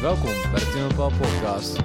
Welkom 0.00 0.30
bij 0.52 0.60
de 0.60 0.70
Tim 0.70 0.96
podcast. 1.18 1.76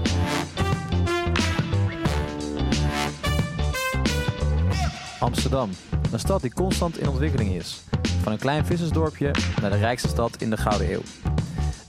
Amsterdam, 5.20 5.70
een 6.12 6.20
stad 6.20 6.42
die 6.42 6.54
constant 6.54 6.98
in 6.98 7.10
ontwikkeling 7.10 7.52
is. 7.52 7.84
Van 8.22 8.32
een 8.32 8.38
klein 8.38 8.66
vissersdorpje 8.66 9.32
naar 9.62 9.70
de 9.70 9.78
rijkste 9.78 10.08
stad 10.08 10.42
in 10.42 10.50
de 10.50 10.58
Gouden 10.58 10.92
Eeuw. 10.92 11.02
We 11.02 11.30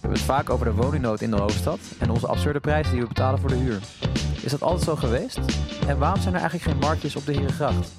hebben 0.00 0.11
het 0.11 0.20
vaak 0.20 0.50
over 0.50 0.66
de 0.66 0.73
woningnood 0.73 1.20
in 1.20 1.30
de 1.30 1.36
hoofdstad 1.36 1.79
en 1.98 2.11
onze 2.11 2.27
absurde 2.27 2.61
prijzen 2.61 2.93
die 2.93 3.02
we 3.02 3.08
betalen 3.08 3.38
voor 3.38 3.48
de 3.48 3.56
huur. 3.56 3.80
Is 4.43 4.50
dat 4.50 4.62
altijd 4.62 4.84
zo 4.84 4.96
geweest? 4.96 5.40
En 5.86 5.98
waarom 5.98 6.20
zijn 6.20 6.34
er 6.34 6.40
eigenlijk 6.40 6.70
geen 6.70 6.80
marktjes 6.80 7.16
op 7.16 7.27
de 7.27 7.32
Herengracht? 7.32 7.93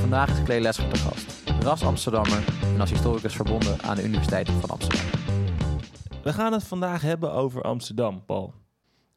Vandaag 0.00 0.28
is 0.28 0.42
Clay 0.44 0.60
Lesger 0.60 0.90
de 0.90 0.98
gast, 0.98 1.42
ras 1.60 1.84
Amsterdammer 1.84 2.44
en 2.74 2.80
als 2.80 2.90
historicus 2.90 3.34
verbonden 3.34 3.82
aan 3.82 3.96
de 3.96 4.04
Universiteit 4.04 4.50
van 4.60 4.70
Amsterdam. 4.70 5.21
We 6.22 6.32
gaan 6.32 6.52
het 6.52 6.64
vandaag 6.64 7.02
hebben 7.02 7.32
over 7.32 7.62
Amsterdam, 7.62 8.24
Paul. 8.24 8.54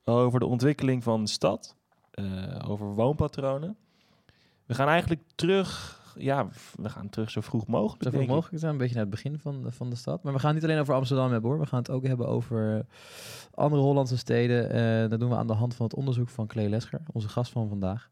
Over 0.04 0.40
de 0.40 0.46
ontwikkeling 0.46 1.04
van 1.04 1.24
de 1.24 1.30
stad, 1.30 1.76
eh, 2.12 2.26
over 2.68 2.88
woonpatronen. 2.88 3.78
We 4.66 4.74
gaan 4.74 4.88
eigenlijk 4.88 5.22
terug, 5.36 6.00
ja, 6.18 6.48
we 6.78 6.90
gaan 6.90 7.10
terug 7.10 7.32
zo 7.32 7.42
vroeg 7.42 7.68
mogelijk. 7.68 8.04
Zo 8.14 8.20
ik. 8.20 8.28
mogelijk 8.28 8.60
zijn, 8.60 8.72
een 8.72 8.78
beetje 8.78 8.94
naar 8.94 9.04
het 9.04 9.12
begin 9.14 9.40
van, 9.40 9.64
de- 9.64 9.72
van 9.72 9.90
de 9.90 9.96
stad. 9.96 10.24
Maar 10.24 10.34
we 10.34 10.40
gaan 10.40 10.52
het 10.54 10.62
niet 10.62 10.70
alleen 10.70 10.82
over 10.82 10.94
Amsterdam 10.94 11.32
hebben 11.32 11.50
hoor. 11.50 11.60
We 11.60 11.66
gaan 11.66 11.80
het 11.80 11.90
ook 11.90 12.04
hebben 12.04 12.28
over 12.28 12.86
andere 13.54 13.82
Hollandse 13.82 14.18
steden. 14.18 14.70
Eh, 14.70 15.10
dat 15.10 15.20
doen 15.20 15.30
we 15.30 15.36
aan 15.36 15.48
de 15.48 15.54
hand 15.54 15.76
van 15.76 15.86
het 15.86 15.96
onderzoek 15.96 16.30
van 16.30 16.48
Lesger, 16.54 17.02
onze 17.14 17.30
gast 17.30 17.52
van 17.52 17.68
vandaag. 17.70 18.10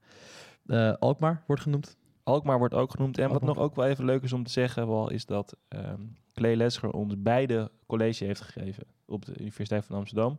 Eh, 0.65 0.93
Alkmaar 0.99 1.43
wordt 1.47 1.61
genoemd. 1.61 1.97
Alkmaar 2.23 2.57
wordt 2.57 2.73
ook 2.73 2.91
genoemd. 2.91 3.17
En 3.17 3.29
wat 3.31 3.41
nog 3.41 3.57
ook 3.57 3.75
wel 3.75 3.85
even 3.85 4.05
leuk 4.05 4.23
is 4.23 4.33
om 4.33 4.43
te 4.43 4.51
zeggen, 4.51 4.87
wel, 4.87 5.09
is 5.09 5.25
dat 5.25 5.55
ehm 5.67 6.01
Clay 6.33 6.55
Lesger 6.55 6.91
ons 6.91 7.13
beide 7.17 7.71
college 7.87 8.25
heeft 8.25 8.41
gegeven 8.41 8.83
op 9.05 9.25
de 9.25 9.33
Universiteit 9.39 9.85
van 9.85 9.95
Amsterdam. 9.95 10.37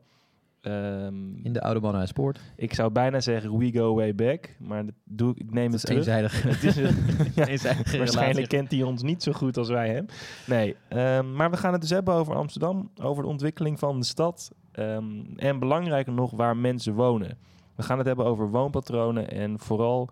Ehm, 0.61 1.37
In 1.43 1.53
de 1.53 1.63
Oude 1.63 1.81
Mannen 1.81 2.09
Spoort. 2.09 2.41
ik 2.57 2.75
zou 2.75 2.91
bijna 2.91 3.21
zeggen 3.21 3.57
we 3.59 3.73
go 3.73 3.95
way 3.95 4.15
back, 4.15 4.49
maar 4.59 4.85
dat 4.85 4.95
doe 5.05 5.31
ik, 5.31 5.39
ik 5.39 5.51
neem 5.55 5.71
Dat 5.71 5.81
het 5.81 5.91
is 5.91 6.05
terug. 6.05 6.17
eenzijdig. 6.25 6.43
Het 6.61 6.65
is 6.65 6.77
een- 6.77 6.97
ja, 7.35 7.47
eenzijdige 7.47 7.99
Waarschijnlijk 7.99 8.17
relatie. 8.17 8.47
kent 8.47 8.71
hij 8.71 8.83
ons 8.83 9.03
niet 9.03 9.23
zo 9.23 9.33
goed 9.33 9.57
als 9.57 9.69
wij 9.69 9.89
hem. 9.91 10.07
Nee, 10.47 10.77
ehm, 10.89 11.35
maar 11.37 11.51
we 11.51 11.57
gaan 11.57 11.73
het 11.73 11.81
dus 11.81 11.91
hebben 11.91 12.15
over 12.15 12.35
Amsterdam, 12.35 12.91
over 13.03 13.23
de 13.23 13.29
ontwikkeling 13.29 13.79
van 13.79 13.99
de 13.99 14.05
stad 14.07 14.51
ehm, 14.73 15.21
en 15.37 15.59
belangrijker 15.59 16.13
nog 16.13 16.31
waar 16.31 16.57
mensen 16.57 16.95
wonen. 16.95 17.39
We 17.77 17.83
gaan 17.83 17.99
het 17.99 18.07
hebben 18.07 18.25
over 18.27 18.51
woonpatronen 18.51 19.31
en 19.31 19.59
vooral 19.59 20.11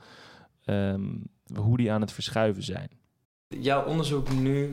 ehm, 0.64 1.10
hoe 1.54 1.76
die 1.76 1.92
aan 1.92 2.00
het 2.00 2.12
verschuiven 2.12 2.62
zijn. 2.62 2.88
Jouw 3.48 3.84
onderzoek 3.84 4.32
nu, 4.34 4.72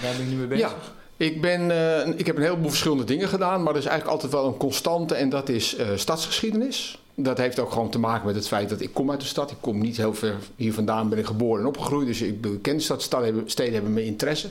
ben 0.00 0.20
ik 0.20 0.30
nu 0.30 0.36
mee 0.36 0.46
bezig. 0.46 0.70
Ja, 0.70 0.76
ik, 1.16 1.40
ben, 1.40 1.70
eh, 1.70 2.18
ik 2.18 2.26
heb 2.26 2.36
een 2.36 2.42
heleboel 2.42 2.68
verschillende 2.68 3.04
dingen 3.04 3.28
gedaan, 3.28 3.62
maar 3.62 3.72
er 3.72 3.78
is 3.78 3.86
eigenlijk 3.86 4.14
altijd 4.14 4.32
wel 4.32 4.46
een 4.46 4.56
constante 4.56 5.14
en 5.14 5.28
dat 5.28 5.48
is 5.48 5.76
eh, 5.76 5.86
stadsgeschiedenis. 5.94 6.98
Dat 7.14 7.38
heeft 7.38 7.58
ook 7.58 7.72
gewoon 7.72 7.90
te 7.90 7.98
maken 7.98 8.26
met 8.26 8.34
het 8.34 8.48
feit 8.48 8.68
dat 8.68 8.80
ik 8.80 8.94
kom 8.94 9.10
uit 9.10 9.20
de 9.20 9.26
stad. 9.26 9.50
Ik 9.50 9.56
kom 9.60 9.78
niet 9.78 9.96
heel 9.96 10.14
ver 10.14 10.34
hier 10.56 10.72
vandaan, 10.72 11.08
ben 11.08 11.18
ik 11.18 11.26
geboren 11.26 11.60
en 11.60 11.68
opgegroeid. 11.68 12.06
Dus 12.06 12.22
ik 12.22 12.62
ken 12.62 12.76
de 12.76 12.82
stad, 12.82 13.02
steden 13.46 13.72
hebben 13.72 13.92
mijn 13.92 14.06
interesse. 14.06 14.48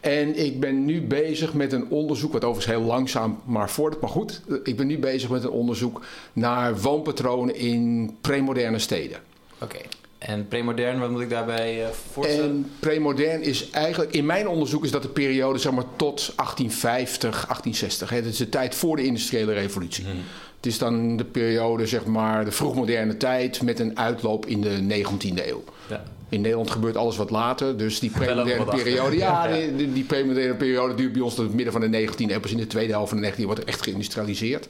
En 0.00 0.44
ik 0.44 0.60
ben 0.60 0.84
nu 0.84 1.02
bezig 1.02 1.54
met 1.54 1.72
een 1.72 1.88
onderzoek, 1.88 2.32
wat 2.32 2.44
overigens 2.44 2.76
heel 2.76 2.86
langzaam 2.86 3.40
maar 3.44 3.70
vordert. 3.70 4.00
Maar 4.00 4.10
goed, 4.10 4.42
eh, 4.48 4.56
ik 4.62 4.76
ben 4.76 4.86
nu 4.86 4.98
bezig 4.98 5.30
met 5.30 5.44
een 5.44 5.50
onderzoek 5.50 6.04
naar 6.32 6.80
woonpatronen 6.80 7.54
in 7.54 8.16
premoderne 8.20 8.78
steden. 8.78 9.18
Oké. 9.58 9.78
En 10.26 10.48
premodern, 10.48 10.98
wat 10.98 11.10
moet 11.10 11.20
ik 11.20 11.30
daarbij 11.30 11.84
eh, 11.84 11.90
voorstellen? 12.12 12.44
En 12.44 12.70
premodern 12.78 13.42
is 13.42 13.70
eigenlijk, 13.70 14.12
in 14.12 14.26
mijn 14.26 14.48
onderzoek 14.48 14.84
is 14.84 14.90
dat 14.90 15.02
de 15.02 15.08
periode 15.08 15.58
zeg 15.58 15.72
maar, 15.72 15.84
tot 15.96 16.32
1850, 16.36 17.30
1860. 17.30 18.10
Hè. 18.10 18.22
Dat 18.22 18.32
is 18.32 18.38
de 18.38 18.48
tijd 18.48 18.74
voor 18.74 18.96
de 18.96 19.04
industriële 19.04 19.52
revolutie. 19.52 20.04
Mhm. 20.04 20.16
Het 20.56 20.66
is 20.66 20.78
dan 20.78 21.16
de 21.16 21.24
periode, 21.24 21.86
zeg 21.86 22.04
maar, 22.04 22.44
de 22.44 22.52
vroegmoderne 22.52 23.16
tijd 23.16 23.62
met 23.62 23.78
een 23.78 23.98
uitloop 23.98 24.46
in 24.46 24.60
de 24.60 25.04
19e 25.04 25.48
eeuw. 25.48 25.64
Ja. 25.88 26.02
In 26.28 26.40
Nederland 26.40 26.70
gebeurt 26.70 26.96
alles 26.96 27.16
wat 27.16 27.30
later, 27.30 27.76
dus 27.76 28.00
die 28.00 28.10
premoderne 28.10 28.64
periode, 28.64 29.16
ja, 29.16 29.48
die, 29.76 29.92
die 29.92 30.04
premoderne 30.04 30.54
periode 30.54 30.94
duurt 30.94 31.12
bij 31.12 31.22
ons 31.22 31.34
tot 31.34 31.44
het 31.44 31.54
midden 31.54 31.72
van 31.72 31.90
de 31.90 32.06
19e 32.08 32.30
eeuw. 32.30 32.40
Pas 32.40 32.50
in 32.50 32.56
de 32.56 32.66
tweede 32.66 32.92
helft 32.92 33.08
van 33.08 33.20
de 33.20 33.32
19e 33.32 33.38
eeuw 33.38 33.44
wordt 33.44 33.60
er 33.60 33.68
echt 33.68 33.82
geïndustrialiseerd. 33.82 34.66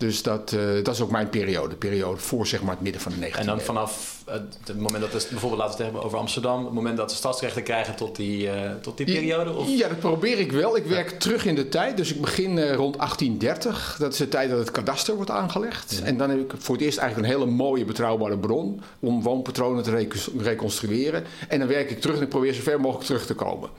Dus 0.00 0.22
dat, 0.22 0.52
eh, 0.52 0.60
dat 0.82 0.94
is 0.94 1.00
ook 1.00 1.10
mijn 1.10 1.28
periode, 1.28 1.68
de 1.68 1.76
periode 1.76 2.20
voor 2.20 2.46
zeg 2.46 2.62
maar, 2.62 2.70
het 2.74 2.80
midden 2.80 3.00
van 3.00 3.12
de 3.12 3.18
19e 3.18 3.38
En 3.38 3.46
dan 3.46 3.60
vanaf 3.60 4.22
het, 4.24 4.58
het 4.66 4.78
moment 4.80 5.00
dat, 5.02 5.12
de, 5.12 5.26
bijvoorbeeld 5.30 5.60
laten 5.60 5.76
we 5.76 5.82
het 5.82 5.92
hebben 5.92 6.02
over 6.02 6.18
Amsterdam, 6.18 6.64
het 6.64 6.74
moment 6.74 6.96
dat 6.96 7.10
ze 7.10 7.16
stadsrechten 7.16 7.62
krijgen 7.62 7.96
tot 7.96 8.16
die, 8.16 8.50
eh, 8.50 8.70
tot 8.80 8.96
die 8.96 9.06
periode? 9.06 9.52
Of? 9.52 9.68
Ja, 9.68 9.88
dat 9.88 9.98
probeer 9.98 10.38
ik 10.38 10.52
wel. 10.52 10.76
Ik 10.76 10.84
werk 10.84 11.10
terug 11.20 11.46
in 11.46 11.54
de 11.54 11.68
tijd. 11.68 11.96
Dus 11.96 12.12
ik 12.14 12.20
begin 12.20 12.58
eh, 12.58 12.74
rond 12.74 12.96
1830. 12.98 13.96
Dat 13.98 14.12
is 14.12 14.18
de 14.18 14.28
tijd 14.28 14.50
dat 14.50 14.58
het 14.58 14.70
kadaster 14.70 15.14
wordt 15.14 15.30
aangelegd. 15.30 16.02
En 16.04 16.16
dan 16.16 16.30
heb 16.30 16.38
ik 16.38 16.52
voor 16.58 16.74
het 16.74 16.84
eerst 16.84 16.98
eigenlijk 16.98 17.28
een 17.32 17.38
hele 17.38 17.50
mooie 17.52 17.84
betrouwbare 17.84 18.38
bron 18.38 18.80
om 19.00 19.22
woonpatronen 19.22 19.82
te 19.82 19.90
recon- 19.90 20.40
reconstrueren. 20.42 21.24
En 21.48 21.58
dan 21.58 21.68
werk 21.68 21.90
ik 21.90 22.00
terug 22.00 22.16
en 22.16 22.22
ik 22.22 22.28
probeer 22.28 22.52
zo 22.52 22.62
ver 22.62 22.80
mogelijk 22.80 23.06
terug 23.06 23.26
te 23.26 23.34
komen. 23.34 23.70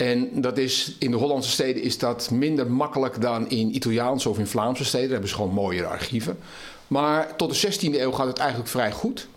En 0.00 0.40
dat 0.40 0.58
is, 0.58 0.96
in 0.98 1.10
de 1.10 1.16
Hollandse 1.16 1.50
steden 1.50 1.82
is 1.82 1.98
dat 1.98 2.30
minder 2.30 2.70
makkelijk 2.70 3.20
dan 3.20 3.50
in 3.50 3.74
Italiaanse 3.74 4.28
of 4.28 4.38
in 4.38 4.46
Vlaamse 4.46 4.84
steden. 4.84 5.02
Daar 5.02 5.12
hebben 5.12 5.28
ze 5.28 5.34
gewoon 5.34 5.52
mooiere 5.52 5.86
archieven. 5.86 6.38
Maar 6.86 7.36
tot 7.36 7.60
de 7.60 7.72
16e 7.72 8.00
eeuw 8.00 8.12
gaat 8.12 8.26
het 8.26 8.38
eigenlijk 8.38 8.70
vrij 8.70 8.92
goed. 8.92 9.28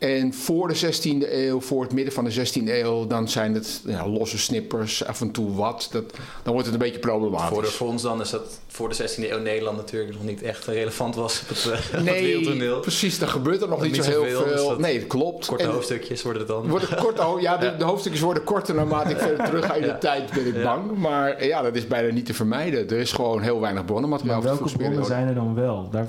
En 0.00 0.34
voor 0.34 0.68
de 0.68 0.76
16e 0.76 1.32
eeuw, 1.32 1.60
voor 1.60 1.82
het 1.82 1.92
midden 1.92 2.12
van 2.14 2.24
de 2.24 2.34
16e 2.34 2.62
eeuw, 2.64 3.06
dan 3.06 3.28
zijn 3.28 3.54
het 3.54 3.80
ja, 3.86 4.08
losse 4.08 4.38
snippers, 4.38 5.04
af 5.04 5.20
en 5.20 5.30
toe 5.30 5.54
wat. 5.54 5.88
Dat, 5.92 6.04
dan 6.42 6.52
wordt 6.52 6.64
het 6.68 6.74
een 6.74 6.82
beetje 6.82 6.98
problematisch. 6.98 7.48
Voor, 7.48 7.62
de, 7.62 7.68
voor 7.68 7.88
ons 7.88 8.02
dan 8.02 8.20
is 8.20 8.30
dat 8.30 8.58
voor 8.68 8.88
de 8.88 8.94
16e 8.94 9.30
eeuw 9.30 9.38
Nederland 9.38 9.76
natuurlijk 9.76 10.12
nog 10.12 10.22
niet 10.24 10.42
echt 10.42 10.64
relevant 10.66 11.14
was 11.14 11.40
op 11.42 11.48
het, 11.48 11.70
eh, 11.92 12.00
nee, 12.02 12.22
wereldtoneel. 12.26 12.80
precies, 12.80 13.18
daar 13.18 13.28
gebeurt 13.28 13.62
er 13.62 13.68
nog 13.68 13.82
niet, 13.82 13.92
Niet 13.92 14.04
zo 14.04 14.10
heel 14.10 14.24
veel. 14.24 14.44
dus 14.44 14.54
dat- 14.66 14.78
nee, 14.78 14.98
dat 14.98 15.08
klopt. 15.08 15.46
Korte 15.46 15.64
En- 15.64 15.70
hoofdstukjes 15.70 16.22
worden 16.22 16.42
het 16.42 16.50
dan. 16.50 16.68
Worden 16.68 16.88
korte, 16.96 17.22
ho- 17.22 17.38
ja, 17.40 17.56
de, 17.56 17.76
de 17.78 17.84
hoofdstukjes 17.84 18.22
worden 18.22 18.44
korter 18.44 18.74
naarmate 18.74 19.10
ik 19.10 19.18
verder 19.28 19.44
terug 19.46 19.66
ga 19.66 19.74
in 19.74 19.82
de 19.82 19.86
Ja. 19.88 19.98
tijd, 19.98 20.30
ben 20.32 20.46
ik 20.46 20.54
Ja. 20.56 20.62
bang. 20.62 20.96
Maar 20.98 21.46
ja, 21.46 21.62
dat 21.62 21.74
is 21.76 21.86
bijna 21.86 22.12
niet 22.12 22.26
te 22.26 22.34
vermijden. 22.34 22.88
Er 22.90 22.96
is 22.98 23.12
gewoon 23.12 23.42
heel 23.42 23.60
weinig 23.60 23.84
bronnenmateriaal. 23.84 24.42
Maar 24.42 24.56
welke 24.56 24.76
bronnen 24.76 25.04
zijn 25.04 25.28
er 25.28 25.34
dan 25.34 25.54
wel? 25.54 25.88
Daar, 25.90 26.06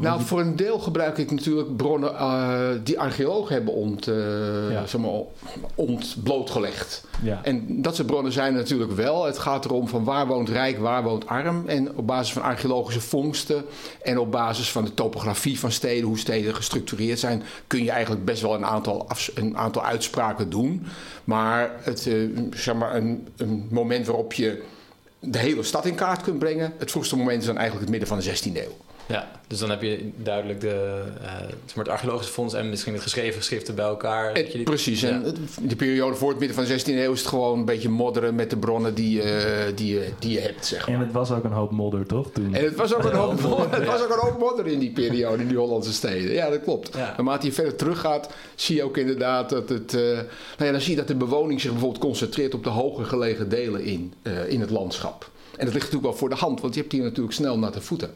Nou, 0.00 0.22
voor 0.22 0.40
een 0.40 0.56
deel 0.56 0.78
gebruik 0.78 1.18
ik 1.18 1.30
natuurlijk 1.30 1.76
bronnen 1.76 2.14
eh, 2.16 2.68
die 2.84 3.00
archeologen 3.00 3.54
hebben 3.54 3.74
ont, 3.74 4.08
eh, 4.08 4.70
Ja. 4.70 4.86
zeg 4.86 5.00
maar, 5.00 5.10
ontblootgelegd. 5.74 7.04
ja. 7.22 7.40
En 7.42 7.82
dat 7.82 7.94
soort 7.96 8.06
bronnen 8.06 8.32
zijn 8.32 8.54
natuurlijk 8.54 8.92
wel. 8.92 9.24
Het 9.24 9.38
gaat 9.38 9.64
erom 9.64 9.88
van 9.88 10.04
waar 10.04 10.26
woont 10.26 10.48
rijk, 10.48 10.78
waar 10.78 11.02
woont 11.02 11.26
arm. 11.26 11.62
En 11.66 11.96
op 11.96 12.06
basis 12.06 12.32
van 12.32 12.42
archeologische 12.42 13.00
vondsten 13.00 13.64
en 14.02 14.18
op 14.18 14.30
basis 14.30 14.70
van 14.72 14.84
de 14.84 14.94
topografie 14.94 15.58
van 15.58 15.70
steden, 15.72 16.04
hoe 16.06 16.18
steden 16.18 16.54
gestructureerd 16.54 17.18
zijn, 17.18 17.42
kun 17.66 17.84
je 17.84 17.90
eigenlijk 17.90 18.24
best 18.24 18.42
wel 18.42 18.54
een 18.54 18.66
aantal, 18.66 19.06
een 19.34 19.56
aantal 19.56 19.84
uitspraken 19.84 20.50
doen. 20.50 20.86
Maar, 21.24 21.70
het, 21.80 22.06
eh, 22.06 22.14
zeg 22.54 22.74
maar 22.74 22.94
een, 22.94 23.28
een 23.36 23.66
moment 23.70 24.06
waarop 24.06 24.32
je 24.32 24.62
de 25.18 25.38
hele 25.38 25.62
stad 25.62 25.86
in 25.86 25.94
kaart 25.94 26.22
kunt 26.22 26.38
brengen. 26.38 26.72
Het 26.78 26.90
vroegste 26.90 27.16
moment 27.16 27.40
is 27.40 27.46
dan 27.46 27.56
eigenlijk 27.56 27.90
het 27.90 27.98
midden 27.98 28.08
van 28.08 28.18
de 28.18 28.50
16e 28.50 28.64
eeuw. 28.64 28.76
Ja, 29.10 29.30
dus 29.46 29.58
dan 29.58 29.70
heb 29.70 29.82
je 29.82 30.10
duidelijk 30.16 30.60
de, 30.60 31.02
eh, 31.22 31.30
maar 31.74 31.84
het 31.84 31.88
archeologische 31.88 32.32
fonds 32.32 32.54
en 32.54 32.68
misschien 32.70 32.92
het 32.92 33.02
geschreven 33.02 33.38
geschriften 33.38 33.74
bij 33.74 33.84
elkaar. 33.84 34.26
Het- 34.26 34.34
dat 34.36 34.46
je 34.46 34.52
die- 34.52 34.62
precies. 34.62 35.00
Ja. 35.00 35.08
En 35.08 35.34
de 35.62 35.76
periode 35.76 36.16
voor 36.16 36.28
het 36.28 36.38
midden 36.38 36.56
van 36.56 36.64
de 36.66 36.70
16e 36.78 37.02
eeuw 37.04 37.12
is 37.12 37.18
het 37.18 37.28
gewoon 37.28 37.58
een 37.58 37.64
beetje 37.64 37.88
modderen 37.88 38.34
met 38.34 38.50
de 38.50 38.56
bronnen 38.56 38.94
die, 38.94 39.10
je- 39.22 39.72
die, 39.74 39.94
je- 39.94 40.08
die 40.18 40.32
je 40.32 40.40
hebt. 40.40 40.66
Zeg 40.66 40.86
maar. 40.86 40.96
En 40.96 41.02
het 41.02 41.12
was 41.12 41.30
ook 41.30 41.44
een 41.44 41.52
hoop 41.52 41.70
modder, 41.70 42.06
toch? 42.06 42.30
Toen. 42.32 42.54
En 42.54 42.64
het 42.64 42.74
was 42.76 42.94
ook 42.94 43.04
een 43.04 43.14
hoop, 43.14 43.40
modder, 43.40 43.72
het 43.78 43.86
was 43.86 44.02
ook 44.02 44.10
een 44.10 44.28
hoop 44.28 44.38
modder 44.38 44.66
in 44.66 44.78
die 44.78 44.90
periode 44.92 45.42
in 45.42 45.48
die 45.48 45.58
Hollandse 45.58 45.92
steden. 45.92 46.32
Ja, 46.32 46.50
dat 46.50 46.62
klopt. 46.62 46.96
Ja. 46.96 47.06
Naarmate 47.16 47.46
je 47.46 47.52
verder 47.52 47.76
teruggaat, 47.76 48.28
zie 48.54 48.76
je 48.76 48.82
ook 48.82 48.96
inderdaad 48.96 49.50
dat 49.50 49.68
het. 49.68 49.94
eh, 49.94 50.00
nou 50.02 50.24
ja, 50.58 50.70
dan 50.72 50.80
zie 50.80 50.90
je 50.90 50.96
dat 50.96 51.08
de 51.08 51.14
bewoning 51.14 51.60
zich 51.60 51.70
bijvoorbeeld 51.70 52.02
concentreert 52.02 52.54
op 52.54 52.64
de 52.64 52.70
hoger 52.70 53.04
gelegen 53.04 53.48
delen 53.48 53.84
in, 53.84 54.12
eh, 54.22 54.48
in 54.48 54.60
het 54.60 54.70
landschap. 54.70 55.30
En 55.56 55.64
dat 55.66 55.74
ligt 55.74 55.86
natuurlijk 55.86 56.02
wel 56.12 56.20
voor 56.20 56.28
de 56.28 56.34
hand, 56.44 56.60
want 56.60 56.74
je 56.74 56.80
hebt 56.80 56.92
hier 56.92 57.02
natuurlijk 57.02 57.34
snel 57.34 57.58
natte 57.58 57.80
voeten. 57.80 58.10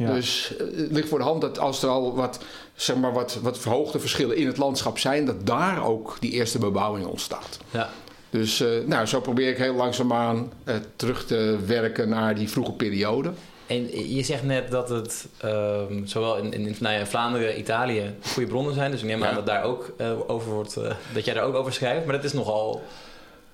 Ja. 0.00 0.12
Dus 0.14 0.56
eh, 0.56 0.66
het 0.76 0.92
ligt 0.92 1.08
voor 1.08 1.18
de 1.18 1.24
hand 1.24 1.40
dat 1.40 1.58
als 1.58 1.82
er 1.82 1.88
al 1.88 2.14
wat, 2.14 2.40
zeg 2.74 2.96
maar, 2.96 3.12
wat, 3.12 3.38
wat 3.42 3.58
verhoogde 3.58 4.00
verschillen 4.00 4.36
in 4.36 4.46
het 4.46 4.56
landschap 4.56 4.98
zijn, 4.98 5.24
dat 5.24 5.46
daar 5.46 5.84
ook 5.84 6.16
die 6.20 6.30
eerste 6.30 6.58
bebouwing 6.58 7.06
ontstaat. 7.06 7.58
Ja. 7.70 7.90
Dus 8.30 8.60
eh, 8.60 8.68
nou, 8.86 9.06
zo 9.06 9.20
probeer 9.20 9.48
ik 9.48 9.56
heel 9.56 9.74
langzaamaan 9.74 10.52
eh, 10.64 10.74
terug 10.96 11.26
te 11.26 11.58
werken 11.66 12.08
naar 12.08 12.34
die 12.34 12.48
vroege 12.48 12.72
periode. 12.72 13.30
En 13.66 14.14
je 14.14 14.22
zegt 14.22 14.42
net 14.42 14.70
dat 14.70 14.88
het 14.88 15.26
ehm, 15.38 16.04
zowel 16.06 16.36
in, 16.36 16.52
in, 16.52 16.76
nou 16.80 16.94
ja, 16.94 17.06
Vlaanderen, 17.06 17.58
Italië 17.58 18.14
goede 18.32 18.48
bronnen 18.48 18.74
zijn. 18.74 18.90
Dus 18.90 19.00
ik 19.00 19.06
neem 19.06 19.20
Ja. 19.20 19.28
aan 19.28 19.34
dat, 19.34 19.46
daar 19.46 19.62
ook, 19.62 19.92
over 20.26 20.52
wordt, 20.52 20.74
dat 21.14 21.24
jij 21.24 21.34
daar 21.34 21.44
ook 21.44 21.54
over 21.54 21.72
schrijft. 21.72 22.06
Maar 22.06 22.14
dat 22.16 22.24
is 22.24 22.32
nogal 22.32 22.82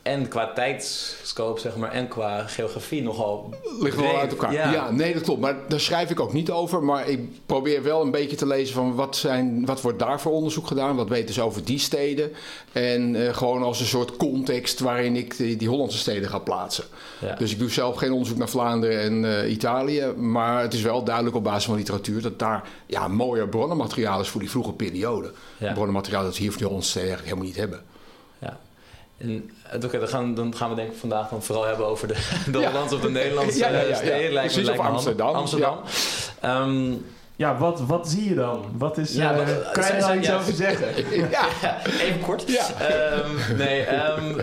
en 0.06 0.28
qua 0.28 0.52
tijdscope, 0.52 1.60
zeg 1.60 1.76
maar, 1.76 1.92
en 1.92 2.08
qua 2.08 2.46
geografie 2.46 3.02
nogal... 3.02 3.54
ligt 3.80 3.96
wel 3.96 4.18
uit 4.18 4.30
elkaar. 4.30 4.52
Ja. 4.52 4.72
Ja. 4.72 4.90
nee, 4.90 5.12
dat 5.12 5.22
klopt. 5.22 5.40
Maar 5.40 5.56
daar 5.68 5.80
schrijf 5.80 6.10
ik 6.10 6.20
ook 6.20 6.32
niet 6.32 6.50
over. 6.50 6.82
Maar 6.82 7.08
ik 7.08 7.20
probeer 7.46 7.82
wel 7.82 8.02
een 8.02 8.10
beetje 8.10 8.36
te 8.36 8.46
lezen 8.46 8.74
van 8.74 8.94
wat, 8.94 9.16
zijn, 9.16 9.66
wat 9.66 9.80
wordt 9.80 9.98
daar 9.98 10.20
voor 10.20 10.32
onderzoek 10.32 10.66
gedaan? 10.66 10.96
Wat 10.96 11.08
weten 11.08 11.34
ze 11.34 11.42
over 11.42 11.64
die 11.64 11.78
steden? 11.78 12.32
En 12.72 13.26
eh, 13.26 13.34
gewoon 13.34 13.62
als 13.62 13.80
een 13.80 13.86
soort 13.86 14.16
context 14.16 14.80
waarin 14.80 15.16
ik 15.16 15.36
die, 15.36 15.56
die 15.56 15.68
Hollandse 15.68 15.98
steden 15.98 16.28
ga 16.28 16.38
plaatsen. 16.38 16.84
Ja. 17.20 17.34
Dus 17.34 17.52
ik 17.52 17.58
doe 17.58 17.70
zelf 17.70 17.96
geen 17.96 18.12
onderzoek 18.12 18.38
naar 18.38 18.48
Vlaanderen 18.48 19.00
en 19.00 19.42
eh, 19.42 19.50
Italië. 19.50 20.06
Maar 20.16 20.62
het 20.62 20.74
is 20.74 20.82
wel 20.82 21.04
duidelijk 21.04 21.36
op 21.36 21.44
basis 21.44 21.64
van 21.64 21.76
literatuur 21.76 22.22
dat 22.22 22.38
daar 22.38 22.68
ja, 22.86 23.08
mooier 23.08 23.48
bronnenmateriaal 23.48 24.20
is 24.20 24.28
voor 24.28 24.40
die 24.40 24.50
vroege 24.50 24.72
periode. 24.72 25.32
Ja. 25.58 25.72
Bronnenmateriaal 25.72 26.24
dat 26.24 26.36
we 26.36 26.40
hier 26.40 26.50
voor 26.50 26.58
die 26.58 26.66
Hollandse 26.66 26.90
steden 26.90 27.08
eigenlijk 27.08 27.38
helemaal 27.38 27.60
niet 27.60 27.70
hebben. 27.70 27.94
En, 29.18 29.50
eh, 29.70 29.84
oké, 29.84 29.98
dan, 29.98 30.08
gaan, 30.08 30.34
dan 30.34 30.54
gaan 30.56 30.68
we 30.70 30.74
denk 30.76 30.90
ik 30.92 30.98
vandaag 30.98 31.28
dan 31.28 31.42
vooral 31.42 31.64
hebben 31.66 31.86
over 31.86 32.08
de, 32.08 32.14
de 32.52 32.58
Ja. 32.58 32.70
Hollandse 32.70 32.94
of 32.94 33.00
de 33.00 33.10
Nederlandse 33.10 33.58
Ja, 33.64 33.68
ja, 33.68 33.74
ja, 33.76 33.82
eh, 33.82 33.88
ja. 33.88 33.94
steden. 33.96 34.32
Lijkt 34.32 34.56
me, 34.56 34.62
lijkt 34.62 34.80
of 34.80 34.86
me. 34.86 34.90
Amsterdam. 34.92 35.34
Amsterdam. 35.34 35.78
Ehm, 36.40 36.92
Ja, 37.36 37.58
wat, 37.58 37.80
wat 37.80 38.08
zie 38.08 38.28
je 38.28 38.34
dan? 38.34 38.64
Wat 38.78 38.98
is, 38.98 39.14
Ja, 39.14 39.30
eh, 39.32 39.36
wat- 39.36 39.70
kan 39.72 39.82
je 39.84 39.88
zijn- 39.88 40.00
daar 40.00 40.16
iets 40.16 40.26
ja. 40.26 40.36
over 40.36 40.52
zeggen? 40.52 40.86
ja. 41.30 41.46
even 42.00 42.20
kort. 42.20 42.44
Ja. 42.46 42.66
Ehm, 42.88 43.56
nee, 43.56 43.80
ehm, 43.82 44.40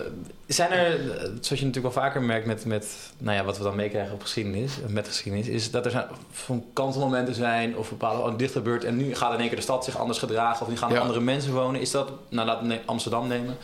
zijn 0.48 0.72
er, 0.72 1.00
zoals 1.22 1.60
je 1.60 1.66
natuurlijk 1.66 1.96
wel 1.96 2.04
vaker 2.04 2.22
merkt 2.22 2.46
met, 2.46 2.66
met 2.66 2.88
nou 3.18 3.38
ja, 3.38 3.44
wat 3.44 3.58
we 3.58 3.64
dan 3.64 3.76
meekrijgen 3.76 4.14
op 4.14 4.22
geschiedenis, 4.22 4.72
met 4.88 5.08
geschiedenis, 5.08 5.48
is 5.48 5.72
dat 5.72 5.86
er 5.86 5.92
zijn, 5.92 6.06
van 6.32 6.66
kantelmomenten 6.74 7.36
zijn 7.36 7.78
of 7.78 7.90
bepaalde 7.90 8.32
oh, 8.32 8.38
dit 8.38 8.52
gebeurt 8.52 8.84
en 8.84 8.98
nu 8.98 9.16
gaat 9.16 9.34
in 9.34 9.40
één 9.40 9.48
keer 9.48 9.58
de 9.58 9.64
stad 9.64 9.84
zich 9.84 9.98
anders 9.98 10.20
gedragen 10.20 10.62
of 10.62 10.72
nu 10.72 10.78
gaan 10.78 10.90
er 10.90 10.96
Ja. 10.96 11.02
andere 11.02 11.20
mensen 11.20 11.54
wonen. 11.54 11.82
Is 11.82 11.92
dat, 11.92 12.12
nou 12.30 12.48
laten 12.48 12.68
we 12.68 12.80
Amsterdam 12.86 13.28
nemen, 13.28 13.58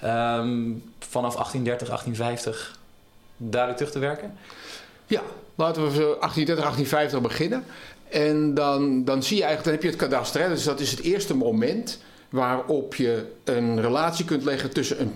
ehm, 0.00 0.72
vanaf 0.98 1.34
1830, 1.36 1.88
1850 1.88 2.78
duidelijk 3.36 3.78
terug 3.78 3.92
te 3.92 3.98
werken? 3.98 4.36
Ja, 5.06 5.22
laten 5.54 5.82
we 5.84 5.90
zo 5.90 6.16
1830, 6.20 6.64
1850 6.64 7.20
beginnen. 7.20 7.64
En 8.08 8.54
dan, 8.54 9.04
dan 9.04 9.22
zie 9.22 9.36
je 9.36 9.44
eigenlijk, 9.44 9.64
dan 9.64 9.72
heb 9.72 9.82
je 9.82 9.88
het 9.88 10.10
kadaster. 10.10 10.40
Hè? 10.40 10.48
Dus 10.48 10.64
dat 10.64 10.80
is 10.80 10.90
het 10.90 11.00
eerste 11.00 11.34
moment 11.34 12.00
waarop 12.28 12.94
je 12.94 13.32
een 13.44 13.80
relatie 13.80 14.24
kunt 14.24 14.44
leggen 14.44 14.72
tussen 14.72 15.00
een, 15.00 15.14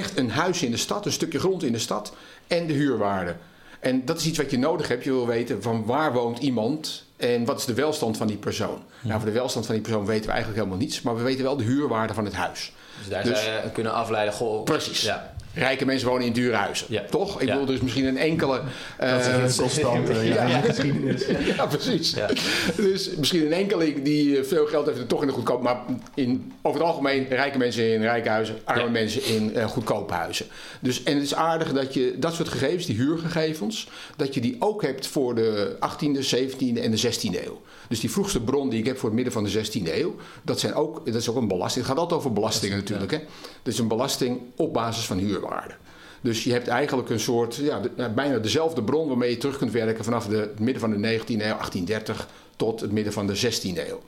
echt 0.00 0.18
een 0.18 0.30
huis 0.30 0.62
in 0.62 0.70
de 0.70 0.76
stad, 0.76 1.06
een 1.06 1.12
stukje 1.12 1.38
grond 1.38 1.62
in 1.62 1.72
de 1.72 1.78
stad, 1.78 2.12
en 2.46 2.66
de 2.66 2.72
huurwaarde. 2.72 3.36
En 3.80 4.04
dat 4.04 4.18
is 4.18 4.26
iets 4.26 4.38
wat 4.38 4.50
je 4.50 4.58
nodig 4.58 4.88
hebt. 4.88 5.04
Je 5.04 5.10
wil 5.12 5.26
weten 5.26 5.62
van 5.62 5.84
waar 5.84 6.12
woont 6.12 6.38
iemand 6.38 7.04
en 7.16 7.44
wat 7.44 7.58
is 7.58 7.64
de 7.64 7.74
welstand 7.74 8.16
van 8.16 8.26
die 8.26 8.36
persoon. 8.36 8.82
Nou, 9.00 9.20
voor 9.20 9.28
de 9.30 9.34
welstand 9.38 9.66
van 9.66 9.74
die 9.74 9.84
persoon 9.84 10.06
weten 10.06 10.24
we 10.26 10.30
eigenlijk 10.30 10.58
helemaal 10.62 10.82
niets, 10.84 11.02
maar 11.02 11.16
we 11.16 11.22
weten 11.22 11.42
wel 11.44 11.56
de 11.56 11.64
huurwaarde 11.64 12.14
van 12.14 12.24
het 12.24 12.34
huis. 12.34 12.72
Dus 12.98 13.08
daar 13.08 13.24
Dus- 13.24 13.44
zou 13.44 13.62
je 13.64 13.70
kunnen 13.72 13.92
afleiden. 13.92 14.34
Goh, 14.34 14.64
Precies. 14.64 15.02
Ja. 15.02 15.34
Rijke 15.54 15.84
mensen 15.86 16.08
wonen 16.08 16.26
in 16.26 16.32
dure 16.32 16.56
huizen, 16.56 16.86
Ja. 16.88 17.02
toch? 17.10 17.40
Ik 17.40 17.48
Ja. 17.48 17.58
bedoel, 17.58 17.74
is 17.74 17.80
misschien 17.80 18.04
een 18.06 18.18
enkele... 18.18 18.60
Dat 18.98 19.20
is 19.20 19.26
eh, 19.26 19.42
een 19.42 19.56
constante 19.56 20.24
ja, 20.34 20.60
geschiedenis. 20.60 21.24
Ja, 21.56 21.66
precies. 21.66 22.14
Dus 22.76 23.10
misschien 23.16 23.46
een 23.46 23.52
enkeling 23.52 24.02
die 24.02 24.38
eh, 24.38 24.44
veel 24.44 24.66
geld 24.66 24.86
heeft 24.86 24.98
en 24.98 25.06
toch 25.06 25.20
in 25.20 25.26
de 25.26 25.32
goedkoop. 25.32 25.62
Maar 25.62 25.80
in, 26.14 26.52
over 26.62 26.80
het 26.80 26.88
algemeen 26.88 27.26
rijke 27.28 27.58
mensen 27.58 27.92
in 27.92 28.00
rijke 28.02 28.28
huizen, 28.28 28.58
arme 28.64 28.90
mensen 28.90 29.24
in 29.24 29.54
eh, 29.54 29.66
goedkope 29.66 30.14
huizen. 30.14 30.46
Dus, 30.80 31.02
en 31.02 31.14
het 31.14 31.22
is 31.22 31.34
aardig 31.34 31.72
dat 31.72 31.94
je 31.94 32.14
dat 32.18 32.34
soort 32.34 32.48
gegevens, 32.48 32.86
die 32.86 32.96
huurgegevens, 32.96 33.88
dat 34.16 34.34
je 34.34 34.40
die 34.40 34.56
ook 34.58 34.82
hebt 34.82 35.06
voor 35.06 35.34
de 35.34 35.76
18e, 35.80 36.34
17e 36.36 36.80
en 36.82 36.90
de 36.90 36.98
16e 37.12 37.44
eeuw. 37.44 37.60
Dus 37.90 38.00
die 38.00 38.10
vroegste 38.10 38.40
bron 38.40 38.68
die 38.68 38.78
ik 38.78 38.86
heb 38.86 38.98
voor 38.98 39.08
het 39.08 39.14
midden 39.14 39.32
van 39.32 39.44
de 39.44 39.66
16e 39.66 39.94
eeuw, 39.94 40.14
dat, 40.42 40.60
zijn 40.60 40.74
ook, 40.74 41.06
dat 41.06 41.14
is 41.14 41.28
ook 41.28 41.36
een 41.36 41.48
belasting. 41.48 41.84
Het 41.86 41.94
gaat 41.94 42.02
altijd 42.02 42.20
over 42.20 42.32
belastingen 42.32 42.76
natuurlijk. 42.76 43.10
Hè? 43.10 43.18
Dat 43.62 43.72
is 43.72 43.78
een 43.78 43.88
belasting 43.88 44.40
op 44.56 44.72
basis 44.72 45.04
van 45.04 45.18
huurwaarde. 45.18 45.74
Dus 46.20 46.44
je 46.44 46.52
hebt 46.52 46.68
eigenlijk 46.68 47.08
een 47.08 47.20
soort, 47.20 47.54
ja, 47.54 47.80
de- 47.80 48.10
bijna 48.14 48.38
dezelfde 48.38 48.82
bron 48.82 49.08
waarmee 49.08 49.30
je 49.30 49.36
terug 49.36 49.56
kunt 49.58 49.72
werken 49.72 50.04
vanaf 50.04 50.26
de, 50.26 50.36
het 50.36 50.58
midden 50.60 50.80
van 50.80 50.90
de 50.90 50.96
19e 51.18 51.26
eeuw, 51.26 51.36
1830, 51.36 52.28
tot 52.56 52.80
het 52.80 52.92
midden 52.92 53.12
van 53.12 53.26
de 53.26 53.36
16e 53.36 53.88
eeuw. 53.88 54.00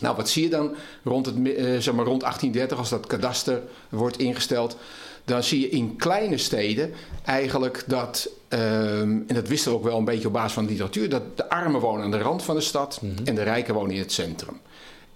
Nou, 0.00 0.16
wat 0.16 0.28
zie 0.28 0.42
je 0.42 0.50
dan 0.50 0.74
rond, 1.04 1.26
het, 1.26 1.34
eh, 1.54 1.76
zeg 1.78 1.94
maar 1.94 2.04
rond 2.04 2.22
1830 2.22 2.78
als 2.78 2.88
dat 2.88 3.06
kadaster 3.06 3.62
wordt 3.88 4.18
ingesteld? 4.18 4.76
Dan 5.24 5.42
zie 5.42 5.60
je 5.60 5.68
in 5.68 5.96
kleine 5.96 6.38
steden 6.38 6.92
eigenlijk 7.24 7.84
dat, 7.86 8.28
ehm, 8.48 9.18
en 9.26 9.34
dat 9.34 9.48
wisten 9.48 9.70
we 9.70 9.76
ook 9.76 9.84
wel 9.84 9.98
een 9.98 10.04
beetje 10.04 10.26
op 10.26 10.32
basis 10.32 10.52
van 10.52 10.64
de 10.64 10.70
literatuur, 10.70 11.08
dat 11.08 11.36
de 11.36 11.50
armen 11.50 11.80
wonen 11.80 12.04
aan 12.04 12.10
de 12.10 12.18
rand 12.18 12.42
van 12.42 12.54
de 12.54 12.60
stad 12.60 13.00
en 13.24 13.34
de 13.34 13.42
rijken 13.42 13.74
wonen 13.74 13.94
in 13.94 14.00
het 14.00 14.12
centrum. 14.12 14.60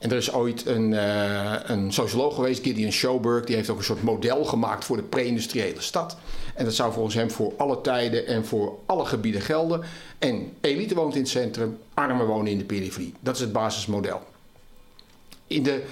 En 0.02 0.10
er 0.10 0.16
is 0.16 0.32
ooit 0.32 0.66
een, 0.66 0.94
eh, 0.94 1.54
een 1.62 1.92
socioloog 1.92 2.34
geweest, 2.34 2.62
Gideon 2.62 2.92
Schoberg, 2.92 3.44
die 3.44 3.56
heeft 3.56 3.70
ook 3.70 3.78
een 3.78 3.84
soort 3.84 4.02
model 4.02 4.44
gemaakt 4.44 4.84
voor 4.84 4.96
de 4.96 5.02
pre-industriële 5.02 5.80
stad. 5.80 6.16
En 6.54 6.64
dat 6.64 6.74
zou 6.74 6.92
volgens 6.92 7.14
hem 7.14 7.30
voor 7.30 7.52
alle 7.56 7.80
tijden 7.80 8.26
en 8.26 8.46
voor 8.46 8.78
alle 8.86 9.04
gebieden 9.04 9.40
gelden. 9.40 9.80
En 10.18 10.52
elite 10.60 10.94
woont 10.94 11.14
in 11.14 11.20
het 11.20 11.30
centrum, 11.30 11.78
armen 11.94 12.26
wonen 12.26 12.52
in 12.52 12.58
de 12.58 12.64
periferie. 12.64 13.14
Dat 13.20 13.34
is 13.34 13.40
het 13.40 13.52
basismodel. 13.52 14.20
In 15.52 15.62
de, 15.62 15.82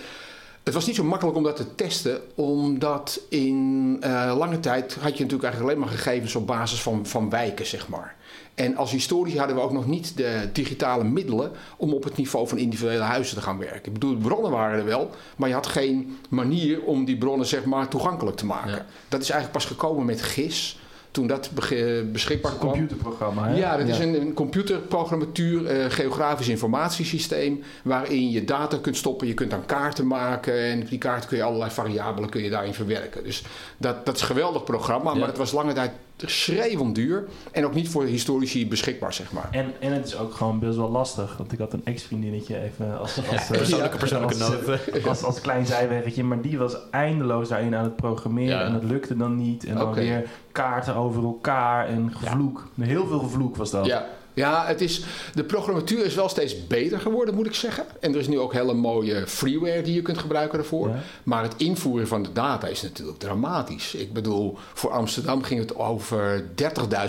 het 0.63 0.75
was 0.75 0.87
niet 0.87 0.97
zo 0.97 1.05
makkelijk 1.05 1.37
om 1.37 1.43
dat 1.43 1.57
te 1.57 1.75
testen, 1.75 2.21
omdat 2.35 3.21
in 3.29 3.97
eh, 4.01 4.35
lange 4.37 4.61
tijd 4.61 4.95
had 4.95 5.17
je 5.17 5.23
natuurlijk 5.23 5.43
eigenlijk 5.43 5.63
alleen 5.63 5.79
maar 5.79 5.99
gegevens 5.99 6.35
op 6.35 6.47
basis 6.47 6.83
van, 6.83 7.07
van 7.07 7.31
wijken, 7.31 7.67
zeg 7.67 7.89
maar. 7.89 8.17
En 8.55 8.77
als 8.77 8.91
historici 8.91 9.39
hadden 9.39 9.57
we 9.57 9.63
ook 9.63 9.73
nog 9.73 9.87
niet 9.87 10.17
de 10.17 10.49
digitale 10.53 11.05
middelen 11.05 11.53
om 11.77 11.93
op 11.93 12.05
het 12.05 12.17
niveau 12.17 12.49
van 12.49 12.59
individuele 12.59 13.03
huizen 13.03 13.37
te 13.37 13.43
gaan 13.43 13.59
werken. 13.59 13.85
Ik 13.85 13.93
bedoel, 13.93 14.15
de 14.15 14.29
bronnen 14.29 14.51
waren 14.51 14.79
er 14.79 14.85
wel, 14.85 15.11
maar 15.37 15.49
je 15.49 15.55
had 15.55 15.67
geen 15.67 16.19
manier 16.29 16.83
om 16.83 17.05
die 17.05 17.19
bronnen 17.19 17.47
zeg 17.47 17.65
maar 17.65 17.89
toegankelijk 17.89 18.37
te 18.37 18.47
maken. 18.47 18.71
Ja. 18.71 18.87
Dat 19.09 19.21
is 19.21 19.31
eigenlijk 19.31 19.53
pas 19.53 19.65
gekomen 19.65 20.05
met 20.05 20.23
GIS, 20.23 20.79
toen 21.11 21.27
dat 21.27 21.51
bege- 21.55 22.05
beschikbaar 22.13 22.53
Een 22.53 22.59
kwam. 22.59 22.71
computerprogramma, 22.71 23.49
hè? 23.49 23.57
Ja, 23.57 23.77
dat 23.77 23.89
is 23.89 23.99
een, 23.99 24.21
een 24.21 24.33
computerprogrammatuur, 24.35 25.67
eh, 25.67 25.85
geografisch 25.91 26.49
informatiesysteem, 26.49 27.63
waarin 27.85 28.31
je 28.31 28.45
data 28.45 28.77
kunt 28.81 28.97
stoppen. 28.97 29.27
Je 29.27 29.35
kunt 29.35 29.51
dan 29.51 29.67
kaarten 29.67 30.07
maken 30.07 30.55
en 30.55 30.81
op 30.83 30.89
die 30.89 30.99
kaarten 30.99 31.29
kun 31.29 31.37
je 31.39 31.43
allerlei 31.45 31.71
variabelen 31.71 32.31
kun 32.31 32.43
je 32.43 32.51
daarin 32.51 32.75
verwerken. 32.75 33.25
Dus 33.25 33.43
dat, 33.77 34.07
dat 34.07 34.15
is 34.15 34.21
een 34.21 34.27
geweldig 34.27 34.65
programma, 34.65 35.13
Ja. 35.13 35.19
maar 35.19 35.29
het 35.29 35.39
was 35.39 35.53
lange 35.53 35.73
tijd 35.73 35.91
schreeuwend 36.27 36.95
duur 36.95 37.25
en 37.53 37.65
ook 37.65 37.75
niet 37.75 37.89
voor 37.89 38.05
historici 38.05 38.69
beschikbaar, 38.69 39.13
zeg 39.15 39.33
maar. 39.33 39.49
En, 39.51 39.73
en 39.81 39.93
het 39.93 40.07
is 40.07 40.17
ook 40.17 40.33
gewoon 40.35 40.59
best 40.59 40.77
wel 40.77 40.91
lastig. 40.91 41.37
Want 41.37 41.53
ik 41.53 41.59
had 41.59 41.73
een 41.73 41.85
ex-vriendinnetje 41.85 42.61
even 42.63 42.99
als, 42.99 43.17
als, 43.17 43.41
eh, 43.51 43.57
persoonlijke- 43.57 43.97
persoonlijke 43.99 44.45
als, 44.45 44.51
noot. 44.67 44.79
eh, 44.89 45.07
als, 45.07 45.23
als 45.25 45.41
klein 45.41 45.67
zijweggetje. 45.67 46.25
Maar 46.25 46.41
die 46.41 46.59
was 46.59 46.77
eindeloos 46.91 47.49
daarin 47.49 47.75
aan 47.75 47.85
het 47.85 47.97
programmeren. 47.97 48.59
Ja. 48.59 48.65
En 48.65 48.73
dat 48.73 48.85
lukte 48.85 49.17
dan 49.17 49.37
niet. 49.37 49.65
En 49.65 49.75
dan 49.75 49.95
weer 49.95 50.29
kaarten 50.53 50.95
over 50.95 51.23
elkaar 51.25 51.87
en 51.89 52.13
gevloek. 52.17 52.69
Heel 52.81 53.07
veel 53.07 53.19
gevloek 53.19 53.57
was 53.57 53.71
dat. 53.71 53.87
Ja, 53.87 54.07
ja 54.35 54.67
het 54.67 54.81
is, 54.81 55.03
de 55.35 55.45
programmatuur 55.45 56.05
is 56.05 56.15
wel 56.15 56.29
steeds 56.29 56.67
beter 56.67 57.01
geworden, 57.01 57.35
moet 57.35 57.47
ik 57.47 57.55
zeggen. 57.55 57.85
En 58.01 58.13
er 58.13 58.19
is 58.19 58.29
nu 58.29 58.39
ook 58.39 58.53
hele 58.53 58.75
mooie 58.75 59.27
freeware 59.27 59.83
die 59.83 59.95
je 59.95 60.03
kunt 60.03 60.19
gebruiken 60.19 60.59
daarvoor. 60.59 60.89
Ja. 60.89 61.03
Maar 61.23 61.43
het 61.43 61.55
invoeren 61.57 62.09
van 62.09 62.23
de 62.23 62.33
data 62.33 62.67
is 62.67 62.83
natuurlijk 62.83 63.19
dramatisch. 63.19 63.95
Ik 63.95 64.13
bedoel, 64.13 64.57
voor 64.75 64.91
Amsterdam 64.91 65.43
ging 65.43 65.61
het 65.61 65.77
over 65.77 66.45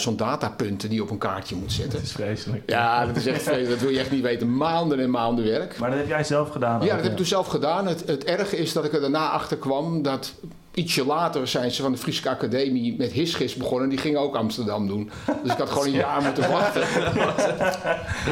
30.000 0.10 0.16
datapunten 0.16 0.90
die 0.90 0.98
je 0.98 1.04
op 1.04 1.10
een 1.10 1.18
kaartje 1.18 1.56
moet 1.56 1.72
zetten. 1.72 2.00
Het 2.00 2.08
is 2.08 2.14
vreselijk. 2.14 2.64
Ja, 2.70 3.06
dat 3.06 3.16
is 3.16 3.26
echt 3.26 3.42
vreselijk. 3.42 3.70
Dat 3.70 3.80
wil 3.80 3.90
je 3.90 4.00
echt 4.00 4.12
niet 4.12 4.22
weten. 4.22 4.58
Maanden 4.58 5.00
en 5.00 5.10
maanden 5.10 5.46
werk. 5.46 5.80
Maar 5.80 5.90
dat 5.90 6.00
heb 6.00 6.08
jij 6.08 6.24
zelf 6.24 6.50
gedaan. 6.50 6.82
Ja, 6.82 6.94
dat 6.94 7.02
heb 7.02 7.12
ik 7.12 7.18
toen 7.18 7.26
zelf 7.26 7.48
gedaan. 7.48 7.88
Het, 7.88 8.08
het 8.08 8.24
erge 8.24 8.58
is 8.58 8.74
dat 8.74 8.86
ik 8.86 8.94
er 8.94 9.02
daarna 9.02 9.30
achter 9.30 9.58
kwam 9.58 10.02
dat 10.02 10.34
ietsje 10.74 11.06
later 11.06 11.48
zijn 11.48 11.72
ze 11.72 11.82
van 11.82 11.92
de 11.92 11.98
Friese 11.98 12.30
Academie 12.30 12.96
met 12.98 13.12
Hisgis 13.12 13.56
begonnen. 13.56 13.90
Die 13.90 13.98
gingen 13.98 14.20
ook 14.20 14.36
Amsterdam 14.36 14.88
doen. 14.88 15.12
Dus 15.44 15.52
ik 15.52 15.58
had 15.58 15.70
gewoon 15.70 15.88
een 15.88 15.94
jaar 16.08 16.22
moeten 16.22 16.50
wachten. 16.50 16.82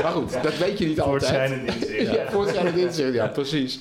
maar 0.03 0.11
goed, 0.11 0.43
dat 0.43 0.57
weet 0.57 0.77
je 0.77 0.85
niet 0.85 1.01
altijd. 1.01 1.21
Voortschrijdend 1.21 1.75
inzicht. 1.75 2.11
Ja, 2.15 2.31
voortschrijdend 2.31 2.77
inzicht, 2.77 3.13
ja, 3.13 3.27
precies. 3.27 3.79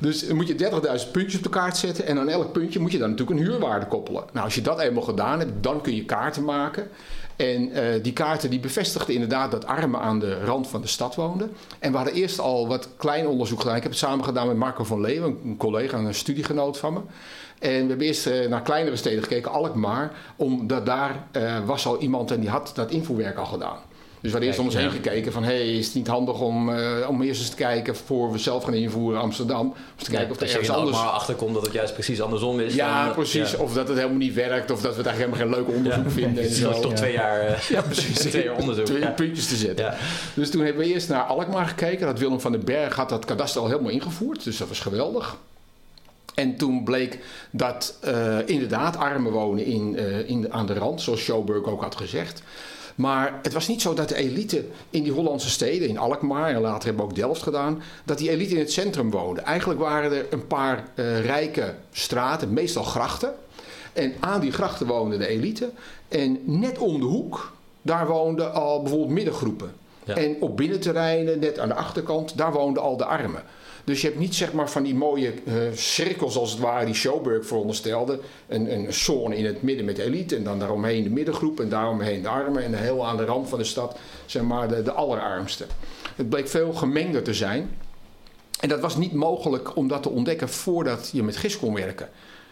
Dus 0.00 0.26
moet 0.26 0.48
je 0.48 0.70
30.000 1.04 1.10
puntjes 1.12 1.36
op 1.36 1.42
de 1.42 1.48
kaart 1.48 1.76
zetten. 1.76 2.06
En 2.06 2.18
aan 2.18 2.28
elk 2.28 2.52
puntje 2.52 2.80
moet 2.80 2.92
je 2.92 2.98
dan 2.98 3.10
natuurlijk 3.10 3.40
een 3.40 3.46
huurwaarde 3.46 3.86
koppelen. 3.86 4.24
Nou, 4.32 4.44
als 4.44 4.54
je 4.54 4.62
dat 4.62 4.80
eenmaal 4.80 5.02
gedaan 5.02 5.38
hebt, 5.38 5.52
dan 5.60 5.80
kun 5.80 5.94
je 5.94 6.04
kaarten 6.04 6.44
maken. 6.44 6.88
En 7.36 7.72
eh, 7.72 8.02
die 8.02 8.12
kaarten 8.12 8.50
die 8.50 8.60
bevestigden 8.60 9.14
inderdaad 9.14 9.50
dat 9.50 9.66
armen 9.66 10.00
aan 10.00 10.18
de 10.18 10.44
rand 10.44 10.68
van 10.68 10.80
de 10.80 10.86
stad 10.86 11.14
woonden. 11.14 11.52
En 11.78 11.90
we 11.90 11.96
hadden 11.96 12.14
eerst 12.14 12.38
al 12.38 12.68
wat 12.68 12.88
klein 12.96 13.26
onderzoek 13.26 13.60
gedaan. 13.60 13.76
Ik 13.76 13.82
heb 13.82 13.90
het 13.90 14.00
samen 14.00 14.24
gedaan 14.24 14.46
met 14.46 14.56
Marco 14.56 14.84
van 14.84 15.00
Leeuwen, 15.00 15.38
een 15.44 15.56
collega, 15.56 15.98
een 15.98 16.14
studiegenoot 16.14 16.78
van 16.78 16.92
me. 16.92 17.00
En 17.64 17.82
we 17.82 17.88
hebben 17.88 18.06
eerst 18.06 18.26
eh, 18.26 18.48
naar 18.48 18.62
kleinere 18.62 18.96
steden 18.96 19.22
gekeken, 19.22 19.50
Alkmaar. 19.50 20.12
Omdat 20.36 20.86
daar 20.86 21.26
eh, 21.32 21.64
was 21.64 21.86
al 21.86 21.98
iemand 21.98 22.30
en 22.30 22.40
die 22.40 22.48
had 22.48 22.72
dat 22.74 22.90
invoerwerk 22.90 23.38
al 23.38 23.44
gedaan. 23.44 23.76
Dus 24.20 24.32
we 24.32 24.38
hadden 24.38 24.48
eerst 24.48 24.58
om 24.58 24.64
ons 24.64 24.74
heen 24.74 24.90
gekeken 24.90 25.32
van... 25.32 25.44
hé, 25.44 25.52
is 25.54 25.86
het 25.86 25.94
niet 25.94 26.06
handig 26.06 26.40
om, 26.40 26.74
eh, 26.74 27.08
om 27.08 27.22
eerst 27.22 27.40
eens 27.40 27.50
te 27.50 27.56
kijken... 27.56 27.96
voor 27.96 28.32
we 28.32 28.38
zelf 28.38 28.64
gaan 28.64 28.74
invoeren 28.74 29.20
Amsterdam... 29.20 29.60
om 29.66 29.74
te 29.96 30.10
kijken 30.10 30.30
of 30.30 30.40
er 30.40 30.48
ergens 30.48 30.68
er 30.68 30.74
anders... 30.74 30.96
maar 30.96 31.06
achter 31.06 31.34
komt 31.34 31.54
dat 31.54 31.62
het 31.62 31.72
juist 31.72 31.92
precies 31.92 32.20
andersom 32.20 32.60
is. 32.60 32.74
Ja, 32.74 33.04
dan- 33.04 33.14
precies. 33.14 33.50
ja. 33.50 33.58
Of 33.58 33.72
dat 33.72 33.88
het 33.88 33.96
helemaal 33.96 34.18
niet 34.18 34.34
werkt... 34.34 34.70
of 34.70 34.80
dat 34.80 34.90
we 34.90 34.96
het 34.96 35.06
eigenlijk 35.06 35.42
helemaal 35.42 35.64
geen 35.64 35.66
leuk 35.66 35.76
onderzoek 35.76 36.10
vinden. 36.10 36.42
En 36.44 36.48
Dus 36.48 36.80
toch 36.80 36.94
twee 36.94 37.12
jaar, 37.12 37.64
Ja, 37.68 37.82
precies. 37.82 38.18
twee 38.30 38.44
jaar 38.44 38.56
onderzoek. 38.56 38.86
Twee 38.86 39.10
puntjes 39.10 39.46
te 39.46 39.56
zetten. 39.56 39.94
Dus 40.34 40.50
toen 40.50 40.64
hebben 40.64 40.82
we 40.82 40.92
eerst 40.92 41.08
naar 41.08 41.22
Alkmaar 41.22 41.66
gekeken. 41.66 42.06
Dat 42.06 42.18
Willem 42.18 42.40
van 42.40 42.52
den 42.52 42.64
Berg 42.64 42.94
had 42.94 43.08
dat 43.08 43.24
kadaster 43.24 43.60
al 43.60 43.68
helemaal 43.68 43.90
ingevoerd. 43.90 44.44
Dus 44.44 44.56
dat 44.56 44.68
was 44.68 44.80
geweldig. 44.80 45.36
En 46.34 46.56
toen 46.56 46.84
bleek 46.84 47.18
dat 47.50 47.98
uh, 48.04 48.38
inderdaad 48.46 48.96
armen 48.96 49.32
wonen 49.32 49.64
in, 49.64 49.94
uh, 49.94 50.28
in, 50.28 50.52
aan 50.52 50.66
de 50.66 50.74
rand, 50.74 51.00
zoals 51.00 51.24
Schoberg 51.24 51.64
ook 51.64 51.82
had 51.82 51.96
gezegd. 51.96 52.42
Maar 52.94 53.38
het 53.42 53.52
was 53.52 53.68
niet 53.68 53.82
zo 53.82 53.94
dat 53.94 54.08
de 54.08 54.14
elite 54.14 54.64
in 54.90 55.02
die 55.02 55.12
Hollandse 55.12 55.50
steden, 55.50 55.88
in 55.88 55.98
Alkmaar 55.98 56.54
en 56.54 56.60
later 56.60 56.84
hebben 56.84 57.04
we 57.04 57.10
ook 57.10 57.16
Delft 57.16 57.42
gedaan, 57.42 57.82
dat 58.04 58.18
die 58.18 58.30
elite 58.30 58.54
in 58.54 58.58
het 58.58 58.72
centrum 58.72 59.10
woonde. 59.10 59.40
Eigenlijk 59.40 59.80
waren 59.80 60.12
er 60.12 60.26
een 60.30 60.46
paar 60.46 60.84
uh, 60.94 61.24
rijke 61.24 61.74
straten, 61.92 62.52
meestal 62.52 62.82
grachten. 62.82 63.34
En 63.92 64.12
aan 64.20 64.40
die 64.40 64.52
grachten 64.52 64.86
woonde 64.86 65.16
de 65.16 65.26
elite. 65.26 65.70
En 66.08 66.38
net 66.44 66.78
om 66.78 67.00
de 67.00 67.06
hoek, 67.06 67.52
daar 67.82 68.06
woonden 68.06 68.52
al 68.52 68.80
bijvoorbeeld 68.82 69.10
middengroepen. 69.10 69.72
En 70.04 70.36
op 70.40 70.56
binnenterreinen, 70.56 71.38
net 71.38 71.58
aan 71.58 71.68
de 71.68 71.74
achterkant, 71.74 72.36
daar 72.36 72.52
woonden 72.52 72.82
al 72.82 72.96
de 72.96 73.04
armen. 73.04 73.42
Dus 73.84 74.00
je 74.00 74.06
hebt 74.06 74.18
niet 74.18 74.34
zeg 74.34 74.52
maar 74.52 74.70
van 74.70 74.82
die 74.82 74.94
mooie 74.94 75.32
uh, 75.44 75.54
cirkels 75.74 76.36
als 76.36 76.50
het 76.50 76.60
ware 76.60 76.84
die 76.84 76.94
Schoberg 76.94 77.46
veronderstelde. 77.46 78.18
Een, 78.48 78.72
een 78.72 78.92
zone 78.92 79.36
in 79.36 79.44
het 79.44 79.62
midden 79.62 79.84
met 79.84 79.98
elite 79.98 80.36
en 80.36 80.44
dan 80.44 80.58
daaromheen 80.58 81.02
de 81.02 81.10
middengroep 81.10 81.60
en 81.60 81.68
daaromheen 81.68 82.22
de 82.22 82.28
armen. 82.28 82.62
En 82.62 82.74
heel 82.74 83.06
aan 83.06 83.16
de 83.16 83.24
rand 83.24 83.48
van 83.48 83.58
de 83.58 83.64
stad 83.64 83.98
zeg 84.26 84.42
maar 84.42 84.68
de, 84.68 84.82
de 84.82 84.92
allerarmste. 84.92 85.66
Het 86.16 86.28
bleek 86.28 86.48
veel 86.48 86.72
gemengder 86.72 87.22
te 87.22 87.34
zijn. 87.34 87.70
En 88.60 88.68
dat 88.68 88.80
was 88.80 88.96
niet 88.96 89.12
mogelijk 89.12 89.76
om 89.76 89.88
dat 89.88 90.02
te 90.02 90.10
ontdekken 90.10 90.48
voordat 90.48 91.10
je 91.12 91.22
met 91.22 91.36
GIS 91.36 91.58
kon 91.58 91.74
werken. 91.74 92.08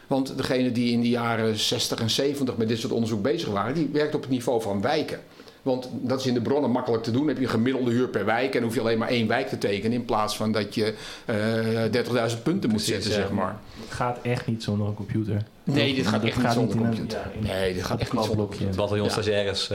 Want 0.06 0.36
degene 0.36 0.72
die 0.72 0.92
in 0.92 1.00
de 1.00 1.08
jaren 1.08 1.56
60 1.56 2.00
en 2.00 2.10
70 2.10 2.56
met 2.56 2.68
dit 2.68 2.78
soort 2.78 2.92
onderzoek 2.92 3.22
bezig 3.22 3.48
waren, 3.48 3.74
die 3.74 3.88
werkte 3.92 4.16
op 4.16 4.22
het 4.22 4.30
niveau 4.30 4.62
van 4.62 4.80
wijken. 4.80 5.20
Want 5.62 5.88
dat 5.92 6.20
is 6.20 6.26
in 6.26 6.34
de 6.34 6.40
bronnen 6.40 6.70
makkelijk 6.70 7.02
te 7.02 7.10
doen. 7.10 7.20
Dan 7.20 7.28
heb 7.28 7.38
je 7.38 7.44
een 7.44 7.50
gemiddelde 7.50 7.90
huur 7.90 8.08
per 8.08 8.24
wijk 8.24 8.54
en 8.54 8.62
hoef 8.62 8.74
je 8.74 8.80
alleen 8.80 8.98
maar 8.98 9.08
één 9.08 9.28
wijk 9.28 9.48
te 9.48 9.58
tekenen. 9.58 9.92
In 9.92 10.04
plaats 10.04 10.36
van 10.36 10.52
dat 10.52 10.74
je 10.74 10.94
uh, 11.26 12.30
30.000 12.34 12.42
punten 12.42 12.70
moet 12.70 12.82
zetten, 12.82 13.12
zeg 13.12 13.30
maar. 13.30 13.56
Het 13.80 13.92
gaat 13.92 14.18
echt 14.22 14.46
niet 14.46 14.62
zonder 14.62 14.86
een 14.86 14.94
computer. 14.94 15.42
Nee, 15.64 15.94
dit 15.94 16.06
gaat 16.06 16.24
echt 16.24 16.42
niet 16.42 16.52
zonder 16.52 16.76
computer. 16.76 17.30
nee, 17.40 17.74
dit 17.74 17.84
gaat 17.84 18.00
echt 18.00 18.12
niet 18.12 18.24
zonder 18.24 18.48
Het 18.58 18.76
bataljon 18.76 19.10
stagiaires. 19.10 19.70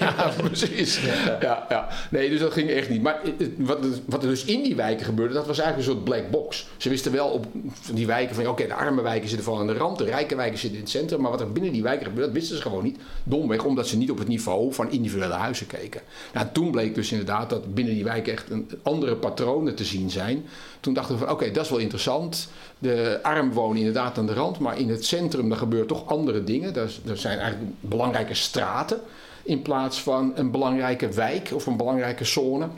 ja, 0.00 0.32
precies. 0.36 1.00
Ja. 1.40 1.66
Ja, 1.68 1.88
Nee, 2.10 2.28
dus 2.30 2.40
dat 2.40 2.52
ging 2.52 2.70
echt 2.70 2.88
niet. 2.88 3.02
Maar 3.02 3.20
wat, 3.56 3.78
wat 4.06 4.22
er 4.22 4.28
dus 4.28 4.44
in 4.44 4.62
die 4.62 4.76
wijken 4.76 5.04
gebeurde, 5.04 5.34
dat 5.34 5.46
was 5.46 5.58
eigenlijk 5.58 5.88
een 5.88 5.94
soort 5.94 6.04
black 6.04 6.30
box. 6.30 6.66
Ze 6.76 6.88
wisten 6.88 7.12
wel 7.12 7.28
op 7.28 7.46
die 7.92 8.06
wijken 8.06 8.34
van, 8.34 8.46
oké, 8.46 8.66
de 8.66 8.74
arme 8.74 9.02
wijken 9.02 9.28
zitten 9.28 9.46
van 9.46 9.58
aan 9.58 9.66
de 9.66 9.72
rand, 9.72 9.98
de 9.98 10.04
rijke 10.04 10.36
wijken 10.36 10.58
zitten 10.58 10.78
in 10.78 10.84
het 10.84 10.92
centrum. 10.92 11.20
Maar 11.20 11.30
wat 11.30 11.40
er 11.40 11.52
binnen 11.52 11.72
die 11.72 11.82
wijken 11.82 12.06
gebeurde, 12.06 12.26
dat 12.26 12.36
wisten 12.38 12.56
ze 12.56 12.62
gewoon 12.62 12.84
niet. 12.84 12.98
Domweg, 13.24 13.64
omdat 13.64 13.88
ze 13.88 13.96
niet 13.96 14.10
op 14.10 14.18
het 14.18 14.28
niveau 14.28 14.72
van 14.72 14.90
individuele 14.90 15.34
huizen 15.34 15.66
keken. 15.66 16.00
Nou, 16.32 16.46
toen 16.52 16.70
bleek 16.70 16.94
dus 16.94 17.10
inderdaad 17.10 17.50
dat 17.50 17.74
binnen 17.74 17.94
die 17.94 18.04
wijken 18.04 18.32
echt 18.32 18.50
een 18.50 18.70
andere 18.82 19.16
patronen 19.16 19.74
te 19.74 19.84
zien 19.84 20.10
zijn. 20.10 20.44
Toen 20.82 20.94
dachten 20.94 21.14
we 21.14 21.24
van, 21.24 21.30
oké, 21.32 21.50
dat 21.50 21.64
is 21.64 21.70
wel 21.70 21.78
interessant. 21.78 22.48
De 22.78 23.18
armen 23.22 23.52
wonen 23.52 23.76
inderdaad 23.76 24.18
aan 24.18 24.26
de 24.26 24.34
rand, 24.34 24.58
maar 24.58 24.78
in 24.78 24.90
het 24.90 25.04
centrum 25.04 25.48
daar 25.48 25.58
gebeuren 25.58 25.88
toch 25.88 26.06
andere 26.06 26.44
dingen. 26.44 26.76
Er, 26.76 26.90
zijn 27.12 27.38
eigenlijk 27.38 27.72
belangrijke 27.80 28.34
straten 28.34 29.00
in 29.42 29.62
plaats 29.62 30.02
van 30.02 30.32
een 30.34 30.50
belangrijke 30.50 31.08
wijk 31.08 31.50
of 31.54 31.66
een 31.66 31.76
belangrijke 31.76 32.24
zone. 32.24 32.68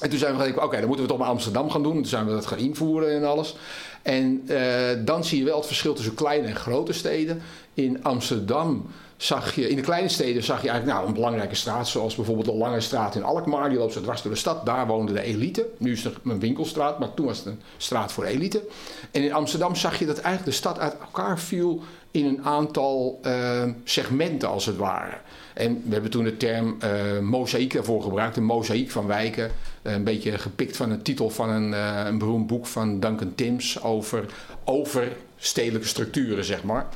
En 0.00 0.10
toen 0.10 0.18
zijn 0.18 0.36
we 0.36 0.62
oké, 0.62 0.76
dan 0.76 0.86
moeten 0.86 1.04
we 1.04 1.10
toch 1.10 1.18
maar 1.18 1.28
Amsterdam 1.28 1.70
gaan 1.70 1.82
doen. 1.82 1.94
Toen 1.94 2.06
zijn 2.06 2.26
we 2.26 2.32
dat 2.32 2.46
gaan 2.46 2.58
invoeren 2.58 3.14
en 3.14 3.24
alles. 3.24 3.56
En 4.02 4.42
uh, 4.46 4.60
dan 5.04 5.24
zie 5.24 5.38
je 5.38 5.44
wel 5.44 5.56
het 5.56 5.66
verschil 5.66 5.94
tussen 5.94 6.14
kleine 6.14 6.46
en 6.46 6.56
grote 6.56 6.92
steden. 6.92 7.42
In 7.74 8.04
Amsterdam 8.04 8.86
zag 9.18 9.54
je, 9.54 9.68
in 9.68 9.76
de 9.76 9.82
kleine 9.82 10.08
steden 10.08 10.42
zag 10.42 10.62
je 10.62 10.68
eigenlijk 10.68 10.98
nou, 10.98 11.08
een 11.08 11.14
belangrijke 11.14 11.54
straat, 11.54 11.88
zoals 11.88 12.14
bijvoorbeeld 12.14 12.46
de 12.46 12.54
Lange 12.54 12.80
Straat 12.80 13.14
in 13.14 13.22
Alkmaar. 13.22 13.68
Die 13.68 13.78
loopt 13.78 13.92
zo 13.92 14.00
dwars 14.00 14.22
door 14.22 14.32
de 14.32 14.38
stad. 14.38 14.66
Daar 14.66 14.86
woonde 14.86 15.12
de 15.12 15.20
elite. 15.20 15.66
Nu 15.76 15.92
is 15.92 16.04
het 16.04 16.14
een 16.24 16.40
winkelstraat, 16.40 16.98
maar 16.98 17.14
toen 17.14 17.26
was 17.26 17.38
het 17.38 17.46
een 17.46 17.60
straat 17.76 18.12
voor 18.12 18.24
de 18.24 18.30
elite. 18.30 18.62
En 19.10 19.22
in 19.22 19.32
Amsterdam 19.32 19.74
zag 19.76 19.98
je 19.98 20.06
dat 20.06 20.18
eigenlijk 20.18 20.44
de 20.44 20.60
stad 20.60 20.78
uit 20.78 20.98
elkaar 21.00 21.38
viel 21.38 21.82
in 22.10 22.24
een 22.24 22.44
aantal 22.44 23.20
uh, 23.22 23.62
segmenten, 23.84 24.48
als 24.48 24.66
het 24.66 24.76
ware. 24.76 25.16
En 25.54 25.82
we 25.84 25.92
hebben 25.92 26.10
toen 26.10 26.24
de 26.24 26.36
term 26.36 26.78
uh, 26.84 27.18
mozaïek 27.18 27.72
daarvoor 27.72 28.02
gebruikt, 28.02 28.36
een 28.36 28.44
mozaïek 28.44 28.90
van 28.90 29.06
wijken. 29.06 29.50
Uh, 29.82 29.92
een 29.92 30.04
beetje 30.04 30.38
gepikt 30.38 30.76
van 30.76 30.90
een 30.90 31.02
titel 31.02 31.30
van 31.30 31.48
een, 31.48 31.72
een 32.06 32.18
beroemd 32.18 32.46
boek 32.46 32.66
van 32.66 33.00
Duncan 33.00 33.34
Timms 33.34 33.82
over, 33.82 34.24
over 34.64 35.12
stedelijke 35.36 35.88
structuren, 35.88 36.44
zeg 36.44 36.62
maar. 36.62 36.86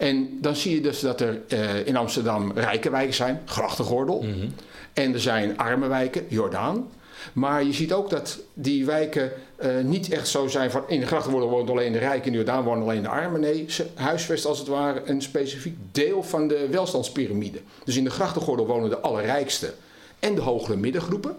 En 0.00 0.38
dan 0.40 0.56
zie 0.56 0.74
je 0.74 0.80
dus 0.80 1.00
dat 1.00 1.20
er 1.20 1.40
uh, 1.48 1.86
in 1.86 1.96
Amsterdam 1.96 2.52
rijke 2.52 2.90
wijken 2.90 3.14
zijn, 3.14 3.40
grachtengordel. 3.44 4.22
Mm 4.22 4.32
-hmm. 4.32 4.54
En 4.92 5.12
er 5.12 5.20
zijn 5.20 5.58
arme 5.58 5.86
wijken, 5.86 6.24
Jordaan. 6.28 6.88
Maar 7.32 7.64
je 7.64 7.72
ziet 7.72 7.92
ook 7.92 8.10
dat 8.10 8.38
die 8.54 8.84
wijken 8.84 9.32
uh, 9.62 9.80
niet 9.84 10.12
echt 10.12 10.28
zo 10.28 10.48
zijn 10.48 10.70
van 10.70 10.82
in 10.86 11.00
de 11.00 11.06
grachtengordel 11.06 11.50
woont 11.50 11.70
alleen 11.70 11.92
de 11.92 11.98
rijken, 11.98 12.30
in 12.30 12.36
Jordaan 12.36 12.64
wonen 12.64 12.82
alleen 12.82 13.02
de 13.02 13.08
armen. 13.08 13.40
Nee, 13.40 13.64
ze 13.68 13.86
huisvesten 13.94 14.50
als 14.50 14.58
het 14.58 14.68
ware 14.68 15.02
een 15.04 15.22
specifiek 15.22 15.76
deel 15.92 16.22
van 16.22 16.48
de 16.48 16.66
welstandspyramide. 16.70 17.60
Dus 17.84 17.96
in 17.96 18.04
de 18.04 18.10
grachtengordel 18.10 18.66
wonen 18.66 18.90
de 18.90 19.00
allerrijkste 19.00 19.74
en 20.18 20.34
de 20.34 20.40
hogere 20.40 20.76
middengroepen. 20.76 21.36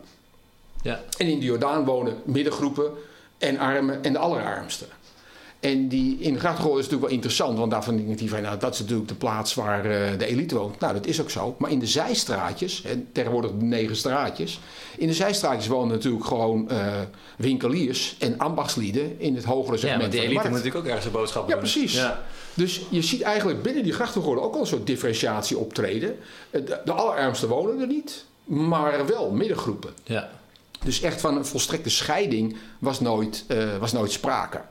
Ja. 0.82 1.00
En 1.18 1.28
in 1.28 1.40
de 1.40 1.46
Jordaan 1.46 1.86
wonen 1.86 2.16
middengroepen 2.24 2.92
en 3.38 3.58
armen 3.58 4.04
en 4.04 4.14
de 4.14 4.20
allerarmsten. 4.20 4.88
En 5.62 5.88
die 5.88 6.18
in 6.20 6.40
Grachtengordel 6.40 6.80
is 6.80 6.84
natuurlijk 6.84 7.02
wel 7.02 7.16
interessant, 7.16 7.58
want 7.58 7.72
daarvan 7.72 7.98
denk 7.98 8.20
ik 8.20 8.30
van, 8.30 8.42
nou, 8.42 8.60
dat 8.60 8.74
is 8.74 8.80
natuurlijk 8.80 9.08
de 9.08 9.16
plaats 9.16 9.54
waar 9.54 9.86
uh, 9.86 10.18
de 10.18 10.26
elite 10.26 10.56
woont. 10.56 10.80
Nou, 10.80 10.94
dat 10.94 11.06
is 11.06 11.22
ook 11.22 11.30
zo. 11.30 11.56
Maar 11.58 11.72
in 11.72 11.80
de 11.80 11.88
zijstraatjes, 11.88 12.84
en 12.84 13.08
tegenwoordig 13.12 13.52
de 13.52 13.66
negen 13.66 13.96
straatjes, 13.96 14.60
in 14.98 15.08
de 15.08 15.14
zijstraatjes 15.14 15.68
wonen 15.68 15.88
natuurlijk 15.88 16.26
gewoon 16.26 16.68
uh, 16.72 16.78
winkeliers 17.38 18.16
en 18.20 18.38
ambachtslieden 18.38 19.20
in 19.20 19.36
het 19.36 19.44
hogere 19.44 19.78
segment. 19.78 20.02
Ja, 20.02 20.08
maar 20.08 20.18
de 20.18 20.28
elite 20.28 20.42
moet 20.44 20.58
natuurlijk 20.58 20.76
ook 20.76 20.86
ergens 20.86 21.06
een 21.06 21.12
boodschap. 21.12 21.50
Ja, 21.50 21.58
precies. 21.58 21.94
Ja. 21.94 22.22
Dus 22.54 22.82
je 22.90 23.02
ziet 23.02 23.22
eigenlijk 23.22 23.62
binnen 23.62 23.84
die 23.84 23.94
Grachtengordel 23.94 24.44
ook 24.44 24.54
al 24.54 24.60
een 24.60 24.68
soort 24.68 24.88
differentiatie 24.88 25.58
optreden. 25.58 26.18
De, 26.52 26.82
de 26.86 26.92
allerarmsten 26.92 27.48
wonen 27.48 27.80
er 27.80 27.88
niet, 27.88 28.26
maar 28.44 29.08
wel 29.08 29.32
middengroepen. 29.32 29.94
Ja. 30.04 30.30
Dus 30.84 31.02
echt 31.02 31.22
van 31.22 31.38
een 31.38 31.46
volstrekte 31.46 31.90
scheiding 31.90 32.58
was 32.80 33.00
nooit, 33.00 33.46
uh, 33.48 33.78
was 33.78 33.92
nooit 33.92 34.12
sprake. 34.12 34.62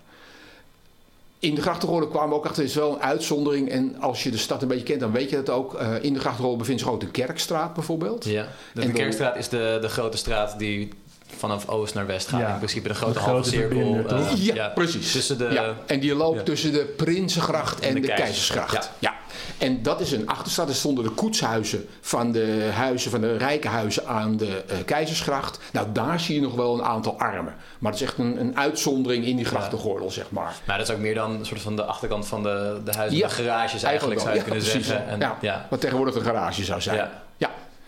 In 1.41 1.55
de 1.55 1.63
grachtengordel 1.63 2.09
kwamen 2.09 2.29
we 2.29 2.35
ook 2.35 2.45
achter, 2.45 2.63
het 2.63 2.71
is 2.71 2.77
wel 2.77 2.95
een 2.95 3.03
uitzondering. 3.03 3.69
En 3.69 3.97
als 4.01 4.23
je 4.23 4.31
de 4.31 4.37
stad 4.37 4.63
een 4.63 4.69
beetje 4.69 4.85
kent, 4.85 5.01
dan 5.01 5.13
weet 5.13 5.31
je 5.31 5.37
dat 5.37 5.51
ook. 5.51 5.81
Uh, 5.81 5.95
in 6.01 6.13
de 6.13 6.21
grachtengordel 6.21 6.59
bevindt 6.59 6.81
zich 6.81 6.91
ook 6.91 7.01
de 7.01 7.11
Kerkstraat 7.11 7.75
bijvoorbeeld. 7.75 8.25
Ja, 8.25 8.49
de, 8.75 8.81
de 8.81 8.93
Kerkstraat 8.93 9.37
is 9.37 9.49
de, 9.49 9.79
de 9.81 9.89
grote 9.89 10.17
straat 10.17 10.59
die 10.59 10.89
vanaf 11.37 11.69
oost 11.69 11.95
naar 11.95 12.07
west 12.07 12.29
gaat. 12.29 12.41
Ja. 12.41 12.49
In 12.49 12.57
principe 12.57 12.89
de 12.89 12.95
grote 12.95 13.13
de 13.13 13.19
halve 13.19 13.49
cirkel. 13.49 13.79
Uh, 13.79 14.33
ja, 14.37 14.55
ja, 14.55 14.69
precies. 14.69 15.13
Tussen 15.13 15.39
de, 15.39 15.49
ja. 15.53 15.75
En 15.87 16.01
die 16.01 16.15
loopt 16.15 16.45
tussen 16.45 16.73
de 16.73 16.85
Prinsengracht 16.97 17.81
en, 17.81 17.89
en 17.89 17.95
de, 17.95 18.01
de 18.01 18.15
Keizersgracht. 18.15 18.91
ja. 18.99 19.15
En 19.59 19.83
dat 19.83 20.01
is 20.01 20.13
een 20.13 20.29
achterstad. 20.29 20.69
Er 20.69 20.75
stonden 20.75 21.05
de 21.05 21.11
koetshuizen 21.11 21.89
van 22.01 22.33
de 22.33 22.71
huizen, 22.75 23.11
van 23.11 23.21
de 23.21 23.37
rijke 23.37 23.69
huizen 23.69 24.07
aan 24.07 24.37
de 24.37 24.65
uh, 24.71 24.77
Keizersgracht. 24.85 25.61
Nou, 25.73 25.87
daar 25.93 26.21
zie 26.21 26.35
je 26.35 26.41
nog 26.41 26.55
wel 26.55 26.75
een 26.75 26.85
aantal 26.85 27.19
armen. 27.19 27.55
Maar 27.79 27.93
dat 27.93 28.01
is 28.01 28.07
echt 28.07 28.19
een, 28.19 28.41
een 28.41 28.57
uitzondering 28.57 29.25
in 29.25 29.37
die 29.37 29.45
grachtengordel, 29.45 30.07
ja. 30.07 30.13
zeg 30.13 30.31
maar. 30.31 30.55
Maar 30.65 30.79
dat 30.79 30.89
is 30.89 30.95
ook 30.95 31.01
meer 31.01 31.15
dan 31.15 31.31
een 31.31 31.47
soort 31.47 31.61
van 31.61 31.77
de 31.77 31.85
achterkant 31.85 32.27
van 32.27 32.43
de, 32.43 32.81
de 32.85 32.93
huizen, 32.93 33.19
ja, 33.19 33.27
de 33.27 33.35
garages 33.35 33.83
eigenlijk, 33.83 34.21
zou 34.21 34.35
je 34.35 34.43
kunnen 34.43 34.63
precies, 34.63 34.87
zeggen. 34.87 35.09
En, 35.09 35.37
ja, 35.41 35.67
wat 35.71 35.81
tegenwoordig 35.81 36.15
een 36.15 36.23
garage 36.23 36.65
zou 36.65 36.81
zijn. 36.81 37.09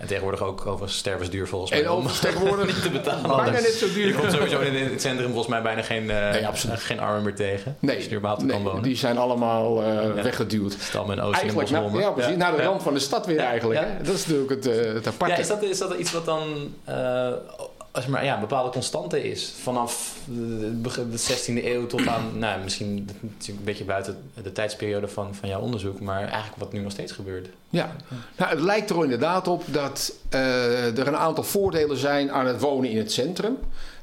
En 0.03 0.09
tegenwoordig 0.09 0.43
ook 0.43 0.67
overigens 0.67 0.99
stervensduur 0.99 1.49
volgens 1.49 1.71
mij. 1.71 1.81
En 1.81 1.89
overigens 1.89 2.21
tegenwoordig 2.21 2.67
niet 2.73 2.83
te 2.83 2.91
betalen. 2.91 3.37
Bijna 3.37 3.51
net 3.51 3.73
zo 3.73 3.87
duur. 3.93 4.07
Je 4.07 4.15
komt 4.15 4.33
sowieso 4.33 4.61
in 4.61 4.75
het 4.75 5.01
centrum 5.01 5.27
volgens 5.27 5.47
mij 5.47 5.63
bijna 5.63 5.83
geen, 5.83 6.03
uh, 6.03 6.31
nee, 6.31 6.77
geen 6.77 7.01
armen 7.01 7.23
meer 7.23 7.35
tegen. 7.35 7.77
Nee, 7.79 8.11
je 8.11 8.21
nee, 8.21 8.47
kan 8.47 8.63
wonen. 8.63 8.83
die 8.83 8.97
zijn 8.97 9.19
allemaal 9.19 9.83
uh, 9.83 9.95
ja. 9.95 10.23
weggeduwd. 10.23 10.77
Stam 10.81 11.11
en 11.11 11.21
Oost 11.21 11.41
Eigenlijk, 11.41 11.71
nou, 11.71 12.01
ja, 12.01 12.11
precies. 12.11 12.31
Ja. 12.31 12.37
Naar 12.37 12.57
de 12.57 12.63
rand 12.63 12.83
van 12.83 12.95
de 12.95 13.01
stad 13.01 13.27
weer 13.27 13.39
eigenlijk. 13.39 13.81
Hè? 13.81 13.87
Dat 14.05 14.15
is 14.15 14.27
natuurlijk 14.27 14.51
het, 14.51 14.67
uh, 14.67 14.95
het 14.95 15.07
aparte. 15.07 15.35
Ja, 15.35 15.41
is 15.41 15.49
dat, 15.49 15.63
is 15.63 15.79
dat 15.79 15.95
iets 15.95 16.13
wat 16.13 16.25
dan 16.25 16.75
als 17.93 18.07
maar 18.07 18.25
ja, 18.25 18.35
een 18.35 18.41
bepaalde 18.41 18.71
constante 18.71 19.31
is. 19.31 19.53
Vanaf 19.63 20.17
de, 20.25 20.81
de 21.11 21.19
16e 21.19 21.65
eeuw 21.65 21.87
tot 21.87 22.07
aan, 22.07 22.31
nou, 22.39 22.63
misschien 22.63 23.09
een 23.47 23.61
beetje 23.65 23.85
buiten 23.85 24.31
de 24.43 24.53
tijdsperiode 24.53 25.09
van, 25.09 25.35
van 25.35 25.49
jouw 25.49 25.61
onderzoek, 25.61 26.01
maar 26.01 26.21
eigenlijk 26.21 26.57
wat 26.57 26.73
nu 26.73 26.81
nog 26.81 26.93
steeds 26.93 27.13
gebeurt. 27.13 27.49
Ja, 27.71 27.97
nou, 28.37 28.51
het 28.51 28.61
lijkt 28.61 28.91
er 28.91 29.03
inderdaad 29.03 29.49
op 29.49 29.63
dat 29.67 30.13
uh, 30.31 30.99
er 30.99 31.07
een 31.07 31.17
aantal 31.17 31.45
voordelen 31.45 31.97
zijn 31.97 32.33
aan 32.33 32.47
het 32.47 32.61
wonen 32.61 32.91
in 32.91 32.99
het 32.99 33.13
centrum. 33.13 33.59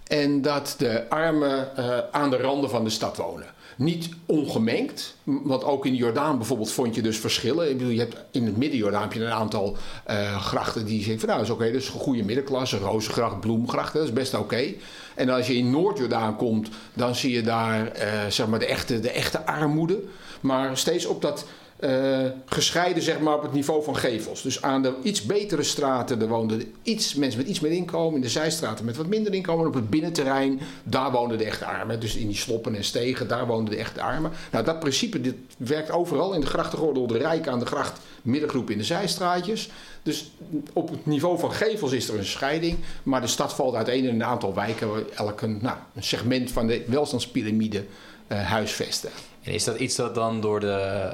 En 0.08 0.42
dat 0.42 0.76
de 0.78 1.10
armen 1.10 1.68
uh, 1.80 1.98
aan 2.12 2.30
de 2.30 2.38
randen 2.38 2.70
van 2.70 2.84
de 2.84 2.90
stad 2.90 3.18
wonen. 3.18 3.48
Niet 3.80 4.10
ongemengd, 4.26 5.16
want 5.24 5.64
ook 5.64 5.86
in 5.86 5.96
Jordaan 5.96 6.38
bijvoorbeeld 6.38 6.72
vond 6.72 6.96
je 6.96 7.02
dus 7.02 7.18
verschillen. 7.18 7.70
Ik 7.70 7.78
bedoel, 7.78 7.92
je 7.92 8.00
hebt 8.00 8.16
in 8.32 8.46
het 8.46 8.58
midden-Jordaan 8.58 9.02
heb 9.02 9.14
je 9.14 9.24
een 9.24 9.32
aantal 9.32 9.78
uh, 10.10 10.42
grachten 10.42 10.86
die 10.86 11.00
zeggen 11.00 11.20
van 11.20 11.30
nou, 11.30 11.40
dat 11.40 11.48
is 11.48 11.54
oké, 11.54 11.64
okay, 11.64 11.74
dat 11.74 11.82
is 11.82 11.94
een 11.94 12.00
goede 12.00 12.24
middenklasse. 12.24 12.78
Rozengracht, 12.78 13.40
Bloemgracht, 13.40 13.94
dat 13.94 14.04
is 14.04 14.14
best 14.14 14.34
oké. 14.34 14.74
En 15.16 15.30
als 15.30 15.48
je 15.48 15.56
in 15.56 15.72
Noord-Jordaan 15.72 16.36
komt, 16.36 16.70
dan 16.94 17.16
zie 17.16 17.34
je 17.34 17.42
daar 17.42 17.98
uh, 17.98 18.26
zeg 18.30 18.48
maar 18.48 18.60
de 18.60 18.66
echte, 18.66 19.00
de 19.00 19.12
echte 19.12 19.46
armoede. 19.46 20.00
Maar 20.42 20.78
steeds 20.78 21.06
op 21.06 21.22
dat 21.22 21.46
eh, 21.80 22.26
gescheiden 22.46 23.04
zeg 23.04 23.20
maar, 23.20 23.36
op 23.36 23.42
het 23.42 23.54
niveau 23.54 23.84
van 23.84 23.96
gevels. 23.96 24.42
Dus 24.42 24.62
aan 24.62 24.82
de 24.82 24.94
iets 25.04 25.26
betere 25.26 25.64
straten 25.64 26.20
daar 26.20 26.28
woonden 26.28 26.74
iets, 26.84 27.14
mensen 27.14 27.40
met 27.40 27.50
iets 27.50 27.60
meer 27.60 27.72
inkomen. 27.72 28.16
In 28.16 28.22
de 28.22 28.30
zijstraten 28.30 28.86
met 28.86 28.98
wat 28.98 29.08
minder 29.08 29.34
inkomen. 29.34 29.68
Op 29.68 29.74
het 29.74 29.90
binnenterrein, 29.90 30.60
daar 30.84 31.12
woonden 31.12 31.38
de 31.38 31.44
echte 31.44 31.66
armen. 31.66 32.00
Dus 32.00 32.16
in 32.16 32.28
die 32.28 32.36
sloppen 32.36 32.76
en 32.76 32.84
stegen, 32.84 33.28
daar 33.28 33.48
woonden 33.48 33.74
de 33.74 33.80
echte 33.80 34.02
armen. 34.02 34.32
Nou, 34.52 34.66
dat 34.66 34.80
principe 34.80 35.22
dit 35.22 35.36
werkt 35.58 35.92
overal. 35.92 36.34
In 36.34 36.42
de 36.42 36.48
grachtengordel, 36.48 37.08
de 37.08 37.18
rijk 37.18 37.48
aan 37.48 37.60
de 37.60 37.66
gracht, 37.66 38.00
middengroep 38.22 38.70
in 38.70 38.78
de 38.78 38.84
zijstraatjes. 38.84 39.70
Dus 40.04 40.32
op 40.74 40.90
het 40.90 41.06
niveau 41.06 41.40
van 41.40 41.52
gevels 41.52 41.92
is 41.92 42.10
er 42.10 42.18
een 42.18 42.26
scheiding. 42.26 42.78
Maar 43.04 43.22
de 43.22 43.28
stad 43.28 43.54
valt 43.54 43.76
uiteen 43.76 44.04
in 44.04 44.14
een 44.14 44.24
aantal 44.24 44.54
wijken. 44.54 44.90
waar 44.90 45.02
Elk 45.16 45.42
een, 45.42 45.60
nou, 45.62 45.78
een 45.96 46.04
segment 46.04 46.52
van 46.52 46.68
de 46.68 46.84
welstandspyramide 46.88 47.84
eh, 48.28 48.42
huisvesten. 48.42 49.10
En 49.50 49.56
is 49.56 49.64
dat 49.64 49.76
iets 49.80 49.96
dat 49.96 50.16
dan 50.16 50.42
door 50.42 50.60
de, 50.60 51.12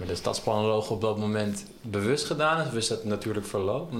uh, 0.00 0.06
de 0.06 0.14
stadsplanoloog 0.14 0.90
op 0.90 1.00
dat 1.00 1.18
moment 1.18 1.64
bewust 1.80 2.26
gedaan 2.26 2.60
is? 2.60 2.66
Of 2.66 2.74
is 2.74 2.88
dat 2.88 3.04
natuurlijk 3.04 3.46
verloop? 3.46 3.92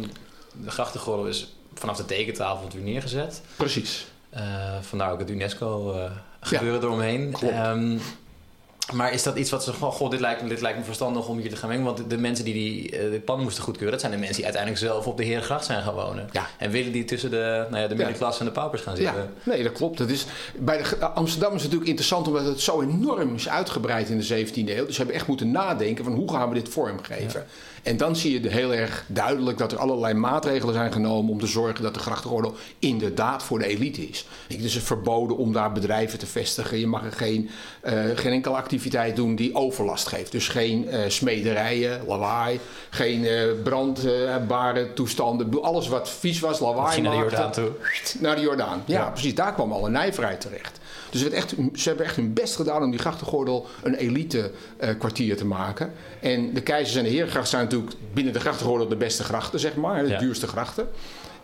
De 0.52 0.70
grachtengordel 0.70 1.26
is 1.26 1.54
vanaf 1.74 1.96
de 1.96 2.04
tekentafel 2.04 2.68
weer 2.72 2.82
neergezet. 2.82 3.42
Precies. 3.56 4.06
Uh, 4.36 4.40
vandaar 4.80 5.12
ook 5.12 5.18
het 5.18 5.30
UNESCO 5.30 5.94
uh, 5.94 6.10
gebeuren 6.40 6.80
Ja, 6.80 6.86
eromheen. 6.86 7.32
klopt. 7.32 7.54
Maar 8.92 9.12
is 9.12 9.22
dat 9.22 9.36
iets 9.36 9.50
wat 9.50 9.64
ze 9.64 9.72
gewoon, 9.72 9.92
goh, 9.92 10.10
dit 10.10 10.20
lijkt, 10.20 10.42
me- 10.42 10.48
dit 10.48 10.60
lijkt 10.60 10.78
me 10.78 10.84
verstandig 10.84 11.28
om 11.28 11.38
hier 11.38 11.50
te 11.50 11.56
gaan 11.56 11.68
mengen? 11.68 11.84
Want 11.84 12.10
de 12.10 12.18
mensen 12.18 12.44
die, 12.44 12.54
die 12.54 12.98
eh, 12.98 13.10
dit 13.10 13.24
plan 13.24 13.40
moesten 13.42 13.62
goedkeuren, 13.62 13.90
dat 13.92 14.00
zijn 14.00 14.12
de 14.12 14.18
mensen 14.18 14.36
die 14.36 14.44
uiteindelijk 14.44 14.82
zelf 14.84 15.06
op 15.06 15.16
de 15.16 15.24
Herengracht 15.24 15.64
zijn 15.64 15.82
gaan 15.82 15.94
wonen. 15.94 16.28
Ja. 16.32 16.46
En 16.58 16.70
willen 16.70 16.92
die 16.92 17.04
tussen 17.04 17.30
de, 17.30 17.66
nou 17.70 17.82
ja, 17.82 17.88
de 17.88 17.94
middenklasse 17.94 18.40
en 18.40 18.46
de 18.46 18.52
paupers 18.52 18.82
gaan 18.82 18.96
zitten? 18.96 19.14
Ja, 19.14 19.50
nee, 19.52 19.62
dat 19.62 19.72
klopt. 19.72 19.98
Dat 19.98 20.08
is, 20.08 20.26
bij 20.58 20.76
de, 20.82 20.98
Amsterdam 21.06 21.48
is 21.54 21.62
het 21.62 21.62
natuurlijk 21.62 21.88
interessant 21.88 22.26
omdat 22.26 22.44
het 22.44 22.60
zo 22.60 22.80
enorm 22.82 23.34
is 23.34 23.48
uitgebreid 23.48 24.08
in 24.08 24.18
de 24.18 24.46
17e 24.46 24.54
eeuw. 24.54 24.84
Dus 24.86 24.90
ze 24.94 24.96
hebben 24.96 25.14
echt 25.14 25.26
moeten 25.26 25.50
nadenken 25.50 26.04
van 26.04 26.12
hoe 26.14 26.30
gaan 26.32 26.48
we 26.48 26.54
dit 26.54 26.68
vormgeven. 26.68 27.46
En 27.84 27.96
dan 27.96 28.16
zie 28.16 28.40
je 28.42 28.48
heel 28.48 28.74
erg 28.74 29.04
duidelijk 29.06 29.58
dat 29.58 29.72
er 29.72 29.78
allerlei 29.78 30.14
maatregelen 30.14 30.74
zijn 30.74 30.92
genomen 30.92 31.32
om 31.32 31.40
te 31.40 31.46
zorgen 31.46 31.82
dat 31.82 31.94
de 31.94 32.00
grachtengordel 32.00 32.54
inderdaad 32.78 33.42
voor 33.42 33.58
de 33.58 33.66
elite 33.66 34.08
is. 34.08 34.26
Dus 34.46 34.56
het 34.56 34.64
is 34.64 34.76
verboden 34.78 35.36
om 35.36 35.52
daar 35.52 35.72
bedrijven 35.72 36.18
te 36.18 36.26
vestigen. 36.26 36.78
Je 36.78 36.86
mag 36.86 37.04
er 37.04 37.12
geen, 37.12 37.50
eh, 37.80 37.94
geen 38.14 38.32
enkele 38.32 38.54
activiteit 38.56 39.16
doen 39.16 39.36
die 39.36 39.54
overlast 39.54 40.06
geeft. 40.06 40.32
Dus 40.32 40.48
geen 40.48 40.88
eh, 40.88 41.00
smederijen, 41.08 42.00
lawaai, 42.06 42.60
geen 42.90 43.24
eh, 43.26 43.42
brandbare 43.62 44.92
toestanden. 44.92 45.62
Alles 45.62 45.88
wat 45.88 46.10
vies 46.10 46.40
was, 46.40 46.60
lawaai 46.60 46.92
Ging 46.92 47.06
naar 47.06 47.14
de 47.14 47.20
Jordaan 47.20 47.52
toe. 47.52 47.70
naar 48.20 48.34
de 48.36 48.40
Jordaan. 48.42 48.82
Ja, 48.86 48.98
Ja. 49.00 49.10
precies. 49.10 49.34
Daar 49.34 49.54
kwam 49.54 49.72
alle 49.72 49.90
nijverheid 49.90 50.40
terecht. 50.40 50.78
Dus 51.14 51.22
het 51.22 51.32
echt, 51.32 51.54
ze 51.74 51.88
hebben 51.88 52.06
echt 52.06 52.16
hun 52.16 52.32
best 52.32 52.56
gedaan 52.56 52.82
om 52.82 52.90
die 52.90 53.00
grachtengordel 53.00 53.66
een 53.82 53.94
elite 53.94 54.50
eh, 54.76 54.88
kwartier 54.98 55.36
te 55.36 55.46
maken. 55.46 55.92
En 56.20 56.52
de 56.54 56.60
keizers 56.62 56.96
en 56.96 57.02
de 57.04 57.10
herengracht 57.10 57.48
zijn 57.48 57.62
natuurlijk 57.64 57.92
binnen 58.12 58.32
de 58.32 58.40
grachtengordel 58.40 58.88
de 58.88 58.96
beste 58.96 59.24
grachten, 59.24 59.60
zeg 59.60 59.74
maar. 59.76 60.02
De 60.02 60.08
Ja. 60.08 60.18
duurste 60.18 60.46
grachten. 60.46 60.88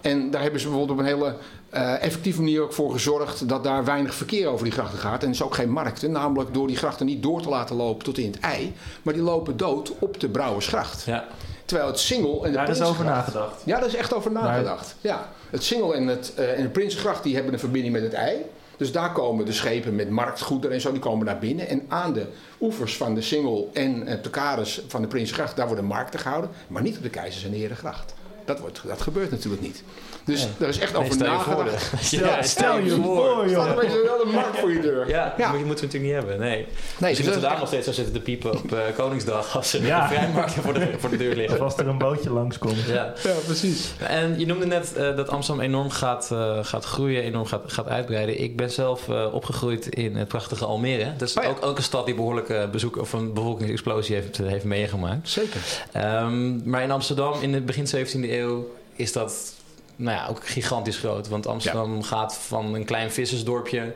En 0.01 0.31
daar 0.31 0.43
hebben 0.43 0.61
ze 0.61 0.67
bijvoorbeeld 0.69 0.99
op 0.99 1.05
een 1.05 1.11
hele 1.13 1.35
eh, 1.71 2.03
effectieve 2.03 2.41
manier 2.41 2.63
ook 2.63 2.73
voor 2.73 2.93
gezorgd 2.93 3.49
dat 3.49 3.65
daar 3.65 3.85
weinig 3.85 4.15
verkeer 4.15 4.47
over 4.49 4.65
die 4.65 4.73
grachten 4.73 4.99
gaat. 4.99 5.21
En 5.23 5.29
er 5.29 5.35
is 5.35 5.43
ook 5.43 5.55
geen 5.55 5.71
markten, 5.71 6.11
namelijk 6.13 6.55
door 6.55 6.67
die 6.67 6.77
grachten 6.77 7.07
niet 7.07 7.23
door 7.23 7.43
te 7.43 7.49
laten 7.49 7.77
lopen 7.77 8.05
tot 8.05 8.19
in 8.19 8.27
het 8.31 8.41
ei. 8.41 8.73
Maar 9.03 9.15
die 9.15 9.23
lopen 9.23 9.57
dood 9.57 9.93
op 9.99 10.21
de 10.21 10.29
Brouwersgracht. 10.29 11.03
Ja. 11.05 11.27
Terwijl 11.65 11.89
het 11.91 11.99
Singel 12.01 12.45
en 12.45 12.51
de 12.51 12.57
Daar 12.57 12.69
is 12.69 12.81
over 12.81 12.95
Prinsengracht- 12.95 13.35
nagedacht. 13.35 13.63
ja, 13.65 13.79
daar 13.79 13.89
is 13.89 13.95
echt 13.95 14.15
over 14.15 14.33
nagedacht. 14.33 14.95
Ja. 15.01 15.29
Het 15.51 15.63
Singel 15.65 15.95
en, 15.95 16.07
het, 16.07 16.33
eh, 16.37 16.57
en 16.59 16.63
de 16.63 16.69
Prinsengracht 16.69 17.23
die 17.23 17.35
hebben 17.35 17.53
een 17.53 17.59
verbinding 17.59 17.93
met 17.95 18.03
het 18.03 18.13
ei. 18.13 18.37
Dus 18.81 18.93
daar 18.93 19.13
komen 19.13 19.45
de 19.45 19.53
schepen 19.53 19.95
met 19.95 20.11
marktgoederen 20.11 20.77
en 20.77 20.81
zo, 20.83 20.93
die 20.93 21.01
komen 21.01 21.27
naar 21.27 21.39
binnen. 21.39 21.69
En 21.69 21.85
aan 21.89 22.13
de 22.13 22.27
oevers 22.61 22.97
van 22.97 23.15
de 23.15 23.23
Singel 23.23 23.71
en 23.73 24.07
eh, 24.07 24.23
de 24.23 24.31
kades 24.31 24.83
van 24.87 25.03
de 25.03 25.09
Prinsengracht, 25.09 25.57
daar 25.57 25.67
worden 25.67 25.85
markten 25.85 26.21
gehouden. 26.21 26.51
Maar 26.67 26.83
niet 26.83 26.97
op 26.97 27.03
de 27.03 27.11
Keizers 27.11 27.45
en 27.45 27.53
Herengracht. 27.53 28.15
Dat, 28.45 28.61
wordt, 28.61 28.81
dat 28.87 29.01
gebeurt 29.01 29.31
natuurlijk 29.31 29.63
niet. 29.63 29.83
Dus 30.25 30.47
daar 30.59 30.69
is 30.69 30.79
echt 30.79 30.93
Nee, 30.93 31.01
over 31.03 31.13
stel 31.15 31.33
je 31.33 31.39
voor. 31.39 31.55
nagedacht. 31.65 32.11
Ja, 32.11 32.43
Stel 32.43 32.79
je 32.79 32.91
voor, 32.91 33.43
Er 33.43 33.49
staat 33.51 33.67
joh. 33.67 33.77
opeens 33.77 33.93
wel 33.93 34.23
een 34.25 34.31
markt 34.33 34.59
voor 34.59 34.73
je 34.73 34.81
deur. 34.81 35.09
Ja, 35.09 35.35
Ja. 35.39 35.51
moet 35.51 35.59
je 35.59 35.65
moeten 35.65 35.89
we 35.89 35.93
natuurlijk 35.93 36.03
niet 36.03 36.13
hebben. 36.13 36.39
Nee. 36.39 36.67
Nee, 36.99 37.09
dus 37.11 37.17
dus 37.17 37.27
moet 37.27 37.35
is 37.35 37.43
daar 37.43 37.59
nog 37.59 37.67
steeds 37.67 37.87
zo 37.87 37.93
zitten 37.93 38.15
te 38.15 38.21
piepen 38.21 38.53
op 38.53 38.73
eh, 38.73 38.79
Koningsdag 38.97 39.57
als 39.57 39.73
er 39.73 39.85
Ja. 39.87 40.03
een 40.03 40.09
vrijmarkten 40.09 40.63
voor 40.63 40.75
de, 40.75 40.89
voor 40.99 41.11
de 41.11 41.17
deur 41.17 41.31
Of 41.31 41.37
liggen. 41.37 41.61
als 41.61 41.77
er 41.77 41.89
een 41.89 41.99
bootje 41.99 42.31
langskomt. 42.31 42.81
Ja. 42.87 43.13
Ja, 43.23 43.33
precies. 43.45 43.93
En 43.99 44.39
je 44.39 44.47
noemde 44.47 44.67
net 44.67 44.95
eh, 44.95 45.17
dat 45.17 45.29
Amsterdam 45.29 45.65
enorm 45.65 45.91
gaat, 45.91 46.29
eh, 46.33 46.59
gaat 46.63 46.85
groeien, 46.85 47.23
enorm 47.23 47.47
gaat, 47.47 47.63
gaat 47.67 47.89
uitbreiden. 47.89 48.41
Ik 48.41 48.57
ben 48.57 48.71
zelf 48.71 49.09
eh, 49.09 49.35
opgegroeid 49.35 49.87
in 49.87 50.17
het 50.17 50.29
prachtige 50.29 50.65
Almere. 50.65 51.13
Dat 51.17 51.29
is 51.29 51.35
Oh 51.37 51.43
ja. 51.45 51.49
ook, 51.51 51.65
ook 51.65 51.77
een 51.77 51.83
stad 51.83 52.07
die 52.07 52.15
behoorlijk 52.15 52.49
eh, 52.49 52.69
bezoek 52.71 52.97
of 52.97 53.13
een 53.13 53.33
bevolkingsexplosie 53.33 54.15
heeft, 54.15 54.37
heeft 54.37 54.65
meegemaakt. 54.65 55.29
Zeker. 55.29 55.61
Ehm, 55.93 56.69
maar 56.71 56.83
in 56.83 56.91
Amsterdam 56.91 57.35
in 57.41 57.55
het 57.55 57.67
begin 57.67 57.87
17e 57.87 58.30
eeuw 58.39 58.71
is 58.97 59.13
dat 59.13 59.53
nou 59.97 60.17
ja, 60.17 60.27
ook 60.29 60.47
gigantisch 60.49 60.97
groot. 60.99 61.29
Want 61.29 61.47
Amsterdam 61.47 62.03
gaat 62.03 62.35
van 62.37 62.75
een 62.75 62.85
klein 62.85 63.11
vissersdorpje 63.11 63.93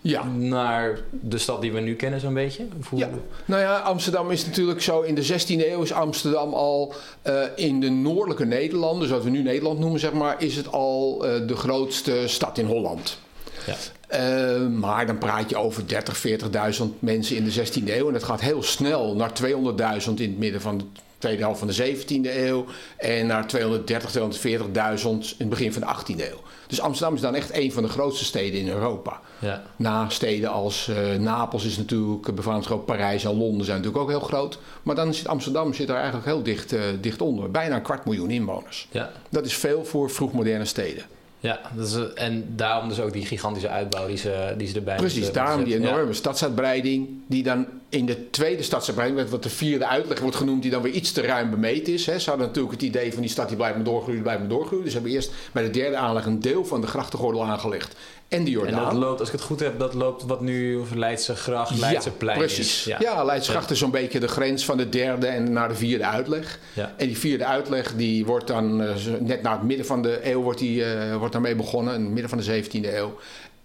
Ja. 0.00 0.24
naar 0.24 0.98
de 1.10 1.38
stad 1.38 1.60
die 1.60 1.72
we 1.72 1.80
nu 1.80 1.94
kennen 1.94 2.20
zo'n 2.20 2.34
beetje. 2.34 2.66
Hoe- 2.88 2.98
Ja. 2.98 3.08
Nou 3.44 3.62
ja, 3.62 3.78
Amsterdam 3.78 4.30
is 4.30 4.46
natuurlijk 4.46 4.82
zo. 4.82 5.00
In 5.00 5.14
de 5.14 5.22
16e 5.22 5.70
eeuw 5.70 5.82
is 5.82 5.92
Amsterdam 5.92 6.54
al 6.54 6.94
eh, 7.22 7.42
in 7.56 7.80
de 7.80 7.88
noordelijke 7.90 8.44
Nederlanden, 8.44 9.08
zoals 9.08 9.24
we 9.24 9.30
nu 9.30 9.42
Nederland 9.42 9.78
noemen, 9.78 10.00
zeg 10.00 10.12
maar, 10.12 10.42
is 10.42 10.56
het 10.56 10.72
al 10.72 11.26
eh, 11.26 11.46
de 11.46 11.56
grootste 11.56 12.22
stad 12.26 12.58
in 12.58 12.66
Holland. 12.66 13.18
Ja. 13.66 13.74
Eh, 14.08 14.66
maar 14.66 15.06
dan 15.06 15.18
praat 15.18 15.50
je 15.50 15.56
over 15.56 15.86
30, 15.88 16.16
40.000 16.16 17.00
mensen 17.00 17.36
in 17.36 17.44
de 17.44 17.50
16e 17.50 17.96
eeuw. 17.96 18.06
En 18.06 18.12
dat 18.12 18.24
gaat 18.24 18.40
heel 18.40 18.62
snel 18.62 19.14
naar 19.14 19.32
200.000 19.32 20.20
in 20.20 20.28
het 20.30 20.38
midden 20.38 20.60
van 20.60 20.78
de 20.78 20.84
tweede 21.20 21.42
helft 21.42 21.58
van 21.58 21.68
de 21.68 21.96
17e 21.96 22.36
eeuw. 22.36 22.64
En 22.96 23.26
naar 23.26 23.46
230, 23.46 24.12
240.000 24.12 25.08
in 25.08 25.34
het 25.38 25.48
begin 25.48 25.72
van 25.72 25.82
de 25.82 26.14
18e 26.14 26.20
eeuw. 26.30 26.40
Dus 26.66 26.80
Amsterdam 26.80 27.14
is 27.14 27.20
dan 27.20 27.34
echt 27.34 27.54
een 27.54 27.72
van 27.72 27.82
de 27.82 27.88
grootste 27.88 28.24
steden 28.24 28.60
in 28.60 28.68
Europa. 28.68 29.20
Ja. 29.38 29.62
Na 29.76 30.08
steden 30.08 30.50
als 30.50 30.88
eh, 30.88 31.18
Napels 31.18 31.64
is 31.64 31.76
natuurlijk 31.76 32.28
eh, 32.28 32.34
befaamd 32.34 32.66
groot. 32.66 32.86
Parijs 32.86 33.24
en 33.24 33.36
Londen 33.36 33.64
zijn 33.64 33.76
natuurlijk 33.76 34.02
ook 34.02 34.10
heel 34.10 34.28
groot. 34.28 34.58
Maar 34.82 34.94
dan 34.94 35.14
zit 35.14 35.28
Amsterdam 35.28 35.74
zit 35.74 35.88
er 35.88 35.94
eigenlijk 35.94 36.26
heel 36.26 36.42
dicht, 36.42 36.72
eh, 36.72 36.82
dicht 37.00 37.20
onder. 37.20 37.50
Bijna 37.50 37.76
een 37.76 37.82
kwart 37.82 38.04
miljoen 38.04 38.30
inwoners. 38.30 38.88
Ja. 38.90 39.10
Dat 39.28 39.46
is 39.46 39.54
veel 39.54 39.84
voor 39.84 40.10
vroegmoderne 40.10 40.64
steden. 40.64 41.04
Ja, 41.40 41.60
dat 41.74 41.86
is, 41.86 42.12
en 42.14 42.52
daarom 42.56 42.88
dus 42.88 43.00
ook 43.00 43.12
die 43.12 43.26
gigantische 43.26 43.68
uitbouw 43.68 44.06
die 44.06 44.16
ze, 44.16 44.54
die 44.56 44.68
ze 44.68 44.74
erbij 44.74 44.96
Precies, 44.96 45.32
daarom 45.32 45.64
die 45.64 45.74
enorme 45.74 46.12
stadsuitbreiding. 46.12 47.08
Die 47.26 47.42
dan 47.42 47.66
in 47.90 48.06
de 48.06 48.30
tweede 48.30 48.62
stadsuitbreiding, 48.62 49.20
met 49.22 49.30
wat 49.30 49.42
de 49.42 49.48
vierde 49.48 49.86
uitleg 49.86 50.20
wordt 50.20 50.36
genoemd, 50.36 50.62
die 50.62 50.70
dan 50.70 50.82
weer 50.82 50.92
iets 50.92 51.12
te 51.12 51.20
ruim 51.20 51.50
bemeten 51.50 51.92
is. 51.92 52.06
Hè. 52.06 52.18
Ze 52.18 52.28
hadden 52.28 52.46
natuurlijk 52.46 52.74
het 52.74 52.82
idee 52.82 53.12
van 53.12 53.20
die 53.22 53.30
stad 53.30 53.48
die 53.48 53.56
blijft 53.56 53.74
maar 53.76 53.84
doorgroeien, 53.84 54.14
die 54.14 54.22
blijft 54.22 54.40
maar 54.40 54.48
doorgroeien. 54.50 54.84
Dus 54.84 54.92
hebben 54.92 55.12
eerst 55.12 55.30
bij 55.52 55.62
de 55.62 55.70
derde 55.70 55.96
aanleg 55.96 56.24
een 56.26 56.40
deel 56.40 56.64
van 56.64 56.80
de 56.80 56.86
grachtengordel 56.86 57.44
aangelegd. 57.44 57.94
En 58.28 58.44
de 58.44 58.50
Ja. 58.50 58.58
En 58.58 58.64
Jordaan. 58.66 58.84
dat 58.84 58.92
loopt, 59.02 59.18
als 59.20 59.28
ik 59.28 59.34
het 59.34 59.44
goed 59.44 59.60
heb, 59.60 59.78
dat 59.78 59.94
loopt 59.94 60.22
wat 60.24 60.40
nu 60.40 60.80
Leidse 60.94 61.34
Gracht, 61.36 61.78
Leidse 61.78 62.10
Plein 62.10 62.38
precies. 62.38 62.86
is. 62.86 62.96
Ja, 62.98 63.24
Leidsgracht 63.24 63.70
is 63.70 63.78
zo'n 63.78 63.90
beetje 63.90 64.20
de 64.20 64.28
grens 64.28 64.64
van 64.64 64.76
de 64.76 64.88
derde 64.88 65.26
en 65.26 65.52
naar 65.52 65.68
de 65.68 65.74
vierde 65.74 66.04
uitleg. 66.04 66.58
Ja. 66.72 66.94
En 66.96 67.06
die 67.06 67.18
vierde 67.18 67.44
uitleg 67.44 67.94
die 67.96 68.24
wordt 68.24 68.46
dan 68.46 68.82
eh, 68.82 68.94
net 69.20 69.42
na 69.42 69.52
het 69.52 69.62
midden 69.62 69.86
van 69.86 70.02
de 70.02 70.20
eeuw 70.30 70.42
wordt, 70.42 70.58
die, 70.58 70.84
eh, 70.84 71.16
wordt 71.16 71.32
daarmee 71.32 71.54
begonnen, 71.54 71.94
in 71.94 72.00
het 72.02 72.10
midden 72.10 72.28
van 72.28 72.38
de 72.38 72.44
17e 72.44 72.96
eeuw. 72.96 73.18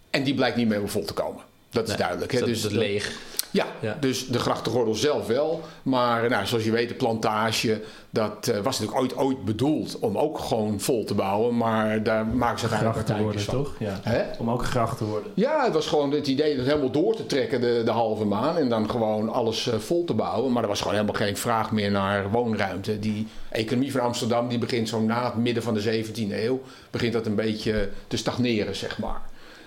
En 0.09 0.23
die 0.23 0.33
blijkt 0.33 0.57
niet 0.57 0.67
meer 0.67 0.89
vol 0.89 1.05
te 1.05 1.13
komen. 1.13 1.41
Dat 1.69 1.83
is 1.83 1.89
Nee, 1.89 1.97
duidelijk. 1.97 2.31
Hè? 2.31 2.39
Dat 2.39 2.47
Dus 2.47 2.57
is 2.57 2.63
het 2.63 2.71
dat- 2.73 2.81
leeg. 2.81 3.11
Ja, 3.55 3.65
Ja. 3.79 3.97
dus 3.99 4.27
de 4.27 4.39
grachtengordel 4.39 4.95
zelf 4.95 5.27
wel. 5.27 5.61
Maar 5.83 6.29
nou, 6.29 6.45
zoals 6.45 6.63
je 6.63 6.71
weet, 6.71 6.89
de 6.89 6.95
plantage, 6.95 7.81
dat 8.09 8.47
eh, 8.47 8.59
was 8.59 8.79
natuurlijk 8.79 9.01
ooit, 9.01 9.17
ooit 9.17 9.45
bedoeld 9.45 9.99
om 9.99 10.17
ook 10.17 10.39
gewoon 10.39 10.79
vol 10.79 11.03
te 11.03 11.13
bouwen. 11.13 11.57
Maar 11.57 12.03
daar 12.03 12.25
maken 12.25 12.59
ze 12.59 12.67
Gracht 12.67 13.05
te 13.05 13.17
worden, 13.17 13.41
van. 13.41 13.53
toch? 13.53 13.75
Ja. 13.79 13.99
Hè? 14.01 14.23
Om 14.39 14.49
ook 14.49 14.65
gracht 14.65 14.97
te 14.97 15.05
worden. 15.05 15.31
Ja, 15.33 15.63
het 15.63 15.73
was 15.73 15.87
gewoon 15.87 16.11
het 16.11 16.27
idee 16.27 16.55
dat 16.57 16.65
helemaal 16.65 16.91
door 16.91 17.15
te 17.15 17.25
trekken 17.25 17.61
de, 17.61 17.81
de 17.85 17.91
halve 17.91 18.25
maan. 18.25 18.57
En 18.57 18.69
dan 18.69 18.89
gewoon 18.89 19.29
alles 19.29 19.67
eh, 19.67 19.79
vol 19.79 20.03
te 20.03 20.13
bouwen. 20.13 20.51
Maar 20.51 20.61
er 20.63 20.69
was 20.69 20.79
gewoon 20.81 20.93
helemaal 20.93 21.15
geen 21.21 21.37
vraag 21.37 21.71
meer 21.71 21.91
naar 21.91 22.31
woonruimte. 22.31 22.99
Die 22.99 23.27
economie 23.51 23.91
van 23.91 24.01
Amsterdam 24.01 24.47
die 24.47 24.57
begint 24.57 24.89
zo 24.89 25.01
na 25.01 25.25
het 25.25 25.35
midden 25.35 25.63
van 25.63 25.73
de 25.73 26.03
17e 26.05 26.31
eeuw. 26.31 26.61
Begint 26.91 27.13
dat 27.13 27.25
een 27.25 27.35
beetje 27.35 27.89
te 28.07 28.17
stagneren, 28.17 28.75
zeg 28.75 28.99
maar. 28.99 29.21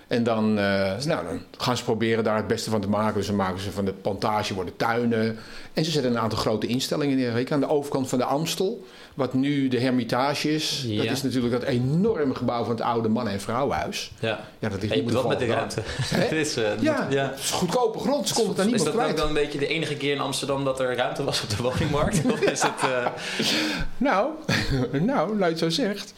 En 0.08 0.22
dan, 0.22 0.58
eh, 0.58 0.64
nou, 1.04 1.24
dan 1.26 1.40
gaan 1.58 1.76
ze 1.76 1.84
proberen 1.84 2.24
daar 2.24 2.36
het 2.36 2.46
beste 2.46 2.70
van 2.70 2.80
te 2.80 2.88
maken. 2.88 3.14
Dus 3.14 3.26
dan 3.26 3.36
maken 3.36 3.60
ze 3.60 3.70
van 3.72 3.84
de 3.84 3.92
plantage 3.92 4.54
worden 4.54 4.76
tuinen. 4.76 5.38
En 5.72 5.84
ze 5.84 5.90
zetten 5.90 6.10
een 6.10 6.18
aantal 6.18 6.38
grote 6.38 6.66
instellingen 6.66 7.16
neer. 7.16 7.32
Weet 7.32 7.48
je, 7.48 7.54
Aan 7.54 7.60
de 7.60 7.68
overkant 7.68 8.08
van 8.08 8.18
de 8.18 8.24
Amstel, 8.24 8.84
wat 9.14 9.34
nu 9.34 9.68
de 9.68 9.80
Hermitage 9.80 10.54
is. 10.54 10.84
Ja. 10.86 11.02
Dat 11.02 11.12
is 11.12 11.22
natuurlijk 11.22 11.52
dat 11.52 11.62
enorme 11.62 12.34
gebouw 12.34 12.60
van 12.62 12.70
het 12.70 12.80
oude 12.80 13.08
man- 13.08 13.28
en 13.28 13.40
vrouwhuis. 13.40 14.12
Ja. 14.20 14.40
Ja, 14.58 14.68
dat 14.68 14.80
ligt 14.80 14.92
En 14.92 14.98
je 14.98 15.04
moet 15.04 15.12
wat 15.12 15.28
met 15.28 15.38
de 15.38 15.46
ruimte. 15.46 15.80
Het 16.14 16.32
is, 16.32 16.54
het 16.54 16.80
Ja, 16.80 17.06
ja. 17.10 17.28
het 17.30 17.38
is 17.38 17.50
goedkope 17.50 17.98
grond. 17.98 18.28
Ze 18.28 18.34
konden 18.34 18.48
het 18.54 18.56
daar 18.64 18.66
Is 18.66 18.72
niet 18.72 18.84
dat 18.84 18.94
meer 18.94 19.02
ook 19.04 19.10
kwijt. 19.14 19.16
dan 19.28 19.36
een 19.36 19.42
beetje 19.44 19.58
de 19.58 19.66
enige 19.66 19.96
keer 19.96 20.12
in 20.14 20.20
Amsterdam 20.20 20.64
dat 20.64 20.80
er 20.80 20.96
ruimte 20.96 21.24
was 21.24 21.42
op 21.42 21.50
de 21.50 21.62
woningmarkt? 21.62 22.20
Of 22.32 22.40
is 22.40 22.62
het... 22.62 22.80
eh, 22.82 23.06
Nou, 23.96 24.28
nou, 24.92 25.36
nou 25.36 25.50
het 25.50 25.58
zo 25.58 25.68
zegt. 25.70 26.12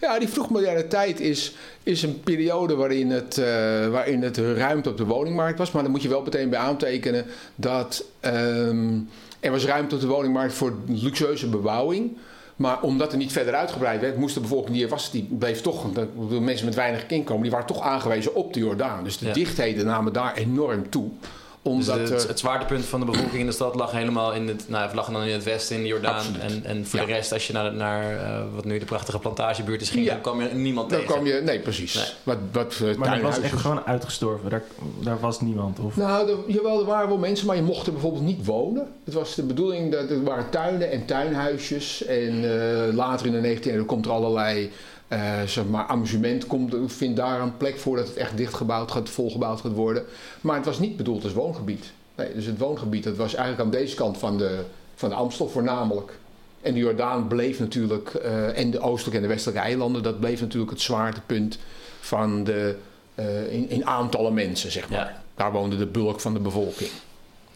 Ja, 0.00 0.18
die 0.18 0.28
vroegmoderne 0.28 0.88
tijd 0.88 1.20
is, 1.20 1.54
is 1.82 2.02
een 2.02 2.20
periode 2.20 2.74
waarin 2.74 3.10
het, 3.10 3.38
eh, 3.38 3.44
waarin 3.88 4.22
het 4.22 4.36
ruimte 4.36 4.88
op 4.90 4.96
de 4.96 5.04
woningmarkt 5.04 5.58
was. 5.58 5.70
Maar 5.72 5.82
dan 5.82 5.90
moet 5.90 6.02
je 6.02 6.08
wel 6.08 6.22
meteen 6.22 6.48
bij 6.50 6.58
aantekenen 6.58 7.24
dat 7.54 8.04
ehm, 8.20 8.88
Er 9.40 9.50
was 9.50 9.64
ruimte 9.64 9.94
op 9.94 10.00
de 10.00 10.06
woningmarkt 10.06 10.54
voor 10.54 10.72
luxueuze 10.86 11.48
bebouwing. 11.48 12.16
Maar 12.56 12.82
omdat 12.82 13.12
er 13.12 13.18
niet 13.18 13.32
verder 13.32 13.54
uitgebreid 13.54 14.00
werd, 14.00 14.16
moest 14.16 14.34
de 14.34 14.40
bevolking 14.40 14.74
die 14.74 14.84
er 14.84 14.90
was, 14.90 15.10
die 15.10 15.28
bleef 15.38 15.60
toch, 15.60 15.92
de, 15.92 16.06
de 16.28 16.40
mensen 16.40 16.66
met 16.66 16.74
weinig 16.74 17.06
inkomen, 17.06 17.42
die 17.42 17.50
waren 17.50 17.66
toch 17.66 17.80
aangewezen 17.82 18.34
op 18.34 18.52
de 18.52 18.60
Jordaan. 18.60 19.04
Dus 19.04 19.18
de 19.18 19.26
Ja. 19.26 19.32
dichtheden 19.32 19.86
namen 19.86 20.12
daar 20.12 20.34
enorm 20.36 20.90
toe. 20.90 21.08
Dus 21.76 21.86
het, 21.86 22.28
het 22.28 22.38
zwaartepunt 22.38 22.84
van 22.84 23.00
de 23.00 23.06
bevolking 23.06 23.40
in 23.40 23.46
de 23.46 23.52
stad 23.52 23.74
lag 23.74 23.90
helemaal 23.92 24.32
in 24.32 24.48
het, 24.48 24.64
nou, 24.68 24.94
lag 24.94 25.10
dan 25.10 25.22
in 25.22 25.32
het 25.32 25.44
westen, 25.44 25.76
in 25.76 25.82
de 25.82 25.88
Jordaan. 25.88 26.14
Absoluut. 26.14 26.42
En, 26.42 26.64
en 26.64 26.86
voor 26.86 27.00
Ja. 27.00 27.06
de 27.06 27.12
rest, 27.12 27.32
als 27.32 27.46
je 27.46 27.52
naar, 27.52 27.74
naar 27.74 28.16
eh, 28.24 28.40
wat 28.54 28.64
nu 28.64 28.78
de 28.78 28.84
prachtige 28.84 29.18
plantagebuurt 29.18 29.80
is 29.80 29.90
ging, 29.90 30.04
Ja. 30.04 30.12
dan 30.12 30.20
kwam 30.20 30.42
je 30.42 30.48
niemand 30.48 30.90
dan 30.90 30.98
tegen. 31.00 31.14
kwam 31.14 31.26
je, 31.26 31.40
nee 31.44 31.60
precies, 31.60 31.94
Nee. 31.94 32.04
wat, 32.22 32.36
wat 32.52 32.80
eh, 32.84 32.94
Maar 32.96 33.10
dat 33.10 33.20
was 33.20 33.40
echt 33.40 33.60
gewoon 33.60 33.84
uitgestorven. 33.86 34.50
Daar, 34.50 34.62
daar 35.02 35.20
was 35.20 35.40
niemand. 35.40 35.78
Of... 35.78 35.96
Nou, 35.96 36.30
er, 36.30 36.36
jawel, 36.46 36.80
er 36.80 36.86
waren 36.86 37.08
wel 37.08 37.18
mensen, 37.18 37.46
maar 37.46 37.56
je 37.56 37.62
mocht 37.62 37.86
er 37.86 37.92
bijvoorbeeld 37.92 38.24
niet 38.24 38.44
wonen. 38.46 38.86
Het 39.04 39.14
was 39.14 39.34
de 39.34 39.42
bedoeling 39.42 39.92
dat 39.92 40.10
er 40.10 40.22
waren 40.24 40.50
tuinen 40.50 40.90
en 40.90 41.04
tuinhuisjes. 41.06 42.04
En 42.04 42.44
eh, 42.88 42.94
later 42.94 43.26
in 43.26 43.42
de 43.42 43.56
19e 43.58 43.62
eeuw 43.74 43.84
komt 43.84 44.06
er 44.06 44.12
allerlei 44.12 44.70
eh, 45.08 45.42
zeg 45.42 45.64
maar, 45.66 45.86
amusement. 45.86 46.46
Komt, 46.46 46.74
vindt 46.86 47.16
daar 47.16 47.40
een 47.40 47.56
plek 47.56 47.78
voor 47.78 47.96
dat 47.96 48.06
het 48.06 48.16
echt 48.16 48.36
dichtgebouwd 48.36 48.90
gaat, 48.90 49.08
volgebouwd 49.08 49.60
gaat 49.60 49.72
worden. 49.72 50.04
Maar 50.40 50.56
het 50.56 50.64
was 50.64 50.78
niet 50.78 50.96
bedoeld 50.96 51.24
als 51.24 51.32
woongebied. 51.32 51.92
Nee, 52.14 52.34
dus 52.34 52.46
het 52.46 52.58
woongebied 52.58 53.04
dat 53.04 53.16
was 53.16 53.34
eigenlijk 53.34 53.64
aan 53.64 53.80
deze 53.80 53.96
kant 53.96 54.18
van 54.18 54.38
de, 54.38 54.60
van 54.94 55.08
de 55.08 55.14
Amstel 55.14 55.48
voornamelijk. 55.48 56.18
En 56.60 56.74
de 56.74 56.78
Jordaan 56.78 57.28
bleef 57.28 57.58
natuurlijk, 57.58 58.14
eh, 58.14 58.58
en 58.58 58.70
de 58.70 58.80
oostelijke 58.80 59.16
en 59.16 59.22
de 59.22 59.32
westelijke 59.34 59.62
eilanden, 59.62 60.02
dat 60.02 60.20
bleef 60.20 60.40
natuurlijk 60.40 60.70
het 60.70 60.80
zwaartepunt 60.80 61.58
van 62.00 62.44
de, 62.44 62.76
eh, 63.14 63.52
in, 63.52 63.70
in 63.70 63.86
aantallen 63.86 64.34
mensen, 64.34 64.70
zeg 64.70 64.88
maar. 64.90 64.98
Ja. 64.98 65.22
Daar 65.34 65.52
woonde 65.52 65.76
de 65.76 65.86
bulk 65.86 66.20
van 66.20 66.34
de 66.34 66.40
bevolking. 66.40 66.90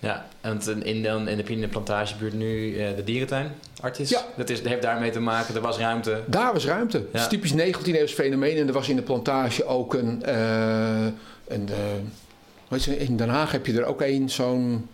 Ja, 0.03 0.27
en 0.41 0.61
in, 0.67 0.83
in, 0.85 1.03
dan- 1.03 1.29
in 1.29 1.37
de, 1.37 1.43
in 1.43 1.61
de 1.61 1.69
plantagebuurt 1.69 2.33
nu 2.33 2.77
eh, 2.79 2.97
de 2.97 3.05
dierentuin, 3.05 3.51
Artis. 3.81 4.11
Ja. 4.11 4.21
Dat, 4.37 4.51
is, 4.51 4.59
dat 4.63 4.69
heeft 4.69 4.83
daarmee 4.83 5.11
te 5.11 5.21
maken, 5.21 5.55
er 5.55 5.61
was 5.61 5.79
ruimte. 5.79 6.21
Daar 6.27 6.53
was 6.53 6.67
ruimte. 6.67 6.97
Het 7.13 7.21
is 7.21 7.29
typisch 7.29 7.53
19e 7.53 7.95
eeuws 7.95 8.13
fenomeen. 8.13 8.57
En 8.57 8.67
er 8.67 8.73
was 8.73 8.89
in 8.89 8.97
de 8.97 9.03
plantage 9.03 9.65
ook 9.65 9.95
een... 9.95 10.23
eh, 10.25 11.05
een 11.49 11.69
eh, 12.89 13.01
in 13.01 13.17
Den 13.17 13.29
Haag 13.29 13.53
heb 13.53 13.67
je 13.67 13.73
er 13.79 13.85
ook 13.85 14.01
een, 14.01 14.31
zo'n... 14.31 14.89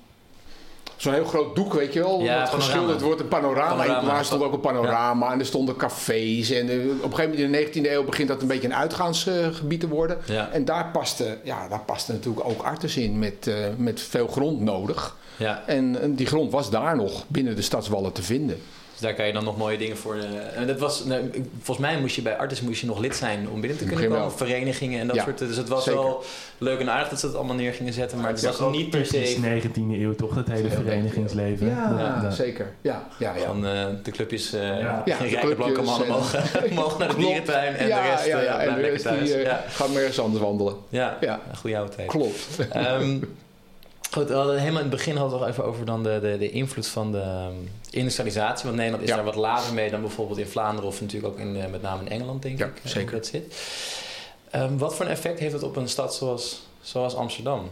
Zo'n 0.99 1.13
heel 1.13 1.25
groot 1.25 1.55
doek, 1.57 1.73
weet 1.75 1.93
je 1.93 2.01
wel, 2.01 2.21
Ja, 2.21 2.25
panorama. 2.35 2.47
geschilderd 2.63 3.01
wordt. 3.01 3.21
Een 3.21 3.29
panorama. 3.29 4.05
Waar 4.05 4.25
stond 4.25 4.43
ook 4.43 4.53
een 4.53 4.61
panorama. 4.61 5.33
En 5.33 5.39
er 5.39 5.47
stonden 5.47 5.77
cafés. 5.77 6.51
En 6.51 6.69
eh, 6.69 6.77
op 6.77 7.11
een 7.11 7.17
gegeven 7.17 7.41
moment 7.41 7.75
in 7.75 7.83
de 7.83 7.89
19e 7.89 7.93
eeuw 7.93 8.05
begint 8.05 8.29
dat 8.29 8.43
een 8.43 8.49
beetje 8.49 8.67
een 8.69 8.75
uitgaansgebied 8.75 9.81
te 9.81 9.89
worden. 9.89 10.19
Ja, 10.25 10.49
En 10.53 10.65
daar 10.65 10.87
paste, 10.93 11.39
ja, 11.43 11.69
daar 11.69 11.81
paste 11.81 12.13
natuurlijk 12.13 12.47
ook 12.49 12.63
Artes 12.63 12.97
in 12.97 13.19
met, 13.19 13.47
eh, 13.47 13.55
met 13.77 14.01
veel 14.01 14.27
grond 14.27 14.61
nodig. 14.61 15.17
ja. 15.37 15.63
En, 15.67 16.01
en 16.01 16.15
die 16.15 16.27
grond 16.27 16.53
was 16.53 16.71
daar 16.71 16.97
nog 16.97 17.25
binnen 17.27 17.57
de 17.57 17.63
stadswallen 17.63 18.13
te 18.13 18.23
vinden. 18.23 18.57
Dus 18.99 19.07
daar 19.07 19.17
kan 19.17 19.27
je 19.27 19.33
dan 19.33 19.45
nog 19.45 19.57
mooie 19.57 19.79
dingen 19.79 19.97
voor. 19.97 20.15
eh, 20.17 20.61
en 20.61 20.67
dat 20.67 20.79
was, 20.79 21.05
nou, 21.05 21.31
volgens 21.63 21.87
mij 21.87 22.01
moest 22.01 22.15
je 22.17 22.23
bij 22.23 22.37
Artis 22.37 22.61
moest 22.61 22.81
je 22.81 22.87
nog 22.87 22.99
lid 22.99 23.17
zijn 23.17 23.49
om 23.49 23.61
binnen 23.61 23.79
te 23.79 23.85
kunnen 23.85 24.05
begin 24.05 24.23
komen. 24.23 24.37
Verenigingen 24.37 25.01
en 25.01 25.07
dat 25.07 25.17
Ja, 25.17 25.23
soort. 25.23 25.39
Dus 25.39 25.57
het 25.57 25.69
was 25.69 25.85
zeker. 25.85 26.01
wel 26.03 26.23
leuk 26.59 26.81
en 26.81 26.91
aardig 26.91 27.09
dat 27.09 27.21
ze 27.21 27.27
het 27.27 27.35
allemaal 27.37 27.55
neer 27.57 27.73
gingen 27.73 27.93
zetten. 27.93 28.21
Maar 28.21 28.31
het 28.31 28.43
was 28.43 28.61
ook 28.61 28.73
niet 28.73 28.91
per 28.91 29.07
se 29.07 29.37
19e 29.41 30.01
eeuw 30.01 30.15
toch, 30.15 30.35
dat 30.35 30.47
hele 30.49 30.69
Ja, 30.69 30.75
verenigingsleven. 30.75 31.67
Ja, 31.69 32.13
Dat- 32.13 32.23
dat- 32.23 32.35
zeker. 32.35 32.73
Ja, 32.81 33.07
ja, 33.19 33.35
ja. 33.37 33.41
van 33.47 33.67
eh, 33.67 33.87
de 34.03 34.11
clubjes. 34.11 34.53
eh 34.53 34.63
Ja. 34.81 35.03
Ja, 35.05 35.17
geen 35.17 35.29
de 35.31 35.35
rijke 35.37 35.55
blanke 35.55 35.83
mannen 35.83 36.07
en- 36.07 36.13
mogen, 36.13 36.43
mogen 36.83 36.99
naar 36.99 37.09
de 37.09 37.17
dierentuin 37.17 37.75
en 37.75 37.89
ja, 37.89 38.03
de 38.03 38.09
rest 38.09 38.27
ja, 38.27 38.41
ja, 38.41 38.59
en 38.61 38.67
lekker 38.67 38.91
rest 38.91 39.03
thuis. 39.05 39.31
die 39.33 39.39
ja. 39.41 39.65
gaan 39.69 39.93
maar 39.93 40.01
ergens 40.01 40.21
anders 40.21 40.43
wandelen. 40.45 40.75
Ja, 40.89 41.17
Ja. 41.21 41.41
een 41.51 41.57
goede 41.57 41.77
oude 41.79 41.95
tijd. 41.95 42.09
Klopt. 42.09 42.39
Ehm, 42.71 43.19
goed, 44.13 44.29
we 44.29 44.35
hadden 44.35 44.59
helemaal 44.59 44.83
in 44.83 44.89
het 44.89 44.97
begin 44.97 45.17
hadden 45.17 45.39
we 45.39 45.45
het 45.45 45.55
al 45.57 45.63
even 45.63 45.73
over 45.73 45.87
dan 45.87 46.03
de, 46.03 46.19
de, 46.23 46.39
de 46.39 46.51
invloed 46.51 46.87
van 46.87 47.13
de 47.13 47.21
ehm, 47.21 47.53
industrialisatie. 47.91 48.65
Want 48.65 48.77
Nederland 48.77 49.03
is 49.03 49.09
Ja. 49.09 49.15
daar 49.17 49.25
wat 49.25 49.35
later 49.35 49.75
mee 49.75 49.91
dan 49.91 50.01
bijvoorbeeld 50.01 50.39
in 50.39 50.47
Vlaanderen 50.47 50.89
of 50.91 51.01
natuurlijk 51.01 51.33
ook 51.33 51.39
in, 51.41 51.57
eh, 51.57 51.71
met 51.71 51.83
name 51.83 52.03
in 52.03 52.09
Engeland, 52.09 52.43
denk 52.43 52.59
Ja, 52.59 52.67
ik. 52.67 52.81
eh, 52.83 52.91
zeker. 52.91 53.13
dat 53.13 53.27
zit. 53.27 53.55
Ehm, 54.51 54.77
wat 54.77 54.95
voor 54.95 55.05
een 55.05 55.11
effect 55.11 55.39
heeft 55.39 55.53
het 55.53 55.63
op 55.63 55.77
een 55.77 55.89
stad 55.89 56.15
zoals, 56.15 56.61
zoals 56.81 57.15
Amsterdam? 57.15 57.69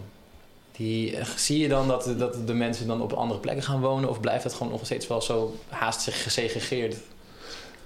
Die, 0.77 1.17
eh, 1.17 1.27
zie 1.37 1.59
je 1.59 1.69
dan 1.69 1.89
dat, 1.89 2.15
dat 2.19 2.47
de 2.47 2.55
mensen 2.55 2.87
dan 2.87 3.03
op 3.03 3.13
andere 3.13 3.41
plekken 3.41 3.65
gaan 3.65 3.81
wonen? 3.81 4.09
Of 4.09 4.21
blijft 4.21 4.45
het 4.45 4.53
gewoon 4.55 4.73
nog 4.73 4.85
steeds 4.85 5.07
wel 5.07 5.23
zo 5.23 5.57
haast 5.69 6.01
zich 6.01 6.23
gesegregeerd? 6.23 6.97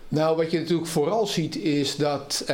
Nou, 0.09 0.37
wat 0.37 0.51
je 0.51 0.59
natuurlijk 0.59 0.89
vooral 0.89 1.27
ziet 1.27 1.57
is 1.57 1.97
dat, 1.97 2.45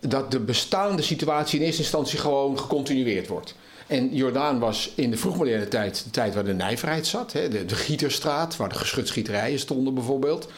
dat 0.00 0.30
de 0.30 0.38
bestaande 0.40 1.02
situatie 1.02 1.58
in 1.60 1.64
eerste 1.66 1.82
instantie 1.82 2.18
gewoon 2.18 2.58
gecontinueerd 2.58 3.26
wordt. 3.28 3.54
En 3.92 4.14
Jordaan 4.14 4.58
was 4.58 4.92
in 4.94 5.10
de 5.10 5.16
vroegmoderne 5.16 5.68
tijd 5.68 6.04
de 6.04 6.10
tijd 6.10 6.34
waar 6.34 6.44
de 6.44 6.54
nijverheid 6.54 7.06
zat. 7.06 7.32
Hè? 7.32 7.48
De, 7.48 7.74
Gieterstraat, 7.74 8.56
waar 8.56 8.68
de 8.68 8.74
geschutschieterijen 8.74 9.58
stonden 9.58 9.94
bijvoorbeeld. 9.94 10.48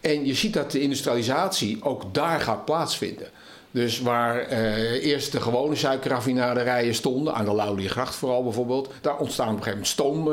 En 0.00 0.26
je 0.26 0.34
ziet 0.34 0.52
dat 0.52 0.70
de 0.70 0.80
industrialisatie 0.80 1.82
ook 1.82 2.14
daar 2.14 2.40
gaat 2.40 2.64
plaatsvinden. 2.64 3.26
Dus 3.70 4.00
waar 4.00 4.38
eh, 4.38 5.04
eerst 5.04 5.32
de 5.32 5.40
gewone 5.40 5.74
suikerraffinaderijen 5.74 6.94
stonden, 6.94 7.34
aan 7.34 7.44
de 7.44 7.54
Lauliergracht 7.54 8.14
vooral 8.14 8.42
bijvoorbeeld, 8.42 8.90
daar 9.00 9.16
ontstaan 9.16 9.48
op 9.48 9.56
een 9.56 9.62
gegeven 9.62 9.78
moment 9.78 10.32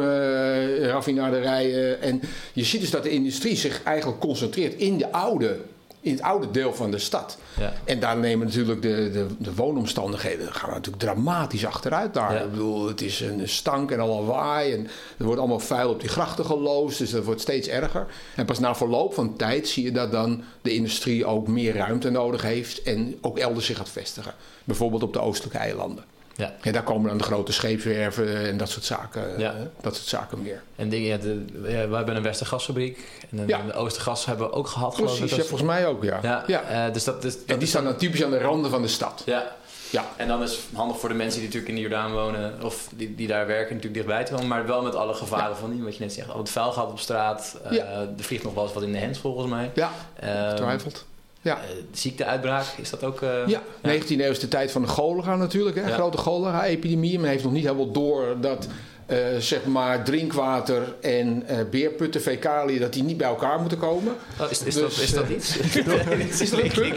stoomraffinaderijen. 0.79 2.01
en 2.01 2.21
je 2.53 2.63
ziet 2.63 2.81
dus 2.81 2.91
dat 2.91 3.03
de 3.03 3.09
industrie 3.09 3.55
zich 3.55 3.83
eigenlijk 3.83 4.19
concentreert 4.19 4.73
in, 4.73 4.97
de 4.97 5.11
oude, 5.11 5.59
in 6.03 6.11
het 6.11 6.21
oude 6.21 6.51
deel 6.51 6.73
van 6.73 6.91
de 6.91 6.97
stad. 6.97 7.37
Ja. 7.59 7.73
En 7.83 7.99
daar 7.99 8.17
nemen 8.17 8.47
natuurlijk 8.47 8.81
de, 8.81 9.09
de, 9.11 9.25
de 9.37 9.55
woonomstandigheden 9.55 10.53
gaan 10.53 10.69
natuurlijk 10.69 11.03
dramatisch 11.03 11.65
achteruit 11.65 12.13
daar. 12.13 12.33
Ja. 12.33 12.39
Ik 12.39 12.51
bedoel, 12.51 12.87
het 12.87 13.01
is 13.01 13.19
een 13.19 13.49
stank 13.49 13.91
en 13.91 13.99
al 13.99 14.23
lawaai. 14.23 14.73
En 14.73 14.87
er 15.17 15.25
wordt 15.25 15.39
allemaal 15.39 15.59
vuil 15.59 15.89
op 15.89 15.99
die 15.99 16.09
grachten 16.09 16.45
geloosd. 16.45 16.97
Dus 16.97 17.11
dat 17.11 17.23
wordt 17.23 17.41
steeds 17.41 17.67
erger. 17.67 18.07
En 18.35 18.45
pas 18.45 18.59
na 18.59 18.75
verloop 18.75 19.13
van 19.13 19.35
tijd 19.35 19.67
zie 19.67 19.83
je 19.83 19.91
dat 19.91 20.11
dan 20.11 20.43
de 20.61 20.73
industrie 20.73 21.25
ook 21.25 21.47
meer 21.47 21.75
ruimte 21.75 22.09
nodig 22.09 22.41
heeft. 22.41 22.81
En 22.81 23.17
ook 23.21 23.37
elders 23.37 23.65
zich 23.65 23.77
gaat 23.77 23.89
vestigen. 23.89 24.33
Bijvoorbeeld 24.63 25.03
op 25.03 25.13
de 25.13 25.19
oostelijke 25.19 25.57
eilanden. 25.57 26.03
Ja. 26.36 26.54
En 26.62 26.74
daar 26.74 26.84
komen 26.84 27.08
dan 27.10 27.17
de 27.17 27.24
grote 27.24 27.52
scheepswerven 27.54 28.38
en 28.48 28.58
dat 28.58 28.69
soort 28.69 28.86
zaken, 28.86 29.39
Ja. 29.39 29.56
dat 29.82 29.96
soort 29.96 30.08
zaken 30.08 30.41
meer. 30.41 30.62
En 30.76 30.89
dingen, 30.89 31.08
ja, 31.08 31.17
de, 31.17 31.46
ja, 31.72 31.88
we 31.88 31.96
hebben 31.96 32.15
een 32.15 32.24
Westergasfabriek. 32.24 33.00
En 33.32 33.38
een, 33.38 33.48
Ja. 33.48 33.62
de 33.62 33.74
Oostergas 33.74 34.26
hebben 34.26 34.48
we 34.48 34.54
ook 34.54 34.67
gehad, 34.67 34.96
geloof 34.96 35.12
ik. 35.12 35.17
Precies, 35.19 35.38
ja, 35.38 35.43
volgens 35.43 35.69
mij 35.69 35.88
ook, 35.88 36.04
ja. 36.04 36.19
Ja, 36.22 36.43
ja. 36.48 36.62
eh, 36.88 36.93
dus 36.93 37.04
dat, 37.04 37.22
dus, 37.22 37.34
dat 37.34 37.43
En 37.46 37.60
die 37.60 37.67
staan 37.67 37.84
dan 37.84 37.96
typisch 37.98 38.24
aan 38.24 38.32
de 38.32 38.39
randen 38.39 38.72
van 38.72 38.82
de 38.82 38.88
stad. 38.88 39.22
Ja. 39.26 39.52
Ja. 39.89 40.06
En 40.15 40.28
dan 40.28 40.41
is 40.43 40.52
het 40.52 40.60
handig 40.74 41.00
voor 41.00 41.10
de 41.10 41.15
mensen 41.15 41.39
die 41.39 41.48
natuurlijk 41.50 41.69
in 41.69 41.76
de 41.76 41.82
Jordaan 41.89 42.12
wonen, 42.13 42.63
of 42.63 42.89
die, 42.96 43.15
die 43.15 43.28
daar 43.28 43.48
werken, 43.48 43.76
natuurlijk 43.76 43.93
dichtbij 43.93 44.24
te 44.26 44.32
wonen, 44.34 44.48
maar 44.48 44.65
wel 44.67 44.82
met 44.82 44.96
alle 44.96 45.13
gevaren 45.13 45.56
van 45.58 45.72
die, 45.72 45.84
wat 45.84 45.96
je 45.98 46.04
net 46.04 46.13
zegt. 46.13 46.30
Al 46.30 46.38
het 46.39 46.50
vuil 46.50 46.72
gaat 46.72 46.89
op 46.91 47.00
straat, 47.00 47.58
Ja. 47.69 47.86
er 47.86 48.10
vliegt 48.17 48.43
nog 48.43 48.54
wel 48.54 48.63
eens 48.63 48.74
wat 48.74 48.84
in 48.84 48.91
de 48.91 48.98
hens 48.98 49.19
volgens 49.19 49.48
mij. 49.50 49.72
Ja, 49.74 49.91
Ehm, 50.19 50.56
twijfelt. 50.56 51.06
Ja. 51.43 51.56
eh, 51.58 51.63
ziekteuitbraak, 51.91 52.65
is 52.82 52.89
dat 52.89 53.03
ook... 53.03 53.21
eh, 53.21 53.29
Ja, 53.47 53.62
19e 53.88 54.08
eeuw 54.08 54.29
is 54.32 54.39
de 54.39 54.47
tijd 54.47 54.71
van 54.71 54.82
de 54.82 54.88
cholera 54.88 55.36
natuurlijk. 55.36 55.75
Hè? 55.75 55.91
Grote 55.91 56.17
cholera-epidemie. 56.17 57.19
Men 57.19 57.29
heeft 57.29 57.43
nog 57.43 57.53
niet 57.53 57.63
helemaal 57.63 57.91
door 57.91 58.36
dat 58.41 58.67
eh, 59.06 59.17
zeg 59.39 59.65
maar 59.65 60.03
drinkwater 60.03 60.95
en 61.01 61.43
eh 61.47 61.58
beerputten, 61.71 62.21
fecaliën, 62.21 62.79
dat 62.79 62.93
die 62.93 63.03
niet 63.03 63.17
bij 63.17 63.27
elkaar 63.27 63.60
moeten 63.60 63.77
komen. 63.77 64.13
Oh, 64.41 64.51
is, 64.51 64.63
is, 64.63 64.73
Dus, 64.73 64.82
dat, 64.84 64.91
is 65.03 65.12
dat 65.13 65.29
iets? 65.29 65.58
is 66.41 66.49
dat 66.49 66.60
een 66.60 66.69
klink, 66.69 66.95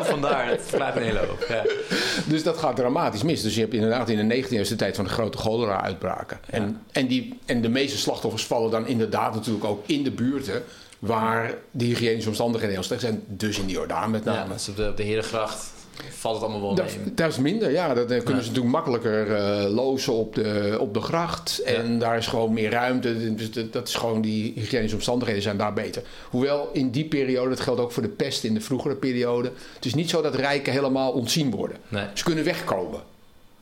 vandaar, 0.00 0.48
het 0.48 0.60
verklaart 0.64 0.96
een 0.96 1.02
hele 1.02 1.18
hoop. 1.18 1.46
Ja. 1.48 1.62
Dus 2.26 2.42
dat 2.42 2.56
gaat 2.56 2.76
dramatisch 2.76 3.22
mis. 3.22 3.42
Dus 3.42 3.54
je 3.54 3.60
hebt 3.60 3.74
inderdaad 3.74 4.08
in 4.08 4.28
de 4.28 4.42
19e 4.44 4.50
eeuw 4.50 4.60
is 4.60 4.68
de 4.68 4.76
tijd 4.76 4.96
van 4.96 5.04
de 5.04 5.10
grote 5.10 5.38
cholera-uitbraken. 5.38 6.38
En, 6.50 6.80
en, 6.92 7.06
die, 7.06 7.38
en 7.46 7.60
de 7.62 7.68
meeste 7.68 7.98
slachtoffers 7.98 8.44
vallen 8.44 8.70
dan 8.70 8.86
inderdaad 8.86 9.34
natuurlijk 9.34 9.64
ook 9.64 9.82
in 9.86 10.02
de 10.02 10.10
buurten 10.10 10.62
waar 11.06 11.54
de 11.70 11.84
hygiënische 11.84 12.28
omstandigheden 12.28 12.74
heel 12.74 12.84
slecht 12.84 13.00
zijn. 13.00 13.22
Dus 13.26 13.58
in 13.58 13.66
de 13.66 13.72
Jordaan 13.72 14.10
met 14.10 14.24
Ja, 14.24 14.32
name. 14.34 14.52
dus 14.52 14.68
op 14.68 14.76
de, 14.76 14.88
op 14.88 14.96
de 14.96 15.02
Herengracht 15.02 15.72
valt 16.10 16.34
het 16.34 16.42
allemaal 16.44 16.60
wel 16.62 16.74
Dat, 16.74 16.86
mee. 17.04 17.14
dat 17.14 17.30
is 17.30 17.38
minder, 17.38 17.70
ja. 17.70 17.94
Dat, 17.94 18.08
dan 18.08 18.18
kunnen 18.18 18.34
Ja. 18.36 18.40
ze 18.42 18.48
natuurlijk 18.48 18.74
makkelijker 18.74 19.34
eh, 19.34 19.70
lozen 19.74 20.12
op 20.12 20.34
de, 20.34 20.76
op 20.80 20.94
de 20.94 21.00
gracht. 21.00 21.58
En 21.62 21.98
daar 21.98 22.16
is 22.16 22.26
gewoon 22.26 22.52
meer 22.52 22.70
ruimte. 22.70 23.34
Dus 23.34 23.50
dat, 23.50 23.72
dat 23.72 23.88
is 23.88 23.94
gewoon, 23.94 24.20
die 24.20 24.52
hygiënische 24.54 24.96
omstandigheden 24.96 25.42
zijn 25.42 25.56
daar 25.56 25.72
beter. 25.72 26.02
Hoewel 26.30 26.70
in 26.72 26.90
die 26.90 27.04
periode, 27.04 27.48
dat 27.48 27.60
geldt 27.60 27.80
ook 27.80 27.92
voor 27.92 28.02
de 28.02 28.08
pest 28.08 28.44
in 28.44 28.54
de 28.54 28.60
vroegere 28.60 28.94
periode. 28.94 29.50
Het 29.74 29.84
is 29.84 29.94
niet 29.94 30.10
zo 30.10 30.22
dat 30.22 30.34
rijken 30.34 30.72
helemaal 30.72 31.12
ontzien 31.12 31.50
worden. 31.50 31.76
Nee. 31.88 32.04
Ze 32.14 32.24
kunnen 32.24 32.44
wegkomen. 32.44 33.00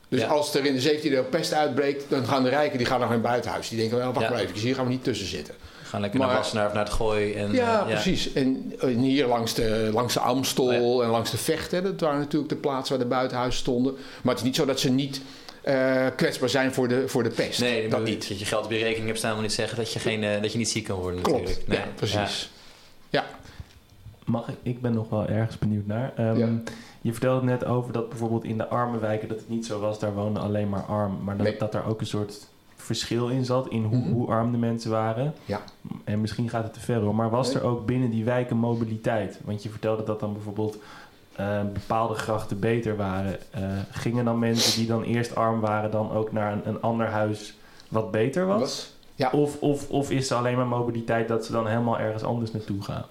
Dus 0.09 0.21
Ja. 0.21 0.27
als 0.27 0.55
er 0.55 0.65
in 0.65 0.73
de 0.75 0.81
17e 0.81 1.13
eeuw 1.13 1.23
pest 1.23 1.53
uitbreekt, 1.53 2.05
dan 2.09 2.25
gaan 2.25 2.43
de 2.43 2.49
rijken 2.49 2.77
die 2.77 2.87
gaan 2.87 2.99
naar 2.99 3.09
hun 3.09 3.21
buitenhuis. 3.21 3.69
Die 3.69 3.77
denken, 3.79 3.97
wel, 3.97 4.13
wacht 4.13 4.29
maar 4.29 4.39
even, 4.39 4.55
hier 4.59 4.75
gaan 4.75 4.85
we 4.85 4.91
niet 4.91 5.03
tussen 5.03 5.27
zitten. 5.27 5.53
Gaan 5.93 6.01
lekker 6.01 6.19
Maar- 6.19 6.29
naar 6.29 6.37
Wassenaar 6.37 6.67
of 6.67 6.73
naar 6.73 6.83
het 6.83 6.93
Gooi. 6.93 7.33
En, 7.33 7.51
Ja, 7.51 7.79
eh, 7.79 7.85
precies. 7.85 8.33
En, 8.33 8.73
en 8.79 8.97
hier 8.99 9.27
langs 9.27 9.53
de, 9.53 9.89
langs 9.93 10.13
de 10.13 10.19
Amstel 10.19 10.65
Oh 10.65 11.03
en 11.03 11.09
langs 11.09 11.31
de 11.31 11.37
Vecht, 11.37 11.71
hè, 11.71 11.81
dat 11.81 11.99
waren 11.99 12.19
natuurlijk 12.19 12.49
de 12.51 12.57
plaatsen 12.57 12.95
waar 12.97 13.03
de 13.07 13.11
buitenhuizen 13.13 13.59
stonden. 13.59 13.93
Maar 13.93 14.31
het 14.33 14.37
is 14.37 14.43
niet 14.43 14.55
zo 14.55 14.65
dat 14.65 14.79
ze 14.79 14.89
niet 14.89 15.21
eh, 15.61 16.05
kwetsbaar 16.15 16.49
zijn 16.49 16.73
voor 16.73 16.87
de, 16.87 17.07
voor 17.07 17.23
de 17.23 17.29
pest. 17.29 17.59
Nee, 17.59 17.87
dat 17.89 18.03
niet. 18.03 18.27
Dat 18.29 18.39
je 18.39 18.45
geld 18.45 18.65
op 18.65 18.71
je 18.71 18.77
rekening 18.77 19.05
hebt 19.05 19.17
staan 19.17 19.33
wil 19.33 19.41
niet 19.41 19.53
zeggen 19.53 19.77
dat 19.77 19.93
je, 19.93 19.99
geen, 19.99 20.23
eh, 20.23 20.41
dat 20.41 20.51
je 20.51 20.57
niet 20.57 20.69
ziek 20.69 20.83
kan 20.83 20.99
worden 20.99 21.21
Klopt, 21.21 21.39
natuurlijk. 21.39 21.67
Nee. 21.67 21.77
ja, 21.77 21.85
precies. 21.95 22.49
Mag 24.25 24.47
ik? 24.47 24.55
Ik 24.63 24.81
ben 24.81 24.93
nog 24.93 25.09
wel 25.09 25.27
ergens 25.27 25.57
benieuwd 25.57 25.85
naar. 25.87 26.13
Ehm, 26.15 26.37
Ja. 26.37 26.47
Je 27.01 27.11
vertelde 27.11 27.45
net 27.45 27.65
over 27.65 27.93
dat 27.93 28.09
bijvoorbeeld 28.09 28.43
in 28.43 28.57
de 28.57 28.67
arme 28.67 28.99
wijken 28.99 29.27
dat 29.27 29.37
het 29.37 29.49
niet 29.49 29.65
zo 29.65 29.79
was. 29.79 29.99
Daar 29.99 30.13
wonen 30.13 30.41
alleen 30.41 30.69
maar 30.69 30.81
arm. 30.83 31.23
Maar 31.23 31.37
dat, 31.37 31.45
Nee. 31.47 31.57
dat 31.57 31.73
er 31.73 31.85
ook 31.85 31.99
een 31.99 32.07
soort 32.07 32.47
verschil 32.83 33.27
in 33.27 33.45
zat 33.45 33.67
in 33.69 33.83
hoe, 33.83 33.97
Mhm. 33.97 34.11
hoe 34.11 34.27
arm 34.27 34.51
de 34.51 34.57
mensen 34.57 34.91
waren. 34.91 35.33
Ja. 35.45 35.61
En 36.03 36.21
misschien 36.21 36.49
gaat 36.49 36.63
het 36.63 36.73
te 36.73 36.79
ver 36.79 36.99
hoor, 36.99 37.15
maar 37.15 37.29
was 37.29 37.53
er 37.53 37.63
ook 37.63 37.85
binnen 37.85 38.09
die 38.09 38.23
wijken 38.23 38.57
mobiliteit? 38.57 39.39
Want 39.43 39.63
je 39.63 39.69
vertelde 39.69 40.03
dat 40.03 40.19
dan 40.19 40.33
bijvoorbeeld 40.33 40.77
eh, 41.35 41.61
bepaalde 41.73 42.13
grachten 42.13 42.59
beter 42.59 42.95
waren. 42.95 43.37
Eh, 43.51 43.61
gingen 43.91 44.25
dan 44.25 44.39
mensen 44.39 44.77
die 44.79 44.87
dan 44.87 45.03
eerst 45.03 45.35
arm 45.35 45.59
waren 45.59 45.91
dan 45.91 46.11
ook 46.11 46.31
naar 46.31 46.51
een, 46.53 46.61
een 46.67 46.81
ander 46.81 47.07
huis 47.07 47.53
wat 47.87 48.11
beter 48.11 48.45
was? 48.45 48.59
Wat? 48.59 48.91
Ja. 49.15 49.29
Of, 49.39 49.59
of, 49.61 49.89
of 49.89 50.11
is 50.11 50.29
er 50.29 50.37
alleen 50.37 50.55
maar 50.55 50.67
mobiliteit 50.67 51.27
dat 51.27 51.45
ze 51.45 51.51
dan 51.51 51.67
helemaal 51.67 51.99
ergens 51.99 52.23
anders 52.23 52.51
naartoe 52.51 52.81
gaan? 52.81 53.05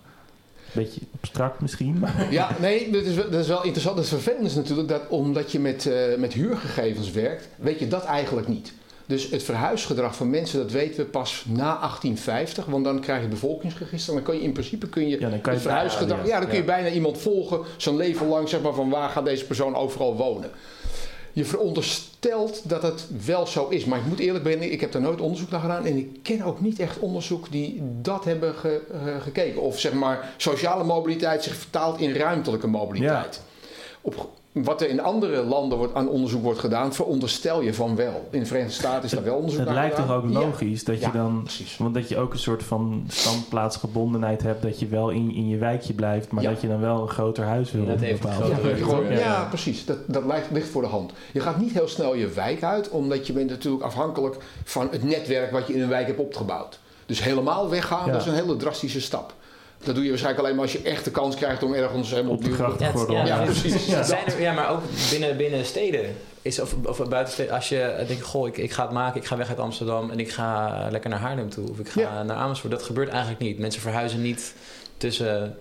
Beetje 0.72 1.00
abstract 1.20 1.60
misschien, 1.60 1.98
maar... 1.98 2.26
Ja, 2.32 2.48
nee, 2.60 2.90
dat 2.90 3.02
is, 3.02 3.14
wel- 3.14 3.30
dat 3.30 3.40
is 3.40 3.48
wel 3.48 3.62
interessant. 3.64 4.06
Vervelende 4.08 4.46
is 4.46 4.54
natuurlijk 4.54 4.88
dat 4.88 5.02
omdat 5.08 5.52
je 5.52 5.60
met, 5.60 5.86
eh, 5.86 6.18
met 6.18 6.32
huurgegevens 6.32 7.10
werkt, 7.10 7.48
weet 7.56 7.78
je 7.78 7.88
dat 7.88 8.04
eigenlijk 8.04 8.48
niet. 8.48 8.72
Dus 9.06 9.30
het 9.30 9.42
verhuisgedrag 9.42 10.16
van 10.16 10.30
mensen, 10.30 10.58
dat 10.58 10.70
weten 10.70 10.96
we 10.96 11.04
pas 11.10 11.44
na 11.48 11.78
1850, 11.80 12.64
want 12.64 12.84
dan 12.84 13.00
krijg 13.00 13.18
je 13.18 13.24
het 13.24 13.34
bevolkingsregister. 13.34 14.14
Dan 14.14 14.22
kan 14.22 14.34
je 14.36 14.42
in 14.42 14.52
principe 14.52 14.88
kun 14.88 15.08
je 15.08 15.20
Ja, 15.20 15.28
dan 15.28 15.40
kan 15.40 15.52
je 15.52 15.58
het 15.58 15.68
verhuisgedrag, 15.68 16.26
ja, 16.26 16.38
dan 16.38 16.48
kun 16.48 16.56
je 16.58 16.64
bijna 16.64 16.88
iemand 16.88 17.18
volgen, 17.18 17.60
zijn 17.76 17.96
leven 17.96 18.26
lang, 18.28 18.48
zeg 18.48 18.60
maar, 18.60 18.74
van 18.74 18.90
waar 18.90 19.08
gaat 19.08 19.24
deze 19.24 19.44
persoon 19.46 19.74
overal 19.76 20.16
wonen. 20.16 20.50
Je 21.34 21.44
veronderstelt 21.44 22.68
dat 22.68 22.82
het 22.82 23.06
wel 23.26 23.46
zo 23.46 23.68
is, 23.68 23.84
maar 23.84 23.98
ik 23.98 24.06
moet 24.06 24.18
eerlijk 24.18 24.44
bekennen, 24.44 24.72
ik 24.72 24.80
heb 24.80 24.92
daar 24.92 25.02
nooit 25.02 25.20
onderzoek 25.20 25.50
naar 25.50 25.60
gedaan 25.60 25.86
en 25.86 25.96
ik 25.96 26.08
ken 26.22 26.42
ook 26.42 26.60
niet 26.60 26.78
echt 26.78 26.98
onderzoek 26.98 27.50
die 27.50 27.80
dat 28.02 28.24
hebben 28.24 28.54
ge- 28.54 28.80
eh, 28.92 29.20
gekeken. 29.22 29.60
Of 29.60 29.78
zeg 29.80 29.92
maar 29.92 30.32
sociale 30.36 30.84
mobiliteit 30.84 31.42
zich 31.42 31.54
vertaalt 31.54 32.00
in 32.00 32.14
ruimtelijke 32.14 32.66
mobiliteit. 32.66 33.40
Op, 34.00 34.30
wat 34.52 34.80
er 34.80 34.88
in 34.88 35.00
andere 35.00 35.42
landen 35.42 35.78
wordt, 35.78 35.94
aan 35.94 36.08
onderzoek 36.08 36.42
wordt 36.42 36.58
gedaan, 36.58 36.94
veronderstel 36.94 37.60
je 37.62 37.74
van 37.74 37.96
wel. 37.96 38.28
In 38.30 38.40
de 38.40 38.46
Verenigde 38.46 38.74
Staten 38.74 39.04
is 39.04 39.10
daar 39.10 39.24
wel 39.24 39.34
onderzoek 39.34 39.58
Het 39.58 39.68
naar 39.68 39.76
lijkt 39.78 39.96
toch 39.96 40.04
gedaan. 40.04 40.22
ook 40.22 40.30
Ja. 40.32 40.38
logisch 40.38 40.84
dat 40.84 41.00
Ja, 41.00 41.06
je 41.06 41.18
dan... 41.18 41.40
precies. 41.42 41.76
Want 41.76 41.94
dat 41.94 42.08
je 42.08 42.18
ook 42.18 42.32
een 42.32 42.38
soort 42.38 42.62
van 42.62 43.04
standplaatsgebondenheid 43.08 44.42
hebt... 44.42 44.62
dat 44.62 44.80
je 44.80 44.86
wel 44.86 45.10
in, 45.10 45.34
in 45.34 45.48
je 45.48 45.56
wijkje 45.58 45.92
blijft... 45.92 46.30
maar 46.32 46.42
Ja. 46.42 46.50
dat 46.50 46.60
je 46.60 46.68
dan 46.68 46.80
wel 46.80 47.02
een 47.02 47.08
groter 47.08 47.44
huis 47.44 47.72
wil. 47.72 47.84
Bepaalde 47.84 48.16
groter 48.18 48.48
Ja, 48.48 48.56
plek. 48.60 48.76
gewoon- 48.78 49.04
ja, 49.12 49.18
Ja. 49.18 49.44
precies. 49.48 49.84
Dat, 49.84 49.98
dat 50.06 50.24
ligt, 50.24 50.50
ligt 50.50 50.68
voor 50.68 50.82
de 50.82 50.88
hand. 50.88 51.12
Je 51.32 51.40
gaat 51.40 51.58
niet 51.60 51.72
heel 51.72 51.88
snel 51.88 52.14
je 52.14 52.28
wijk 52.28 52.62
uit, 52.62 52.88
omdat 52.90 53.26
je 53.26 53.32
bent 53.32 53.50
natuurlijk 53.50 53.82
afhankelijk 53.84 54.36
van 54.64 54.88
het 54.90 55.02
netwerk 55.04 55.50
wat 55.50 55.66
je 55.66 55.74
in 55.74 55.82
een 55.82 55.88
wijk 55.88 56.06
hebt 56.06 56.18
opgebouwd. 56.20 56.78
Dus 57.06 57.22
helemaal 57.24 57.68
weggaan, 57.70 58.06
Ja. 58.06 58.12
dat 58.12 58.20
is 58.20 58.26
een 58.26 58.34
hele 58.34 58.56
drastische 58.56 59.00
stap. 59.00 59.34
Dat 59.84 59.94
doe 59.94 60.02
je 60.04 60.08
waarschijnlijk 60.10 60.44
alleen 60.44 60.56
maar 60.56 60.64
als 60.64 60.72
je 60.72 60.82
echt 60.82 61.04
de 61.04 61.10
kans 61.10 61.36
krijgt 61.36 61.62
om 61.62 61.74
ergens 61.74 62.10
helemaal 62.10 62.32
Op 62.32 62.44
de 62.44 62.50
opnieuw... 62.50 62.66
gracht. 62.76 63.10
Ja, 63.10 63.24
ja, 63.24 63.26
Ja, 63.26 63.44
precies. 63.44 63.86
het 63.86 64.06
zijn 64.06 64.26
er- 64.26 64.40
ja, 64.40 64.52
maar 64.52 64.70
ook 64.70 64.80
binnen, 65.10 65.36
binnen 65.36 65.64
steden. 65.64 66.16
Is, 66.42 66.60
of, 66.60 66.74
of 66.84 67.08
buiten 67.08 67.32
steden. 67.32 67.54
Als 67.54 67.68
je 67.68 68.04
denkt, 68.06 68.22
goh, 68.22 68.46
ik, 68.48 68.56
ik 68.56 68.72
ga 68.72 68.82
het 68.82 68.92
maken. 68.92 69.20
Ik 69.20 69.26
ga 69.26 69.36
weg 69.36 69.48
uit 69.48 69.58
Amsterdam 69.58 70.10
en 70.10 70.18
ik 70.20 70.30
ga 70.30 70.88
lekker 70.90 71.10
naar 71.10 71.18
Haarlem 71.18 71.50
toe. 71.50 71.70
Of 71.70 71.78
ik 71.78 71.88
ga 71.88 72.00
Ja. 72.00 72.22
naar 72.22 72.36
Amersfoort. 72.36 72.72
Dat 72.72 72.82
gebeurt 72.82 73.08
eigenlijk 73.08 73.40
niet. 73.40 73.58
Mensen 73.58 73.80
verhuizen 73.82 74.22
niet 74.22 74.54
tussen, 74.96 75.56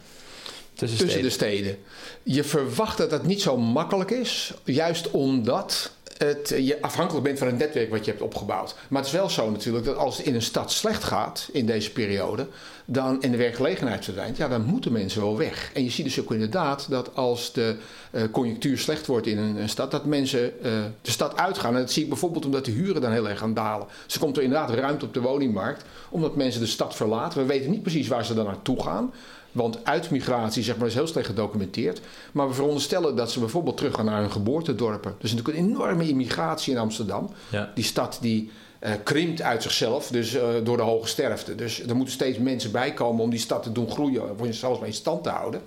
tussen, 0.73 0.97
tussen 0.97 1.07
steden. 1.07 1.23
de 1.23 1.29
steden. 1.29 1.77
Je 2.23 2.43
verwacht 2.43 2.97
dat 2.97 3.09
dat 3.09 3.23
niet 3.25 3.41
zo 3.41 3.57
makkelijk 3.57 4.11
is, 4.11 4.53
juist 4.63 5.11
omdat 5.11 5.91
het, 6.25 6.53
je 6.57 6.81
afhankelijk 6.81 7.23
bent 7.23 7.37
van 7.37 7.47
het 7.47 7.57
netwerk 7.57 7.89
wat 7.89 8.05
je 8.05 8.11
hebt 8.11 8.23
opgebouwd. 8.23 8.75
Maar 8.89 9.01
het 9.01 9.11
is 9.11 9.17
wel 9.17 9.29
zo 9.29 9.49
natuurlijk 9.49 9.85
dat 9.85 9.95
als 9.95 10.17
het 10.17 10.25
in 10.25 10.35
een 10.35 10.41
stad 10.41 10.71
slecht 10.71 11.03
gaat 11.03 11.49
in 11.51 11.65
deze 11.65 11.91
periode, 11.91 12.47
dan, 12.85 13.21
en 13.21 13.31
de 13.31 13.37
werkgelegenheid 13.37 14.03
verdwijnt, 14.03 14.37
ja, 14.37 14.47
dan 14.47 14.65
moeten 14.65 14.91
mensen 14.91 15.21
wel 15.21 15.37
weg. 15.37 15.71
En 15.73 15.83
je 15.83 15.89
ziet 15.89 16.05
dus 16.05 16.19
ook 16.19 16.31
inderdaad 16.31 16.89
dat 16.89 17.15
als 17.15 17.53
de 17.53 17.75
eh, 18.11 18.23
conjunctuur 18.31 18.77
slecht 18.77 19.05
wordt 19.05 19.27
in 19.27 19.37
een, 19.37 19.55
een 19.55 19.69
stad, 19.69 19.91
dat 19.91 20.05
mensen 20.05 20.63
eh, 20.63 20.71
de 21.01 21.11
stad 21.11 21.37
uitgaan. 21.37 21.73
En 21.73 21.81
dat 21.81 21.91
zie 21.91 22.03
ik 22.03 22.09
bijvoorbeeld 22.09 22.45
omdat 22.45 22.65
de 22.65 22.71
huren 22.71 23.01
dan 23.01 23.11
heel 23.11 23.29
erg 23.29 23.39
gaan 23.39 23.53
dalen. 23.53 23.87
Dus 24.05 24.13
er 24.13 24.19
komt 24.19 24.37
er 24.37 24.43
inderdaad 24.43 24.69
ruimte 24.69 25.05
op 25.05 25.13
de 25.13 25.21
woningmarkt, 25.21 25.83
omdat 26.09 26.35
mensen 26.35 26.61
de 26.61 26.67
stad 26.67 26.95
verlaten. 26.95 27.39
We 27.39 27.45
weten 27.45 27.71
niet 27.71 27.81
precies 27.81 28.07
waar 28.07 28.25
ze 28.25 28.33
dan 28.33 28.45
naartoe 28.45 28.81
gaan. 28.83 29.13
Want 29.51 29.85
uitmigratie 29.85 30.63
zeg 30.63 30.77
maar, 30.77 30.87
is 30.87 30.93
heel 30.93 31.07
slecht 31.07 31.27
gedocumenteerd. 31.27 32.01
Maar 32.31 32.47
we 32.47 32.53
veronderstellen 32.53 33.15
dat 33.15 33.31
ze 33.31 33.39
bijvoorbeeld 33.39 33.77
teruggaan 33.77 34.05
naar 34.05 34.21
hun 34.21 34.31
geboortedorpen. 34.31 35.15
Dus 35.19 35.31
natuurlijk 35.31 35.57
een 35.57 35.65
enorme 35.65 36.07
immigratie 36.07 36.73
in 36.73 36.79
Amsterdam. 36.79 37.29
Ja. 37.49 37.71
Die 37.75 37.83
stad 37.83 38.17
die 38.21 38.51
eh, 38.79 38.91
krimpt 39.03 39.41
uit 39.41 39.63
zichzelf, 39.63 40.07
dus 40.07 40.33
eh, 40.33 40.43
door 40.63 40.77
de 40.77 40.83
hoge 40.83 41.07
sterfte. 41.07 41.55
Dus 41.55 41.81
er 41.81 41.95
moeten 41.95 42.13
steeds 42.13 42.37
mensen 42.37 42.71
bij 42.71 42.93
komen 42.93 43.23
om 43.23 43.29
die 43.29 43.39
stad 43.39 43.63
te 43.63 43.71
doen 43.71 43.91
groeien. 43.91 44.39
Of 44.39 44.47
zelfs 44.49 44.79
maar 44.79 44.87
in 44.87 44.93
stand 44.93 45.23
te 45.23 45.29
houden. 45.29 45.61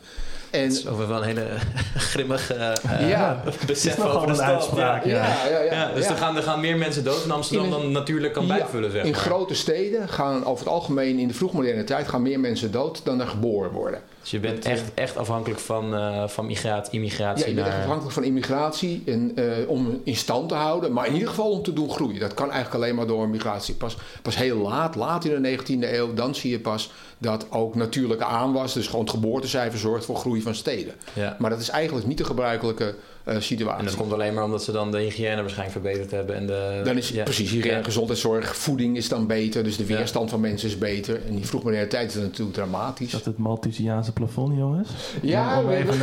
En, 0.55 0.67
is 0.67 0.87
over 0.87 1.09
wel 1.09 1.17
een 1.19 1.25
hele 1.25 1.47
grimmige 2.11 2.55
eh, 2.55 3.09
Ja. 3.09 3.43
besef 3.67 4.01
over 4.05 4.21
de 4.21 4.29
een 4.29 4.35
stad. 4.35 4.47
uitspraak, 4.49 5.05
Ja. 5.05 5.15
ja, 5.27 5.47
ja, 5.51 5.59
ja, 5.61 5.73
Ja, 5.73 5.93
dus 5.95 6.05
ja. 6.05 6.11
Er, 6.11 6.17
gaan, 6.17 6.37
er 6.37 6.43
gaan 6.43 6.61
meer 6.61 6.77
mensen 6.77 7.05
dood 7.05 7.25
in 7.25 7.31
Amsterdam 7.31 7.67
In 7.67 7.73
een- 7.73 7.81
dan 7.83 7.93
natuurlijk 7.93 8.33
kan 8.33 8.47
Ja, 8.47 8.57
bijvullen, 8.57 8.91
zeg 8.91 9.05
in 9.05 9.11
maar. 9.11 9.21
grote 9.21 9.55
steden 9.55 10.09
gaan 10.09 10.45
over 10.45 10.65
het 10.65 10.75
algemeen 10.75 11.19
in 11.19 11.29
de 11.29 11.35
vroegmoderne 11.35 11.85
tijd 11.85 12.09
gaan 12.09 12.23
meer 12.23 12.41
mensen 12.41 12.71
dood 12.73 13.01
dan 13.05 13.21
er 13.21 13.27
geboren 13.27 13.71
worden. 13.71 14.01
Dus 14.25 14.33
je 14.33 14.41
bent 14.41 14.65
echt, 14.65 14.83
echt 14.95 15.17
afhankelijk 15.17 15.61
van, 15.61 15.95
eh, 15.95 16.29
van 16.29 16.47
migratie, 16.47 16.93
Ja, 16.93 16.99
immigratie 16.99 17.49
je 17.49 17.55
bent 17.55 17.67
echt 17.67 17.79
afhankelijk 17.79 18.15
van 18.15 18.25
immigratie 18.25 19.03
en, 19.07 19.33
eh, 19.35 19.69
om 19.69 20.01
in 20.05 20.17
stand 20.17 20.49
te 20.49 20.55
houden. 20.55 20.93
Maar 20.93 21.07
in 21.07 21.13
ieder 21.13 21.29
geval 21.29 21.51
om 21.51 21.63
te 21.63 21.73
doen 21.73 21.91
groeien. 21.91 22.21
Dat 22.21 22.35
kan 22.35 22.51
eigenlijk 22.51 22.83
alleen 22.83 22.95
maar 22.95 23.07
door 23.07 23.29
migratie. 23.29 23.75
Pas, 23.75 23.97
pas 24.23 24.37
heel 24.37 24.57
laat, 24.57 24.95
laat 24.95 25.25
in 25.25 25.31
de 25.31 25.49
19e 25.49 25.97
eeuw, 25.97 26.15
dan 26.15 26.35
zie 26.35 26.51
je 26.51 26.61
pas 26.61 26.91
dat 27.19 27.47
ook 27.51 27.75
natuurlijke 27.75 28.25
aanwas, 28.25 28.73
dus 28.73 28.87
gewoon 28.87 29.05
het 29.05 29.15
geboortecijfer, 29.15 29.79
zorgt 29.79 30.05
voor 30.05 30.17
groei 30.17 30.43
van 30.43 30.55
steden. 30.55 30.95
Ja. 31.13 31.37
Maar 31.39 31.51
dat 31.51 31.61
is 31.61 31.69
eigenlijk 31.69 32.07
niet 32.07 32.19
de 32.19 32.25
gebruikelijke 32.25 32.95
eh, 33.25 33.37
situatie. 33.41 33.79
En 33.79 33.85
dat 33.85 33.97
komt 33.97 34.13
alleen 34.13 34.35
maar 34.35 34.45
omdat 34.45 34.65
ze 34.65 34.73
dan 34.73 34.91
de 34.91 34.99
hygiëne 34.99 35.41
waarschijnlijk 35.41 35.79
verbeterd 35.81 36.11
hebben. 36.11 36.37
En 36.37 36.47
de, 36.47 36.81
Dan 36.85 36.97
is 36.97 37.09
ja. 37.09 37.23
precies 37.23 37.51
hier 37.51 37.67
Ja. 37.67 37.83
gezondheidszorg, 37.83 38.57
voeding 38.57 38.97
is 38.97 39.09
dan 39.09 39.27
beter, 39.27 39.65
dus 39.65 39.77
de 39.77 39.85
Ja. 39.87 39.97
weerstand 39.97 40.31
van 40.31 40.41
mensen 40.41 40.69
is 40.69 40.79
beter. 40.79 41.21
En 41.29 41.35
die 41.35 41.47
vroegmoderne 41.47 41.87
tijd 41.87 42.15
is 42.15 42.21
natuurlijk 42.21 42.57
dramatisch. 42.57 43.07
Is 43.07 43.13
dat 43.13 43.25
het 43.25 43.39
Malthusiaanse 43.39 44.13
plafond, 44.13 44.57
jongens? 44.57 44.89
Ja, 45.23 45.61
om 45.63 45.71
even. 45.71 45.95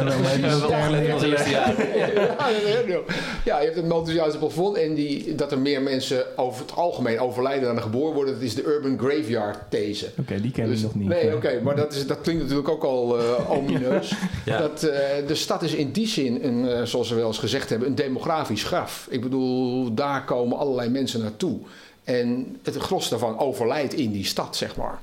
Ja, 3.45 3.59
je 3.59 3.63
hebt 3.65 3.75
het 3.75 3.87
Malthusiaanse 3.87 4.37
plafond 4.37 4.77
en 4.77 4.93
die, 4.93 5.35
dat 5.35 5.51
er 5.51 5.59
meer 5.59 5.81
mensen 5.81 6.37
over 6.37 6.61
het 6.61 6.75
algemeen 6.75 7.19
overlijden 7.19 7.63
dan 7.67 7.75
er 7.75 7.81
geboren 7.81 8.13
worden. 8.13 8.33
Dat 8.33 8.43
is 8.43 8.55
de 8.55 8.63
Urban 8.63 8.99
Graveyard 8.99 9.57
these. 9.69 10.07
Oké, 10.19 10.41
die 10.41 10.51
ken 10.51 10.63
ik 10.63 10.69
Dus- 10.69 10.81
nog 10.81 10.95
niet. 10.95 11.07
nee, 11.07 11.35
oké, 11.35 11.59
maar 11.63 11.75
dat, 11.75 11.93
is, 11.93 12.07
dat 12.07 12.21
klinkt 12.21 12.41
natuurlijk 12.41 12.69
ook 12.69 12.83
al 12.83 13.19
eh, 13.19 13.51
omineus. 13.57 14.13
Ja. 14.45 14.57
Dat, 14.57 14.83
eh, 14.83 15.27
de 15.27 15.35
stad 15.35 15.61
is 15.63 15.73
in 15.73 15.91
die 15.91 16.07
zin, 16.07 16.39
een, 16.43 16.67
eh, 16.69 16.83
zoals 16.83 17.10
we 17.15 17.21
wel 17.21 17.29
eens 17.29 17.37
gezegd 17.37 17.69
hebben, 17.69 17.87
een 17.87 17.95
demografisch 17.95 18.63
graf. 18.63 19.07
Ik 19.09 19.21
bedoel, 19.21 19.93
daar 19.93 20.25
komen 20.25 20.57
allerlei 20.57 20.89
mensen 20.89 21.21
naartoe. 21.21 21.59
En 22.03 22.57
het 22.63 22.75
gros 22.75 23.09
daarvan 23.09 23.39
overlijdt 23.39 23.93
in 23.93 24.11
die 24.11 24.25
stad, 24.25 24.55
zeg 24.55 24.75
maar. 24.75 24.99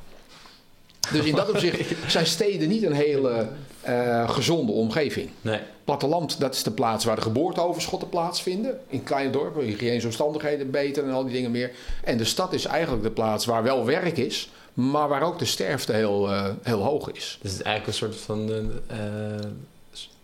Dus 1.12 1.24
in 1.24 1.34
dat 1.34 1.50
opzicht 1.50 1.94
zijn 2.12 2.26
steden 2.26 2.68
niet 2.68 2.82
een 2.82 2.92
hele 2.92 3.48
eh, 3.80 4.30
gezonde 4.30 4.72
omgeving. 4.72 5.30
Nee. 5.40 5.60
Platteland, 5.84 6.40
dat 6.40 6.54
is 6.54 6.62
de 6.62 6.70
plaats 6.70 7.04
waar 7.04 7.16
de 7.16 7.22
geboorteoverschotten 7.22 8.08
plaatsvinden. 8.08 8.78
In 8.88 9.02
kleine 9.02 9.30
dorpen, 9.30 9.64
hygiënische 9.64 10.06
omstandigheden 10.06 10.70
beter 10.70 11.04
en 11.04 11.10
al 11.10 11.24
die 11.24 11.32
dingen 11.32 11.50
meer. 11.50 11.70
En 12.04 12.16
de 12.16 12.24
stad 12.24 12.52
is 12.52 12.64
eigenlijk 12.64 13.02
de 13.02 13.10
plaats 13.10 13.44
waar 13.44 13.62
wel 13.62 13.84
werk 13.84 14.16
is, 14.16 14.50
maar 14.72 15.08
waar 15.08 15.22
ook 15.22 15.38
de 15.38 15.44
sterfte 15.44 15.92
heel, 15.92 16.28
eh, 16.28 16.44
heel 16.62 16.82
hoog 16.82 17.10
is. 17.12 17.38
Dus 17.42 17.50
het 17.50 17.60
is 17.60 17.66
eigenlijk 17.66 17.86
een 17.86 18.08
soort 18.08 18.16
van 18.16 18.50
eh, 18.86 18.96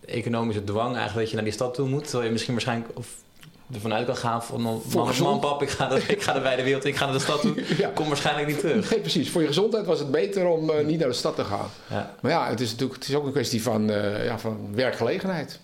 economische 0.07 0.65
dwang 0.65 0.97
eigenlijk 0.97 1.21
dat 1.21 1.29
je 1.29 1.35
naar 1.35 1.45
die 1.45 1.55
stad 1.55 1.75
toe 1.75 1.89
moet. 1.89 2.05
Terwijl 2.05 2.25
je 2.25 2.31
misschien 2.31 2.53
waarschijnlijk 2.53 2.91
of 2.95 3.07
ervan 3.73 3.93
uit 3.93 4.07
kan 4.07 4.17
gaan 4.17 4.45
van 4.45 4.61
man, 4.61 4.83
man, 5.21 5.41
pap, 5.41 5.63
ik 5.63 5.71
ga, 5.71 5.89
de, 5.89 6.03
ik 6.07 6.23
ga 6.23 6.33
de 6.33 6.63
wereld, 6.63 6.85
ik 6.85 6.97
ga 6.97 7.05
naar 7.05 7.15
de 7.15 7.21
stad 7.21 7.41
toe. 7.41 7.55
Ja. 7.79 7.91
Kom 7.95 8.07
waarschijnlijk 8.07 8.47
niet 8.47 8.59
terug. 8.59 8.91
Nee, 8.91 9.01
precies. 9.01 9.31
Voor 9.31 9.41
je 9.41 9.47
gezondheid 9.47 9.87
was 9.87 9.99
het 9.99 10.11
beter 10.11 10.47
om 10.47 10.71
eh, 10.71 10.85
niet 10.85 10.99
naar 10.99 11.09
de 11.09 11.15
stad 11.15 11.37
te 11.37 11.45
gaan. 11.45 11.69
Ja. 11.91 12.15
Maar 12.21 12.31
ja, 12.31 12.49
het 12.49 12.61
is 12.61 12.71
natuurlijk 12.71 12.99
het 12.99 13.09
is 13.09 13.15
ook 13.15 13.27
een 13.27 13.33
kwestie 13.33 13.63
van, 13.63 13.91
eh, 13.91 14.25
ja, 14.25 14.39
van 14.39 14.69
werkgelegenheid. 14.75 15.61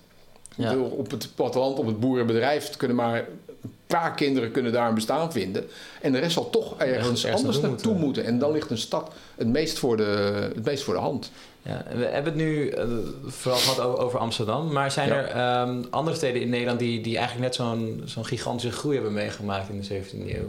Ik 0.60 0.66
Ja. 0.66 0.72
bedoel, 0.72 0.88
Op 0.90 1.10
het 1.10 1.28
platteland, 1.34 1.78
op 1.78 1.86
het 1.86 2.00
boerenbedrijf, 2.00 2.76
kunnen 2.76 2.96
maar 2.96 3.16
een 3.62 3.70
paar 3.86 4.14
kinderen 4.14 4.50
kunnen 4.50 4.72
daar 4.72 4.88
een 4.88 4.94
bestaan 4.94 5.32
vinden. 5.32 5.64
En 6.00 6.12
de 6.12 6.18
rest 6.18 6.32
zal 6.32 6.50
toch 6.50 6.78
ergens 6.78 7.24
ergens 7.24 7.24
anders 7.24 7.42
naartoe 7.42 7.70
naartoe 7.70 7.92
moeten. 7.92 8.04
moeten. 8.06 8.24
En 8.24 8.38
dan 8.38 8.52
ligt 8.52 8.70
een 8.70 8.78
stad 8.78 9.12
het 9.36 9.48
meest 9.48 9.78
voor 9.78 9.96
de, 9.96 10.50
het 10.54 10.64
meest 10.64 10.82
voor 10.82 10.94
de 10.94 11.00
hand. 11.00 11.30
Ja, 11.62 11.84
we 11.96 12.04
hebben 12.04 12.32
het 12.32 12.42
nu 12.42 12.68
eh, 12.68 12.84
vooral 13.26 13.60
gehad 13.60 13.98
over, 13.98 14.18
Amsterdam. 14.18 14.72
Maar 14.72 14.90
zijn 14.90 15.08
Ja. 15.08 15.14
er 15.14 15.26
ehm, 15.28 15.82
andere 15.90 16.16
steden 16.16 16.42
in 16.42 16.48
Nederland 16.48 16.78
die, 16.78 17.00
die 17.00 17.16
eigenlijk 17.16 17.46
net 17.46 17.54
zo'n 17.54 18.02
zo'n 18.04 18.24
gigantische 18.24 18.72
groei 18.76 18.94
hebben 18.94 19.12
meegemaakt 19.12 19.68
in 19.68 19.80
de 19.80 19.86
17e 19.86 20.34
eeuw? 20.36 20.48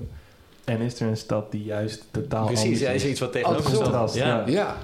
En 0.63 0.79
is 0.81 0.99
er 0.99 1.07
een 1.07 1.17
stad 1.17 1.51
die 1.51 1.63
juist 1.63 2.03
totaal 2.11 2.45
Precies, 2.45 2.63
anders 2.63 2.79
ja, 2.81 2.89
is? 2.89 3.05
iets 3.05 3.19
wat 3.19 3.31
tegenover 3.31 3.75
staat? 3.75 4.13
Ja. 4.13 4.43
Ja. 4.47 4.77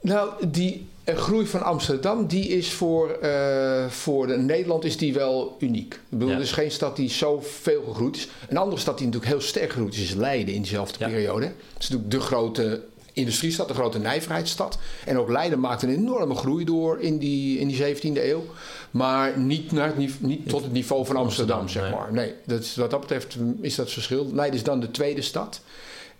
Nou, 0.00 0.30
die 0.48 0.87
eh, 1.08 1.16
groei 1.16 1.46
van 1.46 1.62
Amsterdam, 1.62 2.26
die 2.26 2.48
is 2.48 2.72
voor, 2.72 3.10
eh, 3.10 3.86
voor 3.86 4.26
de, 4.26 4.36
Nederland 4.36 4.84
is 4.84 4.96
die 4.96 5.14
wel 5.14 5.56
uniek. 5.58 5.94
Ik 5.94 6.00
bedoel, 6.08 6.28
Ja. 6.28 6.34
er 6.34 6.40
is 6.40 6.52
geen 6.52 6.70
stad 6.70 6.96
die 6.96 7.08
zo 7.10 7.40
veel 7.42 7.82
gegroeid 7.88 8.16
is. 8.16 8.28
Een 8.48 8.56
andere 8.56 8.80
stad 8.80 8.98
die 8.98 9.06
natuurlijk 9.06 9.32
heel 9.32 9.42
sterk 9.42 9.70
gegroeid 9.70 9.94
is, 9.94 10.00
is 10.00 10.14
Leiden 10.14 10.54
in 10.54 10.62
diezelfde 10.62 10.96
Ja. 10.98 11.08
periode. 11.08 11.44
Het 11.44 11.54
is 11.82 11.88
natuurlijk 11.88 12.10
de 12.10 12.20
grote 12.20 12.82
industriestad, 13.12 13.68
een 13.68 13.74
grote 13.74 13.98
nijverheidsstad. 13.98 14.78
En 15.04 15.18
ook 15.18 15.28
Leiden 15.28 15.60
maakte 15.60 15.86
een 15.86 15.94
enorme 15.94 16.34
groei 16.34 16.64
door 16.64 17.00
in 17.00 17.18
die, 17.18 17.58
in 17.58 17.68
die 17.68 17.76
17e 17.76 18.28
eeuw. 18.28 18.44
Maar 18.90 19.38
niet, 19.38 19.72
naar 19.72 19.86
het 19.86 20.20
niet 20.20 20.48
tot 20.48 20.62
het 20.62 20.72
niveau 20.72 21.06
van 21.06 21.16
Amsterdam, 21.16 21.58
Amsterdam, 21.58 21.90
zeg 21.90 22.00
maar. 22.00 22.12
Nee, 22.12 22.34
dat 22.46 22.60
is, 22.60 22.76
wat 22.76 22.90
dat 22.90 23.00
betreft 23.00 23.36
is 23.60 23.74
dat 23.74 23.90
verschil. 23.90 24.26
Leiden 24.32 24.58
is 24.58 24.64
dan 24.64 24.80
de 24.80 24.90
tweede 24.90 25.22
stad. 25.22 25.60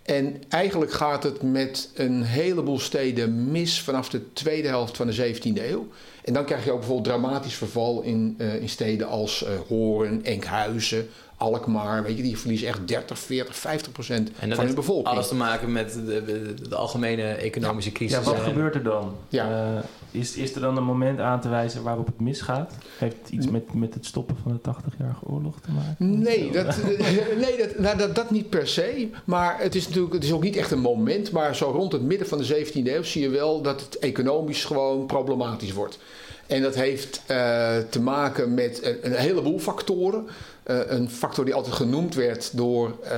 En 0.09 0.41
eigenlijk 0.49 0.91
gaat 0.91 1.23
het 1.23 1.41
met 1.41 1.89
een 1.93 2.23
heleboel 2.23 2.79
steden 2.79 3.51
mis 3.51 3.81
vanaf 3.81 4.09
de 4.09 4.33
tweede 4.33 4.67
helft 4.67 4.97
van 4.97 5.07
de 5.07 5.33
17e 5.35 5.69
eeuw. 5.69 5.87
En 6.23 6.33
dan 6.33 6.45
krijg 6.45 6.65
je 6.65 6.71
ook 6.71 6.77
bijvoorbeeld 6.77 7.07
dramatisch 7.07 7.53
verval 7.53 8.01
in, 8.01 8.35
eh, 8.37 8.61
in 8.61 8.69
steden 8.69 9.07
als 9.07 9.43
eh 9.43 9.51
Hoorn, 9.67 10.25
Enkhuizen, 10.25 11.07
Alkmaar. 11.39 12.03
Weet 12.03 12.17
je, 12.17 12.23
die 12.23 12.37
verliezen 12.37 12.67
echt 12.67 12.87
30, 12.87 13.19
40, 13.19 13.55
50 13.55 13.91
procent 13.91 14.31
En 14.39 14.47
dat 14.47 14.57
van 14.57 14.65
hun 14.65 14.75
bevolking. 14.75 15.07
alles 15.07 15.27
te 15.27 15.35
maken 15.35 15.71
met 15.71 15.93
de, 15.93 16.23
de, 16.25 16.53
de 16.69 16.75
algemene 16.75 17.23
economische 17.23 17.91
crisis. 17.91 18.17
Ja, 18.17 18.23
wat 18.23 18.33
En- 18.35 18.41
gebeurt 18.41 18.75
er 18.75 18.83
dan? 18.83 19.15
Ja. 19.29 19.73
Eh, 19.75 19.83
is, 20.19 20.35
is 20.35 20.55
er 20.55 20.61
dan 20.61 20.77
een 20.77 20.83
moment 20.83 21.19
aan 21.19 21.41
te 21.41 21.49
wijzen 21.49 21.83
waarop 21.83 22.05
het 22.05 22.19
misgaat? 22.19 22.73
Heeft 22.97 23.15
het 23.21 23.29
iets 23.31 23.47
met, 23.47 23.73
met 23.73 23.93
het 23.93 24.05
stoppen 24.05 24.35
van 24.43 24.59
de 24.63 24.71
80-jarige 24.73 25.25
oorlog 25.25 25.55
te 25.61 25.71
maken? 25.71 26.19
Nee, 26.19 26.51
dat, 26.51 26.75
nee 27.45 27.57
dat, 27.57 27.79
nou, 27.79 27.97
dat, 27.97 28.15
dat 28.15 28.31
niet 28.31 28.49
per 28.49 28.67
se. 28.67 29.09
Maar 29.25 29.59
het 29.59 29.75
is 29.75 29.87
natuurlijk 29.87 30.13
het 30.13 30.23
is 30.23 30.31
ook 30.31 30.43
niet 30.43 30.55
echt 30.55 30.71
een 30.71 30.79
moment. 30.79 31.31
Maar 31.31 31.55
zo 31.55 31.69
rond 31.69 31.91
het 31.91 32.01
midden 32.01 32.27
van 32.27 32.37
de 32.37 32.65
17e 32.65 32.71
eeuw 32.83 33.03
zie 33.03 33.21
je 33.21 33.29
wel 33.29 33.61
dat 33.61 33.81
het 33.81 33.99
economisch 33.99 34.65
gewoon 34.65 35.05
problematisch 35.05 35.73
wordt. 35.73 35.99
En 36.47 36.61
dat 36.61 36.75
heeft 36.75 37.21
eh, 37.25 37.77
te 37.89 38.01
maken 38.01 38.53
met 38.53 38.79
een, 38.85 38.97
een 39.01 39.13
heleboel 39.13 39.59
factoren. 39.59 40.27
Eh, 40.69 40.79
een 40.87 41.09
factor 41.09 41.45
die 41.45 41.53
altijd 41.53 41.75
genoemd 41.75 42.15
werd 42.15 42.57
door 42.57 42.97
eh, 43.03 43.11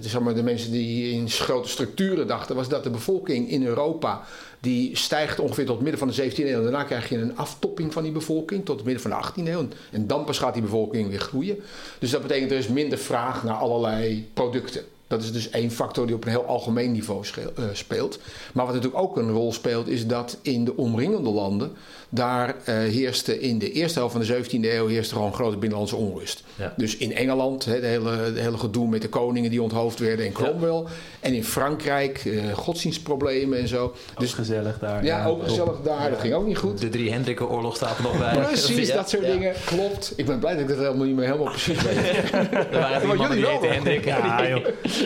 de, 0.00 0.08
zeg 0.08 0.20
maar, 0.20 0.34
de 0.34 0.42
mensen 0.42 0.72
die 0.72 1.12
in 1.12 1.30
grote 1.30 1.68
structuren 1.68 2.26
dachten, 2.26 2.56
was 2.56 2.68
dat 2.68 2.84
de 2.84 2.90
bevolking 2.90 3.50
in 3.50 3.66
Europa 3.66 4.22
die 4.60 4.96
stijgt 4.96 5.38
ongeveer 5.38 5.66
tot 5.66 5.80
midden 5.80 5.98
van 5.98 6.08
de 6.08 6.14
17e 6.14 6.36
eeuw. 6.36 6.56
En 6.56 6.62
daarna 6.62 6.84
krijg 6.84 7.08
je 7.08 7.18
een 7.18 7.36
aftopping 7.36 7.92
van 7.92 8.02
die 8.02 8.12
bevolking 8.12 8.64
tot 8.64 8.76
het 8.76 8.84
midden 8.84 9.02
van 9.02 9.10
de 9.10 9.42
18e 9.42 9.48
eeuw. 9.48 9.68
En 9.90 10.06
dan 10.06 10.24
pas 10.24 10.38
gaat 10.38 10.52
die 10.52 10.62
bevolking 10.62 11.08
weer 11.08 11.20
groeien. 11.20 11.56
Dus 11.98 12.10
dat 12.10 12.22
betekent 12.22 12.50
er 12.50 12.58
is 12.58 12.68
minder 12.68 12.98
vraag 12.98 13.44
naar 13.44 13.56
allerlei 13.56 14.30
producten. 14.34 14.82
Dat 15.06 15.22
is 15.22 15.32
dus 15.32 15.50
één 15.50 15.70
factor 15.70 16.06
die 16.06 16.14
op 16.14 16.24
een 16.24 16.30
heel 16.30 16.46
algemeen 16.46 16.92
niveau 16.92 17.24
eh, 17.34 17.64
speelt. 17.72 18.18
Maar 18.52 18.64
wat 18.66 18.74
natuurlijk 18.74 19.02
ook 19.02 19.16
een 19.16 19.30
rol 19.30 19.52
speelt, 19.52 19.88
is 19.88 20.06
dat 20.06 20.38
in 20.42 20.64
de 20.64 20.76
omringende 20.76 21.30
landen, 21.30 21.72
daar 22.08 22.54
eh, 22.64 22.74
heerste 22.74 23.40
in 23.40 23.58
de 23.58 23.72
eerste 23.72 23.98
helft 23.98 24.14
van 24.14 24.24
de 24.24 24.44
17e 24.44 24.72
eeuw 24.72 24.86
heerste 24.86 25.14
gewoon 25.14 25.34
grote 25.34 25.56
binnenlandse 25.56 25.96
onrust. 25.96 26.42
Ja. 26.56 26.74
Dus 26.76 26.96
in 26.96 27.14
Engeland, 27.14 27.64
hè, 27.64 27.80
de 27.80 27.86
hele, 27.86 28.32
de 28.32 28.40
hele 28.40 28.58
gedoe 28.58 28.88
met 28.88 29.02
de 29.02 29.08
koningen 29.08 29.50
die 29.50 29.62
onthoofd 29.62 29.98
werden 29.98 30.26
en 30.26 30.32
Cromwell. 30.32 30.82
En 31.20 31.34
in 31.34 31.44
Frankrijk, 31.44 32.24
eh, 32.24 32.52
godsdienstproblemen 32.52 33.58
en 33.58 33.68
zo. 33.68 33.94
Dus 33.94 34.14
Dus 34.18 34.32
gezellig 34.32 34.78
daar. 34.78 35.04
ja, 35.04 35.26
ook 35.26 35.42
gezellig 35.42 35.80
daar. 35.84 36.10
Dat 36.10 36.20
ging 36.20 36.34
ook 36.34 36.46
niet 36.46 36.58
goed. 36.58 36.80
De 36.80 36.88
drie 36.88 37.12
Hendrikken-oorlog 37.12 37.76
staat 37.76 37.96
er 37.96 38.02
nog 38.02 38.18
bij. 38.18 38.34
Precies, 38.34 38.92
dat 39.00 39.10
soort 39.10 39.24
ja. 39.24 39.32
dingen. 39.32 39.54
Klopt. 39.64 40.12
Ik 40.16 40.26
ben 40.26 40.38
blij 40.38 40.52
dat 40.52 40.62
ik 40.62 40.68
dat 40.68 40.78
helemaal 40.78 41.06
niet 41.06 41.16
meer 41.16 41.24
helemaal 41.26 41.50
precies 41.50 41.82
weet. 41.82 41.96
Er 42.70 42.78
waren 42.78 43.18
jullie 43.18 43.42
wel. 43.42 43.62
Hendrik. 43.62 44.04
Ja, 44.04 44.48
joh. 44.48 44.64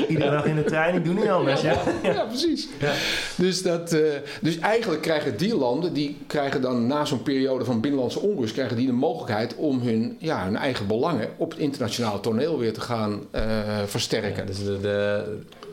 Iedere 0.09 0.31
dag 0.31 0.44
in 0.44 0.57
de 0.57 0.64
trein, 0.64 0.94
ik 0.94 1.05
doe 1.05 1.14
niet 1.14 1.29
anders. 1.29 1.61
Ja. 1.61 1.83
Ja, 2.03 2.24
precies. 2.24 2.68
Ja. 2.81 2.92
Dus, 3.37 3.62
dat, 3.62 3.92
eh, 3.92 4.01
dus 4.40 4.59
eigenlijk 4.59 5.03
krijgen 5.03 5.37
die 5.37 5.57
landen, 5.57 5.92
die 5.92 6.16
krijgen 6.27 6.61
dan 6.61 6.87
na 6.87 7.05
zo'n 7.05 7.22
periode 7.22 7.64
van 7.64 7.81
binnenlandse 7.81 8.20
onrust, 8.20 8.53
krijgen 8.53 8.77
die 8.77 8.87
de 8.87 8.92
mogelijkheid 8.92 9.55
om 9.55 9.81
hun, 9.81 10.16
ja, 10.18 10.44
hun 10.44 10.57
eigen 10.57 10.87
belangen 10.87 11.29
op 11.37 11.51
het 11.51 11.59
internationale 11.59 12.20
toneel 12.20 12.59
weer 12.59 12.72
te 12.72 12.81
gaan 12.81 13.20
eh, 13.31 13.42
versterken. 13.87 14.37
Ja, 14.37 14.44
dus 14.44 14.64
de, 14.64 14.81
de, 14.81 15.24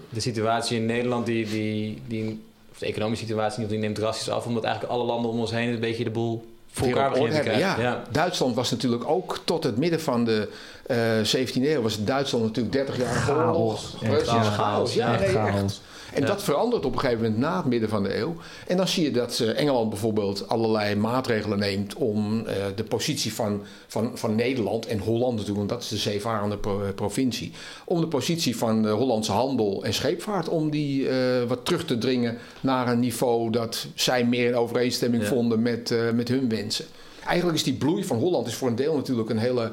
de 0.09 0.19
situatie 0.19 0.77
in 0.77 0.85
Nederland, 0.85 1.25
die, 1.25 1.49
die, 1.49 2.01
die, 2.07 2.41
of 2.71 2.77
de 2.77 2.85
economische 2.85 3.25
situatie, 3.25 3.67
die 3.67 3.77
neemt 3.77 3.95
drastisch 3.95 4.29
af. 4.29 4.45
Omdat 4.45 4.63
eigenlijk 4.63 4.93
alle 4.93 5.05
landen 5.05 5.31
om 5.31 5.39
ons 5.39 5.51
heen 5.51 5.69
een 5.69 5.79
beetje 5.79 6.03
de 6.03 6.09
boel 6.09 6.45
voor 6.75 6.87
elkaar 6.87 7.09
beginnen 7.09 7.35
hebben, 7.35 7.57
ja. 7.57 8.03
Duitsland 8.11 8.55
was 8.55 8.71
natuurlijk 8.71 9.09
ook 9.09 9.39
tot 9.45 9.63
het 9.63 9.77
midden 9.77 10.01
van 10.01 10.25
de 10.25 10.49
eh 10.85 10.97
17e 11.47 11.61
eeuw, 11.61 11.81
was 11.81 12.03
Duitsland 12.03 12.45
natuurlijk 12.45 12.75
30 12.75 12.97
jaar 12.97 13.13
Chaos. 13.13 13.95
oorlog. 14.01 14.25
Chaos. 14.55 14.93
Ja, 14.93 15.19
nee, 15.19 15.37
echt. 15.37 15.81
En 16.15 16.21
Ja. 16.21 16.27
dat 16.27 16.43
verandert 16.43 16.85
op 16.85 16.93
een 16.93 16.99
gegeven 16.99 17.23
moment 17.23 17.39
na 17.41 17.57
het 17.57 17.65
midden 17.65 17.89
van 17.89 18.03
de 18.03 18.17
eeuw. 18.17 18.35
En 18.67 18.77
dan 18.77 18.87
zie 18.87 19.03
je 19.03 19.11
dat 19.11 19.39
eh, 19.39 19.59
Engeland 19.59 19.89
bijvoorbeeld 19.89 20.47
allerlei 20.49 20.95
maatregelen 20.95 21.59
neemt 21.59 21.93
om 21.95 22.45
eh, 22.45 22.55
de 22.75 22.83
positie 22.83 23.33
van, 23.33 23.61
van, 23.87 24.11
van 24.17 24.35
Nederland 24.35 24.85
en 24.87 24.99
Holland 24.99 25.31
natuurlijk, 25.31 25.57
want 25.57 25.69
dat 25.69 25.81
is 25.81 25.87
de 25.87 25.97
zeevarende 25.97 26.57
pro- 26.57 26.83
eh, 26.83 26.93
provincie, 26.93 27.51
om 27.85 27.99
de 28.01 28.07
positie 28.07 28.57
van 28.57 28.81
de 28.81 28.89
Hollandse 28.89 29.31
handel 29.31 29.83
en 29.83 29.93
scheepvaart, 29.93 30.49
om 30.49 30.69
die 30.69 31.07
wat 31.47 31.65
terug 31.65 31.85
te 31.85 31.97
dringen 31.97 32.37
naar 32.61 32.87
een 32.87 32.99
niveau 32.99 33.49
dat 33.51 33.85
zij 33.95 34.25
meer 34.25 34.47
in 34.47 34.55
overeenstemming 34.55 35.23
Ja. 35.23 35.29
vonden 35.29 35.61
met, 35.61 35.93
met 36.13 36.27
hun 36.27 36.49
wensen. 36.49 36.85
Eigenlijk 37.25 37.57
is 37.57 37.63
die 37.63 37.73
bloei 37.73 38.03
van 38.03 38.17
Holland 38.17 38.47
is 38.47 38.55
voor 38.55 38.67
een 38.67 38.75
deel 38.75 38.95
natuurlijk 38.95 39.29
een 39.29 39.37
hele 39.37 39.71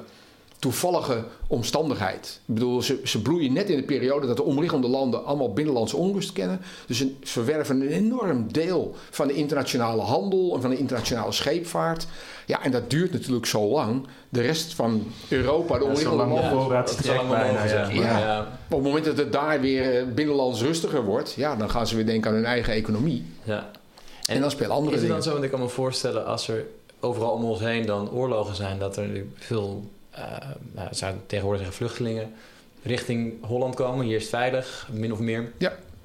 toevallige 0.62 1.24
omstandigheid. 1.46 2.40
Ik 2.46 2.54
bedoel, 2.54 2.82
ze, 2.82 3.00
ze 3.04 3.22
bloeien 3.22 3.52
net 3.52 3.70
in 3.70 3.76
de 3.76 3.82
periode 3.82 4.26
dat 4.26 4.36
de 4.36 4.42
omliggende 4.42 4.88
landen 4.88 5.24
allemaal 5.24 5.52
binnenlandse 5.52 5.96
onrust 5.96 6.32
kennen. 6.32 6.60
Dus 6.86 6.98
ze 6.98 7.14
verwerven 7.22 7.80
een 7.80 7.88
enorm 7.88 8.52
deel 8.52 8.94
van 9.10 9.26
de 9.26 9.34
internationale 9.34 10.02
handel 10.02 10.54
en 10.54 10.60
van 10.60 10.70
de 10.70 10.76
internationale 10.76 11.32
scheepvaart. 11.32 12.06
Ja, 12.46 12.62
en 12.62 12.70
dat 12.70 12.90
duurt 12.90 13.12
natuurlijk 13.12 13.46
zo 13.46 13.68
lang. 13.68 14.06
De 14.28 14.40
rest 14.40 14.74
van 14.74 15.06
Europa, 15.28 15.78
de 15.78 15.84
omliggende 15.84 16.16
landen. 16.16 16.42
Ja. 17.92 18.40
Op 18.68 18.76
het 18.76 18.82
moment 18.82 19.04
dat 19.04 19.16
het 19.16 19.32
daar 19.32 19.60
weer 19.60 19.98
eh, 19.98 20.06
binnenlands 20.14 20.62
rustiger 20.62 21.04
wordt, 21.04 21.32
ja, 21.32 21.56
dan 21.56 21.70
gaan 21.70 21.86
ze 21.86 21.96
weer 21.96 22.06
denken 22.06 22.30
aan 22.30 22.36
hun 22.36 22.44
eigen 22.44 22.72
economie. 22.72 23.24
Ja. 23.42 23.70
En, 24.26 24.40
dan 24.40 24.50
spelen 24.50 24.70
andere 24.70 24.96
is 24.96 25.02
het 25.02 25.10
dingen. 25.10 25.14
dan 25.14 25.22
zo, 25.22 25.32
want 25.32 25.44
ik 25.44 25.50
kan 25.50 25.60
me 25.60 25.68
voorstellen 25.68 26.26
als 26.26 26.48
er 26.48 26.64
overal 27.00 27.30
om 27.30 27.44
ons 27.44 27.60
heen 27.60 27.86
dan 27.86 28.10
oorlogen 28.10 28.54
zijn, 28.54 28.78
dat 28.78 28.96
er 28.96 29.06
nu 29.06 29.30
veel, 29.34 29.90
nou, 30.74 30.88
het 30.88 30.98
zou 30.98 31.14
tegenwoordig 31.26 31.62
zeggen 31.64 31.78
vluchtelingen, 31.86 32.34
richting 32.82 33.44
Holland 33.44 33.74
komen. 33.74 34.04
Hier 34.06 34.16
is 34.16 34.22
het 34.22 34.30
veilig, 34.30 34.88
min 34.92 35.12
of 35.12 35.18
meer. 35.18 35.52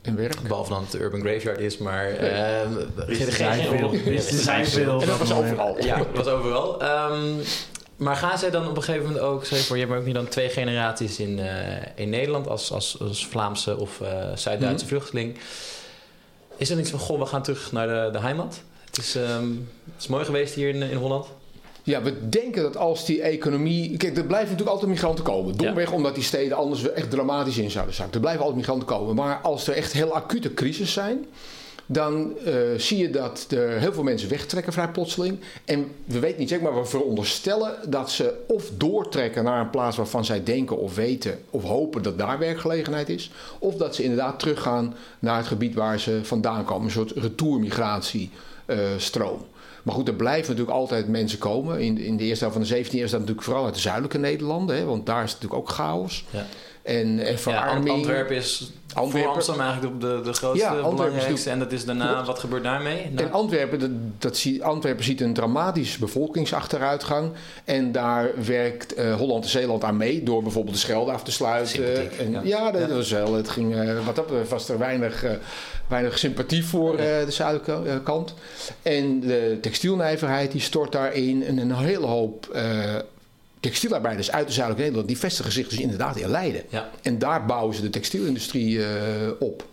En 0.01 0.15
werk. 0.15 0.41
Behalve 0.41 0.69
dan 0.69 0.81
het 0.81 0.91
de 0.91 0.99
Urban 0.99 1.19
Graveyard 1.19 1.59
is, 1.59 1.77
maar... 1.77 2.09
eh, 2.09 2.61
geen- 3.07 3.25
er 3.27 3.31
zijn 3.33 3.61
veel. 3.77 3.93
Er 3.93 4.21
zijn 4.21 4.65
veel. 4.67 5.01
En 5.01 5.07
dat 5.07 5.17
was 5.17 5.31
overal. 5.33 5.83
Ja, 5.83 5.97
dat 5.97 6.07
was 6.25 6.27
overal. 6.27 6.81
Ehm, 6.81 7.33
maar 7.95 8.15
gaan 8.15 8.37
zij 8.37 8.49
dan 8.49 8.67
op 8.69 8.77
een 8.77 8.83
gegeven 8.83 9.05
moment 9.07 9.23
ook, 9.25 9.45
zeg 9.45 9.59
voor, 9.59 9.77
je 9.77 9.85
hebt 9.85 9.99
ook 9.99 10.05
niet 10.05 10.15
dan 10.15 10.27
twee 10.27 10.49
generaties 10.49 11.19
in, 11.19 11.39
eh, 11.39 11.77
in 11.95 12.09
Nederland 12.09 12.47
als, 12.47 12.71
als, 12.71 12.97
als 13.01 13.27
Vlaamse 13.27 13.77
of 13.77 14.01
eh, 14.01 14.09
Zuid-Duitse 14.35 14.85
Mhm. 14.85 14.93
vluchteling. 14.95 15.37
Is 16.57 16.69
er 16.69 16.75
niks 16.75 16.89
van, 16.89 16.99
goh, 16.99 17.19
we 17.19 17.25
gaan 17.25 17.43
terug 17.43 17.71
naar 17.71 17.87
de, 17.87 18.09
de 18.11 18.19
heimat? 18.19 18.61
Het 18.85 18.97
is, 18.97 19.15
ehm, 19.15 19.49
het 19.93 19.99
is 19.99 20.07
mooi 20.07 20.25
geweest 20.25 20.53
hier 20.53 20.69
in, 20.69 20.81
in 20.81 20.97
Holland. 20.97 21.25
Ja, 21.87 22.01
we 22.01 22.29
denken 22.29 22.61
dat 22.61 22.77
als 22.77 23.05
die 23.05 23.21
economie. 23.21 23.97
Kijk, 23.97 24.17
er 24.17 24.25
blijven 24.25 24.49
natuurlijk 24.49 24.75
altijd 24.75 24.91
migranten 24.91 25.23
komen. 25.23 25.57
Domweg 25.57 25.91
omdat 25.91 26.15
die 26.15 26.23
steden 26.23 26.57
anders 26.57 26.91
echt 26.91 27.09
dramatisch 27.09 27.57
in 27.57 27.71
zouden 27.71 27.95
zakken. 27.95 28.13
Er 28.13 28.19
blijven 28.19 28.41
altijd 28.41 28.59
migranten 28.59 28.87
komen. 28.87 29.15
Maar 29.15 29.39
als 29.41 29.67
er 29.67 29.73
echt 29.73 29.93
heel 29.93 30.13
acute 30.13 30.53
crisis 30.53 30.93
zijn. 30.93 31.25
Dan 31.85 32.37
eh, 32.45 32.53
zie 32.77 32.97
je 32.97 33.09
dat 33.09 33.45
er 33.49 33.79
heel 33.79 33.93
veel 33.93 34.03
mensen 34.03 34.29
wegtrekken 34.29 34.73
vrij 34.73 34.91
plotseling. 34.91 35.39
En 35.65 35.91
we 36.05 36.19
weten 36.19 36.39
niet 36.39 36.49
zeker, 36.49 36.63
maar 36.63 36.81
we 36.81 36.87
veronderstellen 36.87 37.75
dat 37.89 38.11
ze 38.11 38.33
of 38.47 38.71
doortrekken 38.77 39.43
naar 39.43 39.61
een 39.61 39.69
plaats 39.69 39.97
waarvan 39.97 40.25
zij 40.25 40.43
denken 40.43 40.77
of 40.77 40.95
weten 40.95 41.39
of 41.49 41.63
hopen 41.63 42.03
dat 42.03 42.17
daar 42.17 42.39
werkgelegenheid 42.39 43.09
is. 43.09 43.31
Of 43.59 43.75
dat 43.75 43.95
ze 43.95 44.03
inderdaad 44.03 44.39
teruggaan 44.39 44.95
naar 45.19 45.37
het 45.37 45.47
gebied 45.47 45.75
waar 45.75 45.99
ze 45.99 46.19
vandaan 46.23 46.63
komen. 46.63 46.85
Een 46.85 46.91
soort 46.91 47.11
retourmigratiestroom. 47.11 49.45
Maar 49.87 49.95
goed, 49.95 50.07
er 50.07 50.13
blijven 50.13 50.49
natuurlijk 50.49 50.77
altijd 50.77 51.07
mensen 51.07 51.39
komen. 51.39 51.79
In, 51.81 51.97
in 51.97 52.17
de 52.17 52.23
eerste 52.23 52.45
helft 52.45 52.59
van 52.59 52.77
de 52.77 52.85
17e 52.85 52.91
eeuw 52.91 53.03
is 53.03 53.11
dat 53.11 53.19
natuurlijk 53.19 53.47
vooral 53.47 53.65
uit 53.65 53.73
de 53.73 53.79
zuidelijke 53.79 54.17
Nederlanden. 54.17 54.77
Hè, 54.77 54.85
want 54.85 55.05
daar 55.05 55.23
is 55.23 55.33
natuurlijk 55.33 55.61
ook 55.61 55.69
chaos. 55.69 56.25
Ja. 56.29 56.45
En, 56.87 57.19
en 57.19 57.31
Ja, 57.31 57.37
verarming. 57.37 57.89
Antwerpen 57.95 58.35
is 58.35 58.71
Antwerpen- 58.93 59.21
voor 59.29 59.33
Amsterdam 59.35 59.65
eigenlijk 59.65 60.01
de, 60.01 60.21
de 60.23 60.33
grootste, 60.33 60.65
Ja, 60.65 60.75
belangrijkste. 60.75 61.49
En 61.49 61.59
dat 61.59 61.71
is 61.71 61.85
daarna, 61.85 62.11
Klopt. 62.11 62.27
wat 62.27 62.39
gebeurt 62.39 62.63
daarmee? 62.63 63.09
Nou, 63.11 63.27
En 63.27 63.31
Antwerpen, 63.33 63.79
dat, 63.79 63.89
dat 64.17 64.37
zie, 64.37 64.63
Antwerpen 64.63 65.03
ziet 65.03 65.21
een 65.21 65.33
dramatische 65.33 65.99
bevolkingsachteruitgang. 65.99 67.31
En 67.65 67.91
daar 67.91 68.29
werkt 68.45 68.93
eh, 68.93 69.15
Holland 69.15 69.43
en 69.43 69.49
Zeeland 69.49 69.83
aan 69.83 69.97
mee. 69.97 70.23
Door 70.23 70.43
bijvoorbeeld 70.43 70.75
de 70.75 70.81
Schelde 70.81 71.11
af 71.11 71.23
te 71.23 71.31
sluiten. 71.31 72.17
En, 72.19 72.31
ja. 72.31 72.41
ja, 72.43 72.71
dat 72.71 72.89
was 72.91 73.11
wel. 73.11 73.33
Het 73.33 73.49
ging, 73.49 73.75
eh, 73.75 74.05
wat 74.05 74.15
dat 74.15 74.29
was 74.49 74.69
er 74.69 74.77
weinig, 74.77 75.23
eh, 75.23 75.31
weinig 75.87 76.17
sympathie 76.17 76.65
voor 76.65 76.91
eh, 76.97 77.25
de 77.25 77.31
zuidelijke 77.31 77.89
eh, 77.89 77.95
kant. 78.03 78.33
En 78.81 79.19
de 79.19 79.57
textielnijverheid 79.61 80.51
die 80.51 80.61
stort 80.61 80.91
daarin. 80.91 81.43
En 81.45 81.57
een 81.57 81.75
hele 81.75 82.05
hoop 82.05 82.47
eh, 82.53 82.63
textielarbeiders 83.59 84.31
uit 84.31 84.47
de 84.47 84.53
zuidelijke 84.53 84.83
Nederland... 84.83 85.07
die 85.07 85.17
vestigen 85.29 85.51
zich 85.51 85.67
dus 85.67 85.79
inderdaad 85.79 86.17
in 86.17 86.29
Leiden. 86.29 86.63
ja. 86.69 86.89
En 87.01 87.19
daar 87.19 87.45
bouwen 87.45 87.75
ze 87.75 87.81
de 87.81 87.89
textielindustrie 87.89 88.83
eh, 88.83 89.31
op. 89.39 89.65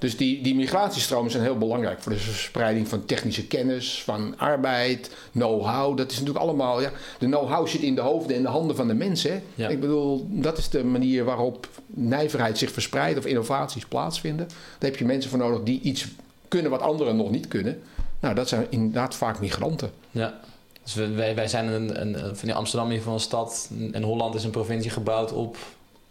Dus 0.00 0.16
die, 0.16 0.42
die 0.42 0.54
migratiestromen 0.54 1.30
zijn 1.30 1.42
heel 1.42 1.58
belangrijk 1.58 2.02
voor 2.02 2.12
de 2.12 2.18
verspreiding 2.18 2.88
van 2.88 3.04
technische 3.04 3.46
kennis, 3.46 4.02
van 4.02 4.38
arbeid, 4.38 5.10
know-how. 5.32 5.96
Dat 5.96 6.10
is 6.10 6.18
natuurlijk 6.18 6.44
allemaal, 6.44 6.80
ja, 6.80 6.90
de 7.18 7.26
know-how 7.26 7.66
zit 7.66 7.80
in 7.80 7.94
de 7.94 8.00
hoofden 8.00 8.36
en 8.36 8.42
de 8.42 8.48
handen 8.48 8.76
van 8.76 8.88
de 8.88 8.94
mensen. 8.94 9.42
Ja. 9.54 9.68
Ik 9.68 9.80
bedoel, 9.80 10.26
dat 10.30 10.58
is 10.58 10.68
de 10.68 10.84
manier 10.84 11.24
waarop 11.24 11.68
nijverheid 11.86 12.58
zich 12.58 12.72
verspreidt 12.72 13.18
of 13.18 13.26
innovaties 13.26 13.86
plaatsvinden. 13.86 14.48
Daar 14.78 14.90
heb 14.90 14.96
je 14.96 15.04
mensen 15.04 15.30
voor 15.30 15.38
nodig 15.38 15.62
die 15.62 15.80
iets 15.80 16.06
kunnen 16.48 16.70
wat 16.70 16.80
anderen 16.80 17.16
nog 17.16 17.30
niet 17.30 17.48
kunnen. 17.48 17.82
Nou, 18.20 18.34
dat 18.34 18.48
zijn 18.48 18.66
inderdaad 18.70 19.14
vaak 19.14 19.40
migranten. 19.40 19.90
Ja. 20.10 20.40
Dus 20.82 20.94
wij, 20.94 21.34
wij 21.34 21.48
zijn 21.48 21.66
een, 21.66 22.00
een, 22.00 22.36
van 22.36 22.48
die 22.48 22.54
Amsterdam 22.54 22.86
ieder 22.88 23.02
geval 23.02 23.18
een 23.18 23.24
stad 23.24 23.70
en 23.92 24.02
Holland 24.02 24.34
is 24.34 24.44
een 24.44 24.50
provincie 24.50 24.90
gebouwd 24.90 25.32
op 25.32 25.56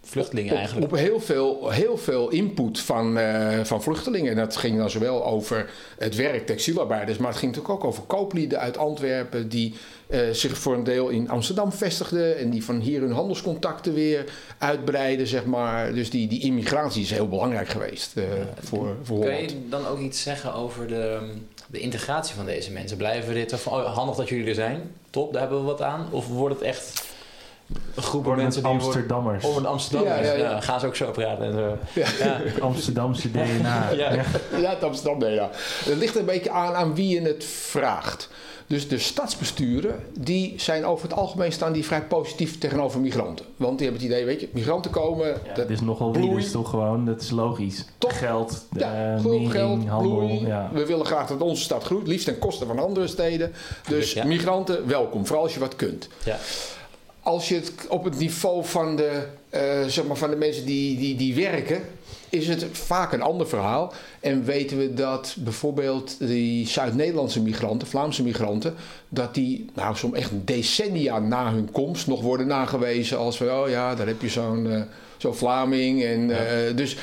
vluchtelingen 0.10 0.52
op, 0.52 0.58
eigenlijk. 0.58 0.92
Op 0.92 0.98
heel 0.98 1.20
veel, 1.20 1.70
heel 1.70 1.98
veel 1.98 2.30
input 2.30 2.80
van, 2.80 3.18
eh, 3.18 3.64
van 3.64 3.84
vluchtelingen. 3.84 4.32
En 4.32 4.38
dat 4.38 4.56
ging 4.56 4.78
dan 4.78 4.90
zowel 4.90 5.26
over 5.26 5.70
het 5.98 6.16
werk, 6.16 6.46
textielarbeiders, 6.46 7.18
maar 7.18 7.30
het 7.30 7.38
ging 7.38 7.56
natuurlijk 7.56 7.80
ook 7.80 7.90
over 7.90 8.04
kooplieden 8.04 8.60
uit 8.60 8.78
Antwerpen 8.78 9.50
die 9.50 9.74
eh, 10.08 10.20
zich 10.32 10.58
voor 10.58 10.74
een 10.74 10.84
deel 10.84 11.10
in 11.10 11.30
Amsterdam 11.30 11.72
vestigden 11.72 12.38
en 12.38 12.50
die 12.50 12.64
van 12.64 12.80
hier 12.80 13.02
hun 13.02 13.12
handelscontacten 13.12 13.94
weer 13.94 14.26
uitbreiden, 14.58 15.28
zeg 15.28 15.46
maar. 15.46 15.94
Dus 15.94 16.10
die, 16.10 16.28
die 16.28 16.42
immigratie 16.42 17.02
is 17.02 17.12
heel 17.12 17.28
belangrijk 17.28 17.68
geweest 17.68 18.18
eh, 18.18 18.24
voor, 18.60 18.96
voor 19.04 19.20
Kun 19.20 19.32
Holland. 19.32 19.52
je 19.52 19.70
dan 19.70 19.88
ook 19.88 20.00
iets 20.00 20.22
zeggen 20.22 20.54
over 20.54 20.88
de, 20.88 21.20
de 21.72 21.80
integratie 21.80 22.36
van 22.36 22.46
deze 22.46 22.72
mensen? 22.72 22.98
Blijven 22.98 23.34
dit 23.34 23.54
van, 23.60 23.74
oh, 23.74 23.96
handig 23.96 24.16
dat 24.16 24.30
jullie 24.30 24.48
er 24.48 24.56
zijn, 24.56 24.96
top, 25.10 25.32
daar 25.34 25.42
hebben 25.42 25.60
we 25.60 25.66
wat 25.66 25.82
aan? 25.82 26.08
Of 26.12 26.28
wordt 26.28 26.56
het 26.56 26.64
echt 26.64 27.08
een 27.96 28.04
groep 28.04 28.26
Worden 28.26 28.44
mensen 28.44 28.64
het 28.64 28.72
die. 28.72 28.82
Amsterdammers. 28.82 29.46
Oh, 29.46 29.56
een 29.56 29.66
Amsterdam. 29.66 30.08
Ja, 30.08 30.22
ja, 30.22 30.34
ja. 30.34 30.62
gaan 30.62 30.80
ze 30.80 30.86
ook 30.86 30.96
zo 30.96 31.12
praten 31.12 31.46
en 31.46 31.54
zo. 31.54 31.78
Ja. 31.94 32.06
Het 32.44 32.62
Amsterdamse 32.70 33.32
DNA. 33.32 33.90
Ja. 33.90 34.12
Het 34.52 34.84
Amsterdam, 34.84 35.30
ja. 35.30 35.50
Het 35.86 35.98
ligt 35.98 36.16
een 36.16 36.26
beetje 36.26 36.52
aan 36.52 36.74
aan 36.74 36.96
wie 36.96 37.10
je 37.10 37.22
het 37.22 37.46
vraagt. 37.46 38.30
Dus 38.70 38.88
de 38.88 38.98
stadsbesturen, 38.98 39.96
die 40.20 40.54
zijn 40.58 40.86
over 40.86 41.08
het 41.10 41.18
algemeen 41.18 41.52
staan 41.52 41.74
die 41.74 41.86
vrij 41.86 42.02
positief 42.04 42.58
tegenover 42.58 43.00
migranten. 43.00 43.46
Want 43.56 43.78
die 43.78 43.88
hebben 43.88 44.06
het 44.06 44.14
idee, 44.16 44.26
weet 44.26 44.42
je, 44.42 44.50
migranten 44.52 44.92
komen, 44.92 45.28
Ja, 45.28 45.54
dat 45.56 45.70
is 45.70 45.82
nogal 45.82 46.12
dus 46.12 46.52
toch 46.52 46.70
gewoon, 46.70 47.06
dat 47.06 47.22
is 47.22 47.30
logisch. 47.30 47.86
Toch? 47.98 48.18
Geld, 48.20 48.66
Ja, 48.78 49.16
eh, 49.16 49.50
geld, 49.50 49.86
handel. 49.88 50.00
bloei. 50.18 50.46
Ja. 50.46 50.70
We 50.74 50.86
willen 50.86 51.06
graag 51.06 51.28
dat 51.28 51.42
onze 51.42 51.64
stad 51.64 51.84
groeit, 51.84 52.08
liefst 52.08 52.26
ten 52.26 52.40
koste 52.40 52.66
van 52.66 52.80
andere 52.80 53.08
steden. 53.08 53.52
Dus 53.88 54.14
Ja. 54.14 54.26
migranten, 54.26 54.88
welkom, 54.88 55.26
vooral 55.26 55.44
als 55.44 55.54
je 55.54 55.60
wat 55.60 55.76
kunt. 55.76 56.08
Ja. 56.26 56.38
Als 57.22 57.50
je 57.50 57.56
het 57.56 57.72
op 57.90 58.04
het 58.04 58.18
niveau 58.18 58.66
van 58.66 58.96
de, 58.96 59.24
eh, 59.50 59.62
zeg 59.88 60.06
maar 60.06 60.18
van 60.18 60.30
de 60.30 60.36
mensen 60.36 60.66
die, 60.66 60.98
die, 60.98 61.16
die 61.16 61.36
werken, 61.36 61.82
is 62.30 62.48
het 62.48 62.66
vaak 62.72 63.14
een 63.14 63.22
ander 63.22 63.48
verhaal. 63.48 63.94
En 64.20 64.44
weten 64.44 64.78
we 64.78 64.94
dat 64.94 65.36
bijvoorbeeld 65.40 66.16
die 66.20 66.68
Zuid-Nederlandse 66.68 67.42
migranten, 67.42 67.88
Vlaamse 67.88 68.24
migranten, 68.24 68.76
dat 69.10 69.34
die 69.34 69.66
nou, 69.74 69.96
soms 69.96 70.16
echt 70.16 70.32
decennia 70.46 71.20
na 71.20 71.52
hun 71.52 71.72
komst 71.72 72.08
nog 72.08 72.22
worden 72.22 72.48
nagewezen 72.48 73.18
als 73.18 73.38
van, 73.38 73.52
oh 73.52 73.70
ja, 73.70 73.96
daar 73.96 74.08
heb 74.08 74.22
je 74.22 74.30
zo'n 74.30 74.88
zo'n 75.20 75.36
Vlaming. 75.36 76.04
En, 76.04 76.32
eh, 76.32 76.76
dus 76.76 76.98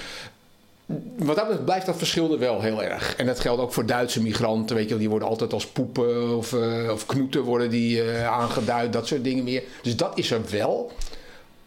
wat 1.17 1.37
dat 1.37 1.45
betreft 1.45 1.65
blijft 1.65 1.87
dat 1.87 1.97
verschil 1.97 2.33
er 2.33 2.39
wel 2.39 2.61
heel 2.61 2.83
erg. 2.83 3.17
En 3.17 3.27
dat 3.27 3.41
geldt 3.41 3.63
ook 3.63 3.73
voor 3.73 3.87
Duitse 3.87 4.23
migranten. 4.23 4.77
Weet 4.77 4.89
je, 4.89 4.97
die 4.97 5.11
worden 5.11 5.29
altijd 5.29 5.53
als 5.53 5.67
poepen 5.67 6.37
of, 6.37 6.53
eh, 6.53 6.91
of 6.93 7.07
knoeten 7.07 7.43
worden 7.43 7.71
die, 7.71 8.03
aangeduid. 8.13 8.93
Dat 8.93 9.07
soort 9.07 9.25
dingen 9.25 9.45
meer. 9.45 9.63
Dus 9.83 9.97
dat 9.97 10.19
is 10.19 10.31
er 10.31 10.41
wel. 10.51 10.93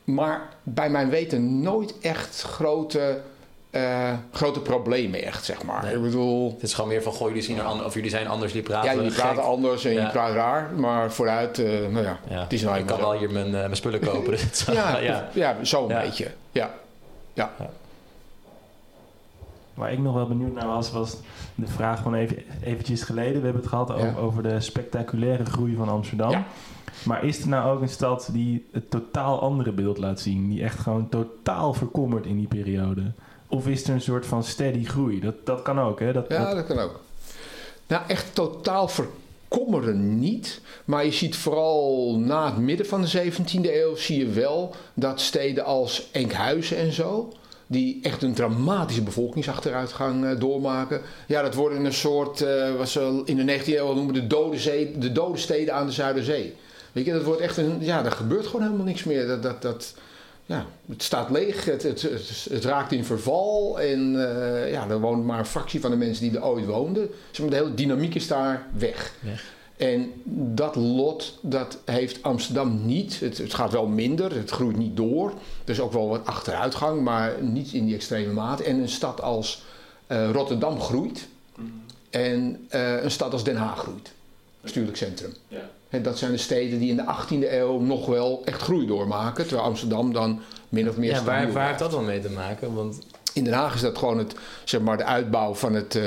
Maar 0.03 0.49
bij 0.63 0.89
mijn 0.89 1.09
weten 1.09 1.61
nooit 1.61 1.93
echt 2.01 2.41
grote, 2.41 3.21
eh, 3.69 4.13
grote 4.31 4.59
problemen 4.59 5.23
echt, 5.23 5.45
zeg 5.45 5.63
maar. 5.63 5.83
Nee. 5.83 5.95
Ik 5.95 6.01
bedoel... 6.01 6.51
Het 6.53 6.63
is 6.63 6.73
gewoon 6.73 6.89
meer 6.89 7.01
van, 7.03 7.11
goh, 7.13 7.27
jullie, 7.27 7.43
zien 7.43 7.57
er 7.59 7.85
of 7.85 7.93
jullie 7.93 8.09
zijn 8.09 8.27
anders, 8.27 8.51
jullie 8.51 8.67
praten 8.67 8.89
Ja, 8.89 8.95
jullie 8.95 9.11
gek. 9.11 9.21
praten 9.21 9.43
anders 9.43 9.85
en 9.85 9.93
Ja. 9.93 10.01
je 10.05 10.09
praat 10.11 10.33
raar. 10.33 10.71
Maar 10.75 11.11
vooruit, 11.11 11.59
eh, 11.59 11.65
nou 11.69 12.03
ja, 12.05 12.19
Ja. 12.29 12.41
het 12.41 12.53
is 12.53 12.61
nou 12.61 12.77
ik 12.77 12.85
kan 12.85 12.97
zo. 12.97 13.03
wel 13.03 13.13
hier 13.13 13.31
mijn, 13.31 13.45
eh, 13.45 13.51
mijn 13.51 13.75
spullen 13.75 13.99
kopen. 13.99 14.31
dus 14.31 14.65
Ja, 14.71 14.97
ja. 14.97 15.29
ja. 15.33 15.55
zo'n 15.61 15.87
Ja. 15.87 16.01
beetje. 16.01 16.31
Ja. 16.51 16.69
ja. 17.33 17.51
Waar 19.73 19.91
ik 19.91 19.99
nog 19.99 20.13
wel 20.13 20.27
benieuwd 20.27 20.53
naar 20.53 20.67
was, 20.67 20.91
was 20.91 21.17
de 21.55 21.67
vraag 21.67 22.01
van 22.01 22.13
even, 22.13 22.37
eventjes 22.63 23.01
geleden. 23.01 23.33
We 23.37 23.43
hebben 23.43 23.61
het 23.61 23.67
gehad 23.71 23.91
over, 23.91 24.05
Ja. 24.07 24.15
over 24.15 24.43
de 24.43 24.59
spectaculaire 24.61 25.45
groei 25.45 25.75
van 25.75 25.89
Amsterdam. 25.89 26.29
Ja. 26.31 26.43
Maar 27.03 27.23
is 27.23 27.41
er 27.41 27.47
nou 27.47 27.75
ook 27.75 27.81
een 27.81 27.89
stad 27.89 28.29
die 28.31 28.67
het 28.71 28.89
totaal 28.91 29.41
andere 29.41 29.71
beeld 29.71 29.97
laat 29.97 30.19
zien? 30.19 30.49
Die 30.49 30.63
echt 30.63 30.79
gewoon 30.79 31.09
totaal 31.09 31.73
verkommert 31.73 32.25
in 32.25 32.37
die 32.37 32.47
periode? 32.47 33.11
Of 33.49 33.67
is 33.67 33.83
er 33.83 33.93
een 33.93 34.01
soort 34.01 34.25
van 34.25 34.43
steady 34.43 34.83
groei? 34.85 35.19
Dat, 35.19 35.33
dat 35.43 35.61
kan 35.61 35.79
ook, 35.79 35.99
hè? 35.99 36.13
Dat, 36.13 36.25
Ja, 36.29 36.45
dat- 36.45 36.55
dat 36.55 36.65
kan 36.77 36.79
ook. 36.85 36.99
Nou, 37.87 38.01
echt 38.07 38.35
totaal 38.35 38.87
verkommeren 38.87 40.19
niet. 40.19 40.61
Maar 40.85 41.05
je 41.05 41.11
ziet 41.11 41.35
vooral 41.35 42.15
na 42.19 42.45
het 42.45 42.57
midden 42.57 42.85
van 42.85 43.01
de 43.01 43.07
17e 43.31 43.73
eeuw... 43.73 43.95
zie 43.95 44.19
je 44.19 44.27
wel 44.29 44.75
dat 44.93 45.21
steden 45.21 45.65
als 45.65 46.07
Enkhuizen 46.11 46.77
en 46.77 46.91
zo... 46.91 47.33
die 47.67 47.99
echt 48.03 48.23
een 48.23 48.33
dramatische 48.33 49.01
bevolkingsachteruitgang 49.03 50.25
eh, 50.25 50.39
doormaken... 50.39 51.01
ja, 51.27 51.41
dat 51.41 51.53
worden 51.55 51.85
een 51.85 51.93
soort, 51.93 52.41
eh, 52.41 52.75
wat 52.75 52.89
ze 52.89 53.21
in 53.25 53.45
de 53.45 53.59
19e 53.59 53.65
eeuw 53.65 53.93
noemen... 53.93 54.13
De 54.13 54.27
dode, 54.27 54.57
zee, 54.59 54.97
de 54.97 55.11
dode 55.11 55.37
steden 55.37 55.73
aan 55.73 55.85
de 55.85 55.91
Zuiderzee. 55.91 56.55
Weet 56.91 57.05
je, 57.05 57.11
dat 57.13 57.23
wordt 57.23 57.41
echt 57.41 57.57
een... 57.57 57.77
Ja, 57.79 58.05
er 58.05 58.11
gebeurt 58.11 58.45
gewoon 58.47 58.61
helemaal 58.61 58.85
niks 58.85 59.03
meer. 59.03 59.27
Dat... 59.27 59.43
dat, 59.43 59.61
dat 59.61 59.93
ja, 60.49 60.65
het 60.87 61.03
staat 61.03 61.29
leeg, 61.29 61.65
het, 61.65 61.83
het, 61.83 62.01
het, 62.01 62.47
het 62.49 62.63
raakt 62.63 62.91
in 62.91 63.05
verval 63.05 63.79
en 63.79 63.99
eh, 64.15 64.71
ja, 64.71 64.89
er 64.89 64.99
woont 64.99 65.25
maar 65.25 65.39
een 65.39 65.45
fractie 65.45 65.81
van 65.81 65.91
de 65.91 65.97
mensen 65.97 66.29
die 66.29 66.37
er 66.37 66.45
ooit 66.45 66.65
woonden. 66.65 67.09
Zeg 67.31 67.41
maar, 67.41 67.49
de 67.49 67.63
hele 67.63 67.73
dynamiek 67.73 68.15
is 68.15 68.27
daar 68.27 68.67
weg. 68.73 69.13
Weg. 69.19 69.53
En 69.77 70.11
dat 70.55 70.75
lot, 70.75 71.39
dat 71.41 71.77
heeft 71.85 72.23
Amsterdam 72.23 72.85
niet. 72.85 73.19
Het, 73.19 73.37
het 73.37 73.53
gaat 73.53 73.71
wel 73.71 73.87
minder, 73.87 74.35
het 74.35 74.49
groeit 74.49 74.77
niet 74.77 74.97
door. 74.97 75.29
Er 75.63 75.71
is 75.71 75.79
ook 75.79 75.93
wel 75.93 76.07
wat 76.07 76.25
achteruitgang, 76.25 77.01
maar 77.01 77.33
niet 77.41 77.73
in 77.73 77.85
die 77.85 77.95
extreme 77.95 78.33
mate. 78.33 78.63
En 78.63 78.79
een 78.79 78.89
stad 78.89 79.21
als 79.21 79.63
eh, 80.07 80.31
Rotterdam 80.31 80.81
groeit. 80.81 81.27
En 82.09 82.65
eh, 82.69 83.03
een 83.03 83.11
stad 83.11 83.33
als 83.33 83.43
Den 83.43 83.55
Haag 83.55 83.79
groeit. 83.79 84.11
Bestuurlijk 84.61 84.97
centrum. 84.97 85.33
Ja. 85.47 85.69
En 85.89 86.03
dat 86.03 86.17
zijn 86.17 86.31
de 86.31 86.37
steden 86.37 86.79
die 86.79 86.89
in 86.89 86.95
de 86.95 87.03
18e 87.03 87.51
eeuw 87.51 87.79
nog 87.79 88.05
wel 88.05 88.41
echt 88.45 88.61
groei 88.61 88.87
doormaken. 88.87 89.47
Terwijl 89.47 89.67
Amsterdam 89.67 90.13
dan 90.13 90.41
min 90.69 90.89
of 90.89 90.97
meer 90.97 91.11
Ja, 91.11 91.23
waar, 91.23 91.51
waar 91.51 91.67
heeft 91.67 91.79
dat 91.79 91.91
dan 91.91 92.05
mee 92.05 92.19
te 92.19 92.29
maken? 92.29 92.73
Want 92.73 92.99
In 93.33 93.43
Den 93.43 93.53
Haag 93.53 93.75
is 93.75 93.81
dat 93.81 93.97
gewoon 93.97 94.17
het, 94.17 94.35
zeg 94.63 94.81
maar, 94.81 94.97
de 94.97 95.03
uitbouw 95.03 95.53
van 95.53 95.73
het, 95.73 95.95
eh, 95.95 96.03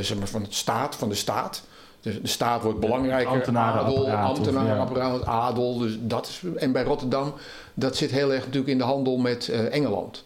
zeg 0.00 0.18
maar, 0.18 0.28
van 0.28 0.42
het 0.42 0.54
staat, 0.54 0.96
van 0.96 1.08
de 1.08 1.14
staat. 1.14 1.62
Dus 2.00 2.20
de 2.22 2.28
staat 2.28 2.62
wordt 2.62 2.80
belangrijker. 2.80 3.32
ambtenarenapparaat 3.32 4.06
adel, 4.06 4.34
ambtenarenapparaat, 4.34 5.24
adel. 5.24 5.78
Dus 5.78 5.98
dat 6.00 6.26
is, 6.26 6.42
en 6.56 6.72
bij 6.72 6.82
Rotterdam, 6.84 7.34
dat 7.74 7.96
zit 7.96 8.10
heel 8.10 8.32
erg 8.32 8.44
natuurlijk 8.44 8.72
in 8.72 8.78
de 8.78 8.84
handel 8.84 9.16
met 9.16 9.48
eh, 9.48 9.74
Engeland. 9.74 10.24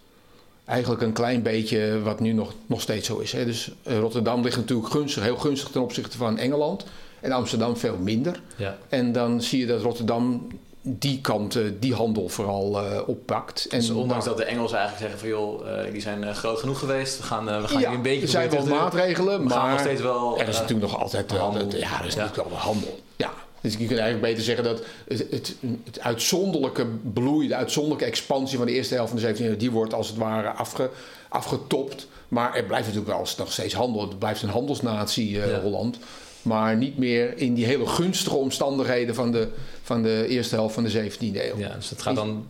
Eigenlijk 0.65 1.03
een 1.03 1.13
klein 1.13 1.43
beetje 1.43 2.03
wat 2.03 2.21
nu 2.21 2.33
nog, 2.33 2.53
nog 2.67 2.81
steeds 2.81 3.07
zo 3.07 3.19
is. 3.19 3.33
Hè. 3.33 3.45
Dus 3.45 3.71
eh, 3.83 3.99
Rotterdam 3.99 4.43
ligt 4.43 4.57
natuurlijk 4.57 4.91
gunstig, 4.91 5.23
heel 5.23 5.37
gunstig 5.37 5.71
ten 5.71 5.83
opzichte 5.83 6.17
van 6.17 6.39
Engeland. 6.39 6.85
En 7.21 7.33
Amsterdam 7.33 7.77
veel 7.77 7.97
minder. 7.97 8.41
ja, 8.57 8.77
En 8.89 9.13
dan 9.13 9.43
zie 9.43 9.61
je 9.61 9.67
dat 9.67 9.83
Rotterdam 9.83 10.47
die 10.83 11.21
kant, 11.21 11.57
eh, 11.57 11.63
die 11.81 11.95
handel 11.95 12.29
vooral 12.29 12.81
eh, 12.85 13.09
oppakt. 13.09 13.67
En 13.71 13.79
dus 13.79 13.91
ondanks 13.91 14.25
daar- 14.25 14.35
dat 14.37 14.45
de 14.47 14.51
Engelsen 14.53 14.79
eigenlijk 14.79 15.11
zeggen 15.11 15.29
van 15.31 15.39
joh, 15.41 15.93
die 15.93 16.01
zijn 16.01 16.25
eh, 16.25 16.35
groot 16.35 16.59
genoeg 16.59 16.79
geweest. 16.79 17.17
We 17.17 17.23
gaan, 17.23 17.45
we 17.45 17.51
gaan 17.51 17.63
ja, 17.63 17.79
jullie 17.81 17.97
een 17.97 18.03
beetje 18.03 18.23
er 18.23 18.29
zijn 18.29 18.51
wel 18.51 18.67
maatregelen, 18.67 19.43
We 19.45 19.51
gaan 19.51 19.59
nog 19.61 19.69
maar 19.69 19.79
steeds 19.79 20.01
wel... 20.03 20.39
er 20.41 20.49
is 20.49 20.59
natuurlijk 20.59 20.91
nog 20.91 21.01
altijd 21.03 21.33
wel, 21.33 21.53
dat- 21.53 21.73
ja, 21.73 22.01
er 22.01 22.07
is 22.07 22.15
Ja. 22.15 22.21
natuurlijk 22.21 22.35
wel 22.37 22.59
de 22.59 22.65
handel. 22.65 22.99
Ja. 23.17 23.31
Dus 23.61 23.73
je 23.73 23.79
kunt 23.87 23.99
eigenlijk 23.99 24.21
beter 24.23 24.43
zeggen 24.45 24.65
dat 24.65 24.83
het, 25.09 25.27
het, 25.31 25.55
het 25.85 26.01
uitzonderlijke 26.01 26.87
bloei, 27.13 27.49
de 27.49 27.55
uitzonderlijke 27.55 28.05
expansie 28.05 28.57
van 28.59 28.67
de 28.67 28.73
eerste 28.73 28.95
helft 28.95 29.11
van 29.11 29.21
de 29.21 29.27
17e 29.35 29.45
eeuw, 29.47 29.57
die 29.57 29.71
wordt 29.71 29.95
als 29.95 30.09
het 30.09 30.17
ware 30.17 30.49
afge, 30.51 30.91
afgetopt. 31.29 32.07
Maar 32.29 32.55
er 32.55 32.65
blijft 32.65 32.87
natuurlijk 32.87 33.13
wel 33.17 33.27
nog 33.39 33.53
steeds 33.53 33.75
handel. 33.75 34.01
Het 34.01 34.19
blijft 34.19 34.43
een 34.43 34.49
handelsnatie, 34.49 35.31
Ja. 35.31 35.61
Holland. 35.61 35.99
Maar 36.43 36.77
niet 36.77 36.99
meer 36.99 37.39
in 37.39 37.55
die 37.55 37.65
hele 37.65 37.87
gunstige 37.87 38.37
omstandigheden 38.37 39.15
van 39.15 39.33
de, 39.33 39.49
van 39.83 40.03
de 40.03 40.27
eerste 40.29 40.55
helft 40.55 40.75
van 40.75 40.85
de 40.85 41.11
17e 41.11 41.19
eeuw. 41.21 41.59
Ja, 41.59 41.75
dus 41.75 41.91
het 41.91 42.03
gaat 42.03 42.15
dan 42.15 42.47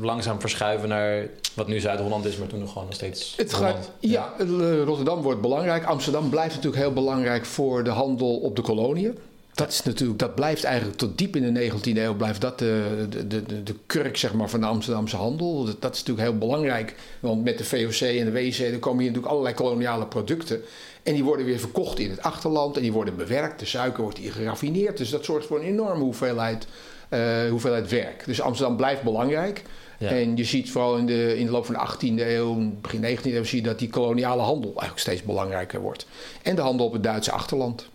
langzaam 0.00 0.40
verschuiven 0.40 0.88
naar 0.88 1.28
wat 1.54 1.66
nu 1.66 1.80
Zuid-Holland 1.80 2.24
is, 2.24 2.36
maar 2.36 2.48
toen 2.48 2.58
nog 2.58 2.68
gewoon 2.68 2.84
nog 2.84 2.94
steeds 2.94 3.34
Het 3.36 3.54
gaat, 3.54 3.90
ja, 4.00 4.32
eh, 4.38 4.82
Rotterdam 4.82 5.22
wordt 5.22 5.40
belangrijk. 5.40 5.84
Amsterdam 5.84 6.30
blijft 6.30 6.54
natuurlijk 6.54 6.82
heel 6.82 6.92
belangrijk 6.92 7.44
voor 7.44 7.84
de 7.84 7.90
handel 7.90 8.36
op 8.36 8.56
de 8.56 8.62
koloniën. 8.62 9.18
Dat, 9.56 9.68
is 9.68 9.82
natuurlijk, 9.82 10.18
dat 10.18 10.34
blijft 10.34 10.64
eigenlijk 10.64 10.98
tot 10.98 11.18
diep 11.18 11.36
in 11.36 11.54
de 11.54 11.70
19e 11.70 11.96
eeuw 11.96 12.14
blijft 12.14 12.40
dat 12.40 12.58
de, 12.58 13.06
de, 13.10 13.26
de, 13.26 13.62
de, 13.62 13.74
kurk 13.86 14.16
zeg 14.16 14.34
maar, 14.34 14.48
van 14.48 14.60
de 14.60 14.66
Amsterdamse 14.66 15.16
handel. 15.16 15.64
Dat, 15.64 15.82
dat 15.82 15.94
is 15.94 15.98
natuurlijk 15.98 16.28
heel 16.28 16.38
belangrijk. 16.38 16.94
Want 17.20 17.44
met 17.44 17.58
de 17.58 17.64
VOC 17.64 18.00
en 18.00 18.24
de 18.24 18.32
WC 18.32 18.58
er 18.58 18.78
komen 18.78 18.98
hier 18.98 19.06
natuurlijk 19.06 19.26
allerlei 19.26 19.54
koloniale 19.54 20.06
producten. 20.06 20.62
En 21.02 21.14
die 21.14 21.24
worden 21.24 21.46
weer 21.46 21.58
verkocht 21.58 21.98
in 21.98 22.10
het 22.10 22.22
achterland 22.22 22.76
en 22.76 22.82
die 22.82 22.92
worden 22.92 23.16
bewerkt. 23.16 23.60
De 23.60 23.66
suiker 23.66 24.02
wordt 24.02 24.18
hier 24.18 24.32
geraffineerd. 24.32 24.96
Dus 24.96 25.10
dat 25.10 25.24
zorgt 25.24 25.46
voor 25.46 25.58
een 25.58 25.66
enorme 25.66 26.02
hoeveelheid 26.02 26.66
eh, 27.08 27.48
hoeveelheid 27.50 27.90
werk. 27.90 28.24
Dus 28.24 28.40
Amsterdam 28.40 28.76
blijft 28.76 29.02
belangrijk. 29.02 29.62
Ja. 29.98 30.08
En 30.08 30.36
je 30.36 30.44
ziet 30.44 30.70
vooral 30.70 30.96
in 30.96 31.06
de, 31.06 31.38
in 31.38 31.46
de 31.46 31.52
loop 31.52 31.66
van 31.66 31.74
de 31.74 31.80
18e 31.80 32.20
eeuw, 32.20 32.72
begin 32.80 33.18
19e 33.18 33.22
eeuw, 33.22 33.44
zie 33.44 33.60
je 33.60 33.68
dat 33.68 33.78
die 33.78 33.88
koloniale 33.88 34.42
handel 34.42 34.70
eigenlijk 34.70 34.98
steeds 34.98 35.22
belangrijker 35.22 35.80
wordt. 35.80 36.06
En 36.42 36.56
de 36.56 36.60
handel 36.62 36.86
op 36.86 36.92
het 36.92 37.02
Duitse 37.02 37.32
achterland. 37.32 37.88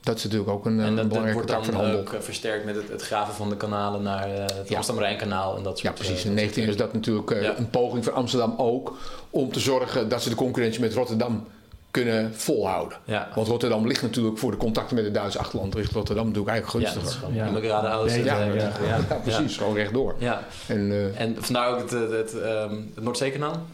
Dat 0.00 0.16
is 0.16 0.22
natuurlijk 0.24 0.50
ook 0.50 0.66
een, 0.66 0.78
eh, 0.80 0.84
En 0.84 0.88
een 0.90 0.94
dat, 0.96 0.96
dat 0.96 1.08
belangrijke 1.08 1.38
wordt 1.46 1.48
tak 1.52 1.64
dan 1.64 1.74
van 1.74 1.84
handel. 1.84 2.00
ook 2.00 2.12
eh, 2.12 2.20
versterkt 2.20 2.64
met 2.64 2.74
het, 2.74 2.88
het 2.88 3.02
graven 3.02 3.34
van 3.34 3.48
de 3.48 3.56
kanalen 3.56 4.02
naar 4.02 4.24
eh, 4.34 4.40
het 4.56 4.68
Ja. 4.68 4.76
Amsterdam-Rijnkanaal 4.76 5.56
en 5.56 5.62
dat 5.62 5.78
soort 5.78 5.82
Ja, 5.96 6.02
precies. 6.02 6.18
eh, 6.24 6.30
In 6.30 6.34
dat 6.34 6.38
19 6.44 6.66
is 6.68 6.76
dat 6.76 6.92
natuurlijk 6.92 7.30
eh, 7.30 7.42
Ja. 7.42 7.56
een 7.58 7.70
poging 7.70 8.04
van 8.04 8.12
Amsterdam 8.14 8.54
ook 8.56 8.96
om 9.30 9.52
te 9.52 9.60
zorgen 9.60 10.08
dat 10.08 10.22
ze 10.22 10.28
de 10.28 10.34
concurrentie 10.34 10.80
met 10.80 10.94
Rotterdam 10.94 11.46
kunnen 11.90 12.34
volhouden. 12.34 12.98
Ja. 13.04 13.28
Want 13.34 13.48
Rotterdam 13.48 13.86
ligt 13.86 14.02
natuurlijk 14.02 14.38
voor 14.38 14.50
de 14.50 14.56
contacten 14.56 14.94
met 14.96 15.04
het 15.04 15.14
Duitse 15.14 15.38
achterland, 15.38 15.74
ligt 15.74 15.92
Rotterdam 15.92 16.26
natuurlijk 16.26 16.52
eigenlijk 16.52 16.86
Ja, 16.86 16.92
dat 16.94 17.02
is 17.02 17.08
gunstiger. 17.08 17.28
gewoon 17.28 17.62
Ja. 17.62 17.84
Ja, 18.24 18.44
ja, 18.44 18.70
ja. 18.88 18.96
Ja, 19.08 19.14
precies, 19.22 19.56
gewoon 19.56 19.74
rechtdoor. 19.74 20.14
Ja. 20.18 20.42
En, 20.66 20.90
eh, 20.90 21.20
En 21.20 21.36
vandaar 21.38 21.68
ook 21.70 21.78
het, 21.78 21.90
het, 21.90 22.10
het, 22.10 22.40
ehm, 22.40 22.74
het 22.94 23.04
Noordzeekanaal. 23.04 23.66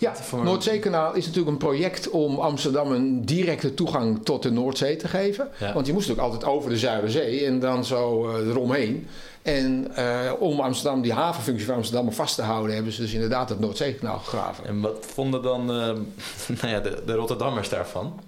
Ja, 0.00 0.16
voor- 0.16 0.44
Noordzeekanaal 0.44 1.14
is 1.14 1.24
natuurlijk 1.26 1.52
een 1.52 1.56
project 1.68 2.10
om 2.10 2.38
Amsterdam 2.38 2.92
een 2.92 3.24
directe 3.24 3.74
toegang 3.74 4.24
tot 4.24 4.42
de 4.42 4.50
Noordzee 4.50 4.96
te 4.96 5.08
geven. 5.08 5.48
Ja. 5.58 5.72
Want 5.72 5.86
je 5.86 5.92
moest 5.92 6.08
natuurlijk 6.08 6.34
altijd 6.34 6.52
over 6.54 6.70
de 6.70 6.78
Zuiderzee 6.78 7.44
en 7.46 7.58
dan 7.60 7.84
zo 7.84 8.28
eh, 8.30 8.48
eromheen. 8.48 9.06
En 9.42 9.96
eh, 9.96 10.32
om 10.38 10.60
Amsterdam, 10.60 11.02
die 11.02 11.12
havenfunctie 11.12 11.66
van 11.66 11.74
Amsterdam 11.74 12.12
vast 12.12 12.34
te 12.34 12.42
houden, 12.42 12.74
hebben 12.74 12.92
ze 12.92 13.00
dus 13.00 13.12
inderdaad 13.12 13.48
het 13.48 13.60
Noordzeekanaal 13.60 14.18
gegraven. 14.18 14.66
En 14.66 14.80
wat 14.80 15.06
vonden 15.14 15.42
dan 15.42 15.60
ehm, 15.60 15.98
nou 16.60 16.68
ja, 16.74 16.80
de, 16.80 17.02
de 17.06 17.14
Rotterdammers 17.14 17.68
daarvan? 17.68 18.20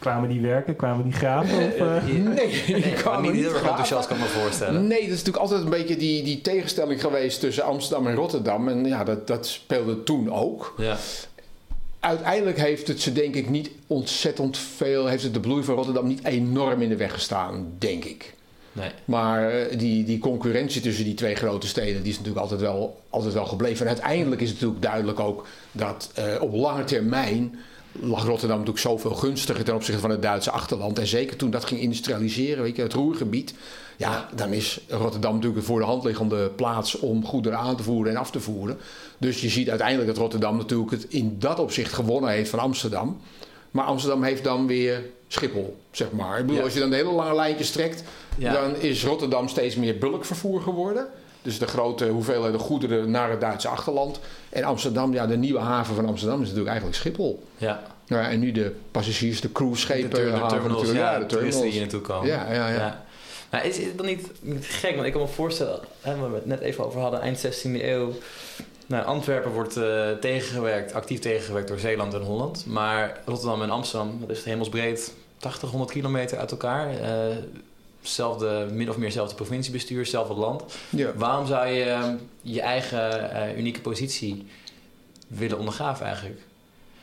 Kwamen 0.00 0.28
die 0.28 0.40
werken? 0.40 0.76
Kwamen 0.76 1.04
die 1.04 1.12
graven? 1.12 1.66
Of, 1.66 1.74
eh? 1.86 2.04
Nee, 2.04 2.62
die 2.66 2.76
Nee, 2.76 2.80
maar 2.80 2.90
kwamen 2.90 3.22
niet 3.22 3.32
niet 3.32 3.42
heel 3.44 3.54
erg 3.54 3.62
enthousiast, 3.62 4.08
kan 4.08 4.16
ik 4.16 4.22
me 4.22 4.28
voorstellen. 4.28 4.86
Nee, 4.86 5.00
dat 5.00 5.08
is 5.08 5.24
natuurlijk 5.24 5.36
altijd 5.36 5.62
een 5.62 5.70
beetje 5.70 5.96
die, 5.96 6.22
die 6.22 6.40
tegenstelling 6.40 7.00
geweest 7.00 7.40
tussen 7.40 7.64
Amsterdam 7.64 8.06
en 8.06 8.14
Rotterdam. 8.14 8.68
En 8.68 8.84
ja, 8.84 9.04
dat, 9.04 9.26
dat 9.26 9.46
speelde 9.46 10.02
toen 10.02 10.32
ook. 10.32 10.74
Ja. 10.76 10.96
Uiteindelijk 12.00 12.58
heeft 12.58 12.88
het 12.88 13.00
ze 13.00 13.12
denk 13.12 13.34
ik 13.34 13.50
niet 13.50 13.70
ontzettend 13.86 14.58
veel, 14.58 15.06
heeft 15.06 15.22
het 15.22 15.34
de 15.34 15.40
bloei 15.40 15.64
van 15.64 15.74
Rotterdam 15.74 16.06
niet 16.06 16.24
enorm 16.24 16.82
in 16.82 16.88
de 16.88 16.96
weg 16.96 17.12
gestaan, 17.12 17.72
denk 17.78 18.04
ik. 18.04 18.34
Nee. 18.72 18.90
Maar 19.04 19.50
eh, 19.50 19.78
die, 19.78 20.04
die 20.04 20.18
concurrentie 20.18 20.80
tussen 20.80 21.04
die 21.04 21.14
twee 21.14 21.34
grote 21.34 21.66
steden, 21.66 22.02
die 22.02 22.10
is 22.10 22.16
natuurlijk 22.16 22.42
altijd 22.42 22.60
wel, 22.60 23.00
altijd 23.10 23.34
wel 23.34 23.46
gebleven. 23.46 23.86
En 23.86 23.92
uiteindelijk 23.92 24.40
is 24.40 24.48
het 24.48 24.56
natuurlijk 24.56 24.84
duidelijk 24.84 25.20
ook 25.20 25.46
dat 25.72 26.10
eh, 26.14 26.24
op 26.40 26.54
lange 26.54 26.84
termijn 26.84 27.58
lag 27.92 28.24
Rotterdam 28.24 28.58
natuurlijk 28.58 28.84
zoveel 28.86 29.14
gunstiger 29.14 29.64
ten 29.64 29.74
opzichte 29.74 30.00
van 30.00 30.10
het 30.10 30.22
Duitse 30.22 30.50
achterland. 30.50 30.98
En 30.98 31.06
zeker 31.06 31.36
toen 31.36 31.50
dat 31.50 31.64
ging 31.64 31.80
industrialiseren, 31.80 32.62
weet 32.62 32.76
je, 32.76 32.82
het 32.82 32.92
Roergebied. 32.92 33.54
Ja, 33.96 34.28
dan 34.34 34.52
is 34.52 34.80
Rotterdam 34.88 35.32
natuurlijk 35.34 35.60
een 35.60 35.66
voor 35.66 35.78
de 35.80 35.86
hand 35.86 36.04
liggende 36.04 36.50
plaats 36.50 36.98
om 36.98 37.24
goederen 37.26 37.58
aan 37.58 37.76
te 37.76 37.82
voeren 37.82 38.12
en 38.12 38.18
af 38.18 38.30
te 38.30 38.40
voeren. 38.40 38.78
Dus 39.18 39.40
je 39.40 39.48
ziet 39.48 39.68
uiteindelijk 39.68 40.08
dat 40.08 40.18
Rotterdam 40.18 40.56
natuurlijk 40.56 40.90
het 40.90 41.06
in 41.08 41.36
dat 41.38 41.58
opzicht 41.58 41.92
gewonnen 41.92 42.30
heeft 42.30 42.50
van 42.50 42.58
Amsterdam. 42.58 43.20
Maar 43.70 43.84
Amsterdam 43.84 44.22
heeft 44.22 44.44
dan 44.44 44.66
weer 44.66 45.04
Schiphol, 45.28 45.76
zeg 45.90 46.10
maar. 46.12 46.38
Ik 46.38 46.42
bedoel, 46.42 46.56
Ja. 46.58 46.62
als 46.64 46.72
je 46.72 46.80
dan 46.80 46.90
de 46.90 46.96
hele 46.96 47.12
lange 47.12 47.34
lijntjes 47.34 47.70
trekt, 47.70 48.02
Ja. 48.38 48.52
dan 48.52 48.76
is 48.76 49.04
Rotterdam 49.04 49.48
steeds 49.48 49.76
meer 49.76 49.98
bulkvervoer 49.98 50.60
geworden. 50.60 51.06
Dus 51.42 51.58
de 51.58 51.66
grote 51.66 52.08
hoeveelheden 52.08 52.60
goederen 52.60 53.10
naar 53.10 53.30
het 53.30 53.40
Duitse 53.40 53.68
achterland. 53.68 54.20
En 54.48 54.64
Amsterdam, 54.64 55.12
ja, 55.12 55.26
de 55.26 55.36
nieuwe 55.36 55.58
haven 55.58 55.94
van 55.94 56.06
Amsterdam 56.06 56.36
is 56.36 56.48
natuurlijk 56.48 56.68
eigenlijk 56.68 56.98
Schiphol. 56.98 57.42
Ja. 57.56 57.82
Ja, 58.06 58.28
en 58.28 58.40
nu 58.40 58.52
de 58.52 58.74
passagiers, 58.90 59.40
de 59.40 59.52
cruiseschepen, 59.52 60.10
de, 60.10 60.16
de 60.16 60.46
terminals, 60.48 60.82
natuurlijk. 60.82 60.98
ja, 60.98 61.14
de 61.14 61.20
de 61.20 61.26
toeristen 61.26 61.62
die 61.62 61.72
hier 61.72 61.80
naartoe 61.80 62.00
komen. 62.00 62.28
Ja, 62.28 62.52
ja, 62.52 62.68
ja. 62.68 63.04
Maar 63.50 63.66
is 63.66 63.76
het 63.76 63.96
dan 63.96 64.06
niet, 64.06 64.30
niet 64.40 64.66
gek? 64.66 64.94
Want 64.94 65.06
ik 65.06 65.12
kan 65.12 65.20
me 65.20 65.28
voorstellen, 65.28 65.80
hè, 66.00 66.16
waar 66.16 66.30
we 66.30 66.36
het 66.36 66.46
net 66.46 66.60
even 66.60 66.84
over 66.84 67.00
hadden, 67.00 67.20
eind 67.20 67.46
16e 67.46 67.82
eeuw. 67.82 68.12
Nou, 68.86 69.04
Antwerpen 69.04 69.50
wordt 69.50 69.76
eh, 69.76 70.10
tegengewerkt, 70.10 70.92
actief 70.92 71.18
tegengewerkt 71.18 71.68
door 71.68 71.78
Zeeland 71.78 72.14
en 72.14 72.22
Holland. 72.22 72.66
Maar 72.66 73.20
Rotterdam 73.24 73.62
en 73.62 73.70
Amsterdam, 73.70 74.18
dat 74.20 74.36
is 74.36 74.44
hemelsbreed 74.44 75.12
80, 75.36 75.70
100 75.70 75.90
kilometer 75.92 76.38
uit 76.38 76.50
elkaar. 76.50 76.90
Eh, 76.90 77.36
zelfde, 78.02 78.66
min 78.72 78.88
of 78.90 78.96
meer 78.96 79.12
zelfde 79.12 79.34
provinciebestuur, 79.34 79.98
hetzelfde 79.98 80.34
land. 80.34 80.64
Ja. 80.88 81.12
Waarom 81.16 81.46
zou 81.46 81.66
je 81.68 81.84
eh, 81.84 82.04
je 82.42 82.60
eigen 82.60 83.32
eh, 83.32 83.58
unieke 83.58 83.80
positie 83.80 84.46
willen 85.28 85.58
ondergraven 85.58 86.06
eigenlijk? 86.06 86.40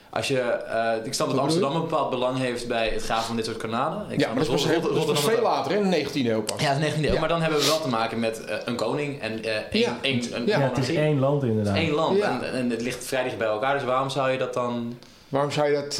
Als 0.10 0.28
je, 0.28 0.39
eh, 0.39 1.06
ik 1.06 1.14
snap 1.14 1.30
dat? 1.30 1.38
Amsterdam 1.39 1.76
een 1.76 1.82
bepaald 1.82 2.10
belang 2.10 2.38
heeft 2.38 2.68
bij 2.68 2.89
het 2.89 3.04
graven 3.04 3.26
van 3.26 3.36
dit 3.36 3.45
soort 3.45 3.58
kanalen. 3.58 4.06
Ik 4.12 4.20
Ja, 4.20 4.28
maar 4.28 4.36
dat 4.36 4.43
is 4.43 4.50
pas, 4.50 5.14
is 5.14 5.20
veel 5.20 5.41
later, 5.41 5.72
in 5.72 5.89
de 5.89 6.06
19e 6.06 6.14
eeuw 6.30 6.41
pas. 6.41 6.62
ja, 6.62 6.76
de 6.80 6.91
19e 6.91 6.95
eeuw. 7.06 7.14
Ja. 7.14 7.20
Maar 7.20 7.30
dan 7.30 7.41
hebben 7.41 7.60
we 7.60 7.66
wel 7.66 7.82
te 7.82 7.88
maken 7.89 8.20
met 8.20 8.45
eh, 8.45 8.56
een 8.66 8.76
koning 8.76 9.22
en 9.22 9.43
eh 9.43 9.56
één, 9.56 9.68
Ja. 9.72 9.98
één, 10.02 10.36
een 10.36 10.45
Ja, 10.45 10.60
ja, 10.60 10.68
het 10.68 10.78
is 10.78 10.95
één 10.95 11.20
land 11.20 11.43
inderdaad. 11.43 11.76
Eén 11.78 11.91
land. 11.91 12.18
Ja. 12.18 12.41
En, 12.41 12.52
en 12.54 12.70
het 12.70 12.82
ligt 12.82 13.06
vrij 13.06 13.24
dicht 13.24 13.38
bij 13.38 13.48
elkaar. 13.48 13.74
Dus 13.74 13.84
waarom 13.84 14.10
zou 14.10 14.32
je 14.32 14.38
dat 14.38 14.54
dan... 14.54 14.98
Waarom 15.30 15.52
zou 15.52 15.68
je 15.70 15.74
dat 15.74 16.00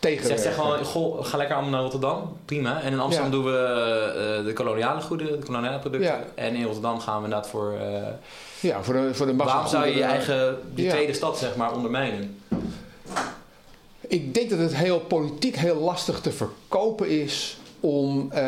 Zeg, 0.00 0.38
zeg 0.38 0.54
gewoon, 0.54 0.84
goh, 0.84 1.24
ga 1.24 1.36
lekker 1.36 1.54
allemaal 1.54 1.72
naar 1.72 1.82
Rotterdam. 1.82 2.36
Prima. 2.44 2.80
En 2.82 2.92
in 2.92 3.00
Amsterdam 3.00 3.32
Ja. 3.32 3.36
doen 3.36 3.52
we 3.52 3.58
eh, 4.38 4.44
de 4.44 4.52
koloniale 4.52 5.00
goederen, 5.00 5.40
de 5.40 5.46
koloniale 5.46 5.78
producten. 5.78 6.08
Ja. 6.10 6.24
En 6.34 6.54
in 6.54 6.64
Rotterdam 6.64 7.00
gaan 7.00 7.18
we 7.18 7.24
inderdaad 7.24 7.48
voor... 7.48 7.72
eh, 7.80 8.02
Ja, 8.60 8.82
voor 8.82 8.94
de, 8.94 9.14
voor 9.14 9.26
de 9.26 9.36
waarom 9.36 9.66
zou 9.66 9.86
je 9.86 9.94
je 9.94 10.02
eigen, 10.02 10.58
die 10.74 10.84
Ja. 10.84 10.90
tweede 10.92 11.12
stad, 11.12 11.38
zeg 11.38 11.56
maar, 11.56 11.74
ondermijnen? 11.74 12.38
Ik 14.00 14.34
denk 14.34 14.50
dat 14.50 14.58
het 14.58 14.76
heel 14.76 15.00
politiek 15.00 15.56
heel 15.56 15.76
lastig 15.76 16.20
te 16.20 16.32
verkopen 16.32 17.08
is 17.08 17.58
om 17.80 18.32
eh, 18.32 18.42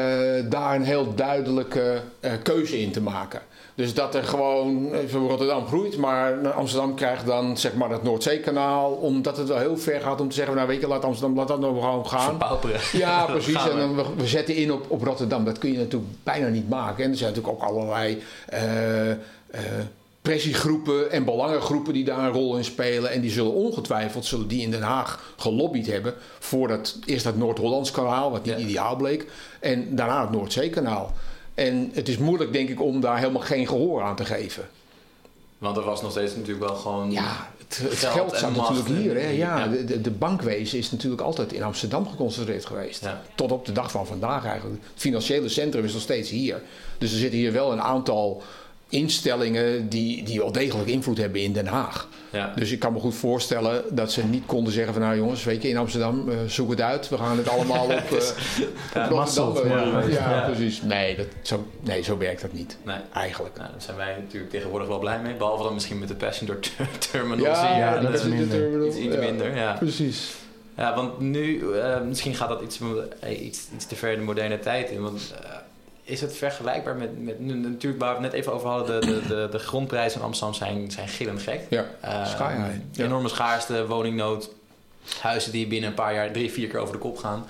daar 0.45 0.75
een 0.75 0.85
heel 0.85 1.15
duidelijke 1.15 2.01
keuze 2.43 2.81
in 2.81 2.93
te 2.93 3.01
maken. 3.01 3.41
Dus 3.75 3.95
dat 3.95 4.15
er 4.15 4.25
gewoon, 4.25 4.91
Rotterdam 5.13 5.67
groeit, 5.67 5.97
maar 5.97 6.53
Amsterdam 6.53 6.95
krijgt 6.95 7.27
dan 7.27 7.57
zeg 7.59 7.75
maar 7.75 7.91
het 7.91 8.03
Noordzeekanaal. 8.03 8.93
Omdat 8.93 9.37
het 9.37 9.49
wel 9.49 9.59
heel 9.59 9.77
ver 9.79 10.01
gaat 10.01 10.21
om 10.21 10.29
te 10.29 10.35
zeggen, 10.35 10.55
nou 10.55 10.69
weet 10.69 10.81
je, 10.81 10.87
laat 10.87 11.05
Amsterdam, 11.05 11.37
laat 11.37 11.49
dat 11.49 11.61
nou 11.61 11.75
gewoon 11.81 12.07
gaan. 12.07 12.21
Verpauperen. 12.29 12.81
Ja, 12.93 13.25
precies. 13.25 13.55
En 13.55 13.73
we. 13.73 13.77
dan 13.79 13.95
we, 13.95 14.05
we 14.17 14.27
zetten 14.27 14.55
in 14.57 14.73
op, 14.73 14.85
op 14.89 15.03
Rotterdam. 15.03 15.45
Dat 15.45 15.59
kun 15.59 15.73
je 15.73 15.79
natuurlijk 15.79 16.13
bijna 16.23 16.49
niet 16.49 16.69
maken. 16.69 17.05
En 17.05 17.11
er 17.11 17.17
zijn 17.17 17.33
natuurlijk 17.35 17.63
ook 17.63 17.69
allerlei 17.69 18.23
eh, 18.47 18.61
pressiegroepen 20.23 21.11
en 21.11 21.25
belangengroepen 21.25 21.93
die 21.93 22.05
daar 22.05 22.19
een 22.19 22.33
rol 22.33 22.57
in 22.57 22.65
spelen. 22.65 23.11
En 23.11 23.21
die 23.21 23.31
zullen 23.31 23.53
ongetwijfeld, 23.53 24.25
zullen 24.25 24.49
die 24.49 24.63
in 24.63 24.71
Den 24.71 24.83
Haag 24.83 25.35
gelobbyd 25.37 25.87
hebben 25.87 26.15
voor 26.39 26.69
dat, 26.69 26.99
eerst 27.05 27.25
dat 27.25 27.37
Noord-Hollands 27.37 27.91
kanaal, 27.91 28.31
wat 28.31 28.45
niet 28.45 28.59
Ja. 28.59 28.61
ideaal 28.61 28.97
bleek. 28.97 29.27
En 29.61 29.97
daarna 29.97 30.21
het 30.21 30.31
Noordzeekanaal. 30.31 31.13
En 31.55 31.91
het 31.93 32.09
is 32.09 32.19
moeilijk, 32.19 32.53
denk 32.53 32.69
ik, 32.69 32.83
om 32.83 33.01
daar 33.01 33.19
helemaal 33.19 33.43
geen 33.43 33.69
gehoor 33.69 34.03
aan 34.03 34.17
te 34.17 34.25
geven. 34.25 34.69
Want 35.59 35.77
er 35.77 35.83
was 35.83 36.03
nog 36.03 36.11
steeds 36.11 36.37
natuurlijk 36.37 36.69
wel 36.69 36.75
gewoon... 36.75 37.11
Ja, 37.11 37.51
het, 37.59 37.79
het 37.83 37.99
Geld 37.99 38.37
staat 38.37 38.57
macht 38.57 38.71
natuurlijk 38.71 39.01
hier. 39.01 39.15
Hè? 39.15 39.29
Ja, 39.29 39.59
ja. 39.59 39.69
De, 39.69 39.85
de, 39.85 40.01
de 40.01 40.11
bankwezen 40.11 40.79
is 40.79 40.91
natuurlijk 40.91 41.23
altijd 41.23 41.53
in 41.53 41.63
Amsterdam 41.63 42.09
geconcentreerd 42.09 42.65
geweest. 42.65 43.05
Ja. 43.05 43.23
Tot 43.35 43.53
op 43.53 43.65
de 43.65 43.73
dag 43.73 43.91
van 43.91 44.07
vandaag 44.07 44.45
eigenlijk. 44.45 44.83
Het 44.83 45.03
financiële 45.03 45.49
centrum 45.49 45.85
is 45.85 45.93
nog 45.93 46.03
steeds 46.03 46.31
hier. 46.31 46.63
Dus 46.99 47.13
er 47.13 47.19
zitten 47.19 47.39
hier 47.39 47.53
wel 47.53 47.73
een 47.73 47.83
aantal 47.83 48.43
instellingen 48.93 49.89
die, 49.89 50.23
die 50.25 50.39
wel 50.39 50.53
degelijk 50.53 50.89
invloed 50.89 51.19
hebben 51.19 51.41
in 51.41 51.53
Den 51.53 51.67
Haag. 51.67 52.09
Ja. 52.31 52.53
Dus 52.57 52.71
ik 52.73 52.79
kan 52.79 52.93
me 52.93 52.99
goed 52.99 53.15
voorstellen 53.15 53.83
dat 53.91 54.13
ze 54.13 54.25
niet 54.25 54.47
konden 54.47 54.73
zeggen 54.73 54.93
van 54.93 55.03
nou 55.03 55.17
jongens, 55.17 55.45
weet 55.45 55.63
je, 55.63 55.69
in 55.69 55.77
Amsterdam, 55.77 56.29
eh, 56.29 56.37
zoek 56.47 56.71
het 56.71 56.81
uit. 56.81 57.09
We 57.09 57.17
gaan 57.19 57.37
het 57.37 57.49
allemaal 57.49 57.85
op, 57.85 57.91
eh 58.93 59.03
eh, 59.03 60.13
ja. 60.13 60.43
precies. 60.47 60.83
Nee, 60.83 61.17
dat, 61.17 61.27
zo, 61.43 61.67
nee, 61.81 62.03
zo 62.03 62.19
werkt 62.19 62.41
dat 62.41 62.53
niet. 62.53 62.77
Nee. 62.85 62.97
Eigenlijk. 63.13 63.57
Nou, 63.57 63.71
daar 63.71 63.83
zijn 63.83 63.97
wij 63.97 64.17
natuurlijk 64.21 64.51
tegenwoordig 64.51 64.89
wel 64.89 64.99
blij 64.99 65.21
mee. 65.21 65.35
Behalve 65.35 65.63
dan 65.63 65.75
misschien 65.75 65.99
met 65.99 66.09
de 66.09 66.15
passenger 66.15 66.59
ter- 66.59 66.89
terminals 67.11 67.59
Ja, 67.59 67.99
dat 67.99 68.15
is 68.15 68.23
minder. 68.23 68.49
terminal, 68.49 68.87
Iets, 68.87 68.97
iets 68.97 69.15
ja. 69.15 69.21
minder, 69.21 69.57
ja. 69.57 69.73
Precies. 69.79 70.35
Ja, 70.77 70.95
want 70.95 71.21
nu, 71.21 71.73
eh, 71.79 72.01
misschien 72.01 72.35
gaat 72.35 72.49
dat 72.49 72.63
iets, 72.63 72.81
iets, 73.41 73.61
iets 73.75 73.87
te 73.87 73.97
ver 73.97 74.17
de 74.17 74.23
moderne 74.23 74.59
tijd 74.59 74.91
in. 74.91 75.03
Want 75.03 75.35
eh, 75.43 75.51
is 76.13 76.21
het 76.21 76.37
vergelijkbaar 76.37 76.97
met, 76.97 77.23
met 77.25 77.41
natuurlijk 77.41 78.03
waar 78.03 78.17
we 78.17 78.23
het 78.23 78.33
net 78.33 78.41
even 78.41 78.53
over 78.53 78.69
hadden, 78.69 79.01
de, 79.01 79.07
de, 79.07 79.23
de, 79.29 79.49
de 79.51 79.59
grondprijzen 79.59 80.19
in 80.21 80.27
Amsterdam 80.27 80.55
zijn, 80.57 80.91
zijn 80.91 81.09
gillend 81.09 81.43
gek. 81.43 81.61
Ja, 81.71 81.85
Eh. 82.01 82.27
Ja. 82.93 83.05
Enorme 83.05 83.29
schaarste, 83.29 83.87
woningnood, 83.87 84.51
huizen 85.21 85.53
die 85.53 85.67
binnen 85.67 85.89
een 85.89 85.95
paar 85.95 86.15
jaar 86.15 86.31
drie, 86.33 86.51
vier 86.53 86.69
keer 86.69 86.79
over 86.81 86.93
de 86.95 86.99
kop 87.01 87.19
gaan. 87.19 87.47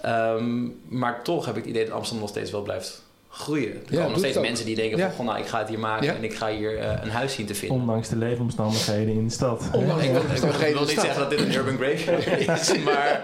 Ehm, 0.00 0.64
maar 0.88 1.22
toch 1.22 1.46
heb 1.46 1.56
ik 1.56 1.60
het 1.62 1.70
idee 1.70 1.84
dat 1.84 1.94
Amsterdam 1.94 2.20
nog 2.22 2.30
steeds 2.30 2.50
wel 2.50 2.62
blijft 2.62 3.02
groeien. 3.28 3.72
Er 3.74 3.94
komen 3.94 4.10
nog 4.10 4.18
steeds 4.18 4.38
mensen 4.40 4.66
die 4.66 4.74
denken 4.76 4.98
Ja. 4.98 5.06
van, 5.06 5.14
goh, 5.16 5.26
nou, 5.26 5.38
ik 5.38 5.46
ga 5.46 5.58
het 5.58 5.68
hier 5.68 5.78
maken 5.78 6.06
Ja. 6.06 6.14
en 6.14 6.24
ik 6.24 6.34
ga 6.34 6.48
hier 6.50 6.78
eh, 6.78 6.92
een 7.02 7.10
huis 7.10 7.34
zien 7.34 7.46
te 7.46 7.54
vinden. 7.54 7.78
Ondanks 7.80 8.08
de 8.08 8.16
leefomstandigheden 8.16 9.14
in 9.14 9.26
de 9.26 9.32
stad. 9.32 9.62
Ondanks- 9.72 10.04
Ik 10.04 10.08
Ja, 10.12 10.20
wil, 10.20 10.22
ik 10.22 10.72
wil- 10.74 10.80
niet 10.80 10.90
stad. 10.90 11.04
zeggen 11.04 11.20
dat 11.20 11.30
dit 11.30 11.40
een 11.40 11.54
urban 11.54 11.76
graveyard 11.76 12.48
is, 12.68 12.82
maar 12.84 13.20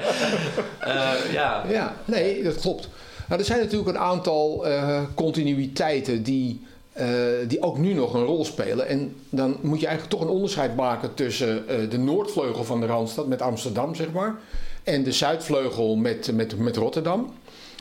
eh, 0.79 1.33
ja. 1.33 1.64
Ja, 1.68 1.95
nee, 2.05 2.43
dat 2.43 2.61
klopt. 2.61 2.89
Nou, 3.29 3.41
er 3.41 3.47
zijn 3.47 3.61
natuurlijk 3.61 3.89
een 3.89 3.99
aantal 3.99 4.66
eh, 4.66 5.03
continuïteiten 5.14 6.22
die, 6.22 6.61
eh, 6.93 7.07
die 7.49 7.62
ook 7.62 7.79
nu 7.79 7.93
nog 7.93 8.14
een 8.14 8.24
rol 8.24 8.45
spelen. 8.45 8.89
En 8.89 9.14
dan 9.31 9.57
moet 9.61 9.81
je 9.81 9.87
eigenlijk 9.87 10.16
toch 10.16 10.29
een 10.29 10.35
onderscheid 10.35 10.76
maken 10.76 11.14
tussen 11.14 11.68
eh, 11.68 11.91
de 11.91 11.99
noordvleugel 11.99 12.64
van 12.64 12.81
de 12.81 12.87
Randstad 12.87 13.26
met 13.26 13.43
Amsterdam, 13.43 13.95
zeg 13.95 14.12
maar. 14.12 14.35
En 14.83 15.03
de 15.03 15.12
zuidvleugel 15.12 15.97
met, 15.97 16.33
met, 16.33 16.59
met 16.59 16.76
Rotterdam. 16.76 17.33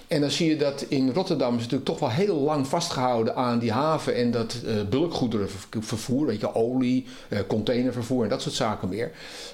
En 0.07 0.21
dan 0.21 0.31
zie 0.31 0.49
je 0.49 0.55
dat 0.55 0.85
in 0.87 1.11
Rotterdam 1.11 1.53
is 1.53 1.61
natuurlijk 1.61 1.85
toch 1.85 1.99
wel 1.99 2.09
heel 2.09 2.35
lang 2.35 2.67
vastgehouden 2.67 3.35
aan 3.35 3.59
die 3.59 3.71
haven 3.71 4.15
en 4.15 4.31
dat 4.31 4.61
uh, 4.65 4.73
bulkgoederenvervoer, 4.89 6.25
weet 6.25 6.39
je, 6.39 6.55
olie, 6.55 7.05
uh, 7.29 7.39
containervervoer 7.47 8.23
en 8.23 8.29
dat 8.29 8.41
soort 8.41 8.55
zaken 8.55 8.89
meer. 8.89 9.11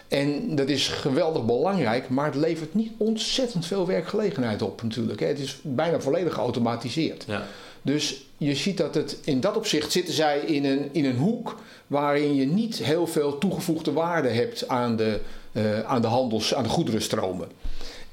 En 0.07 0.55
dat 0.55 0.69
is 0.69 0.87
geweldig 0.87 1.45
belangrijk, 1.45 2.09
maar 2.09 2.25
het 2.25 2.35
levert 2.35 2.73
niet 2.73 2.91
ontzettend 2.97 3.65
veel 3.65 3.87
werkgelegenheid 3.87 4.61
op 4.61 4.81
natuurlijk. 4.81 5.19
Hè. 5.19 5.27
Het 5.27 5.39
is 5.39 5.59
bijna 5.61 5.99
volledig 5.99 6.33
geautomatiseerd. 6.33 7.23
Ja. 7.27 7.47
Dus 7.81 8.25
je 8.37 8.55
ziet 8.55 8.77
dat 8.77 8.95
het 8.95 9.17
in 9.23 9.39
dat 9.39 9.57
opzicht 9.57 9.91
zitten 9.91 10.13
zij 10.13 10.39
in 10.39 10.65
een, 10.65 10.89
in 10.91 11.05
een 11.05 11.17
hoek 11.17 11.59
waarin 11.87 12.35
je 12.35 12.45
niet 12.45 12.77
heel 12.77 13.07
veel 13.07 13.37
toegevoegde 13.37 13.91
waarde 13.91 14.29
hebt 14.29 14.67
aan 14.67 14.95
de, 14.95 15.19
uh, 15.51 15.79
aan 15.79 16.01
de 16.01 16.07
handels, 16.07 16.53
aan 16.53 16.63
de 16.63 16.69
goederenstromen. 16.69 17.47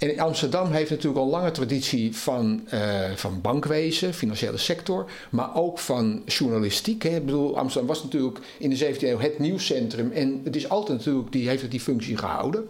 En 0.01 0.19
Amsterdam 0.19 0.73
heeft 0.73 0.91
natuurlijk 0.91 1.21
al 1.21 1.29
lange 1.29 1.51
traditie 1.51 2.17
van, 2.17 2.69
uh, 2.75 3.11
van 3.15 3.41
bankwezen, 3.41 4.15
financiële 4.15 4.57
sector, 4.57 5.11
maar 5.31 5.55
ook 5.55 5.79
van 5.79 6.23
journalistiek. 6.27 7.03
Hè. 7.03 7.17
Ik 7.17 7.25
bedoel, 7.25 7.59
Amsterdam 7.59 7.89
was 7.89 8.03
natuurlijk 8.03 8.39
in 8.59 8.71
de 8.71 8.79
17e 8.79 9.03
eeuw 9.03 9.19
het 9.19 9.39
nieuwscentrum 9.39 10.13
en 10.13 10.41
het 10.45 10.57
is 10.57 10.69
altijd 10.69 10.99
natuurlijk, 10.99 11.33
die 11.33 11.49
heeft 11.49 11.71
die 11.71 11.81
functie 11.81 12.17
gehouden. 12.17 12.69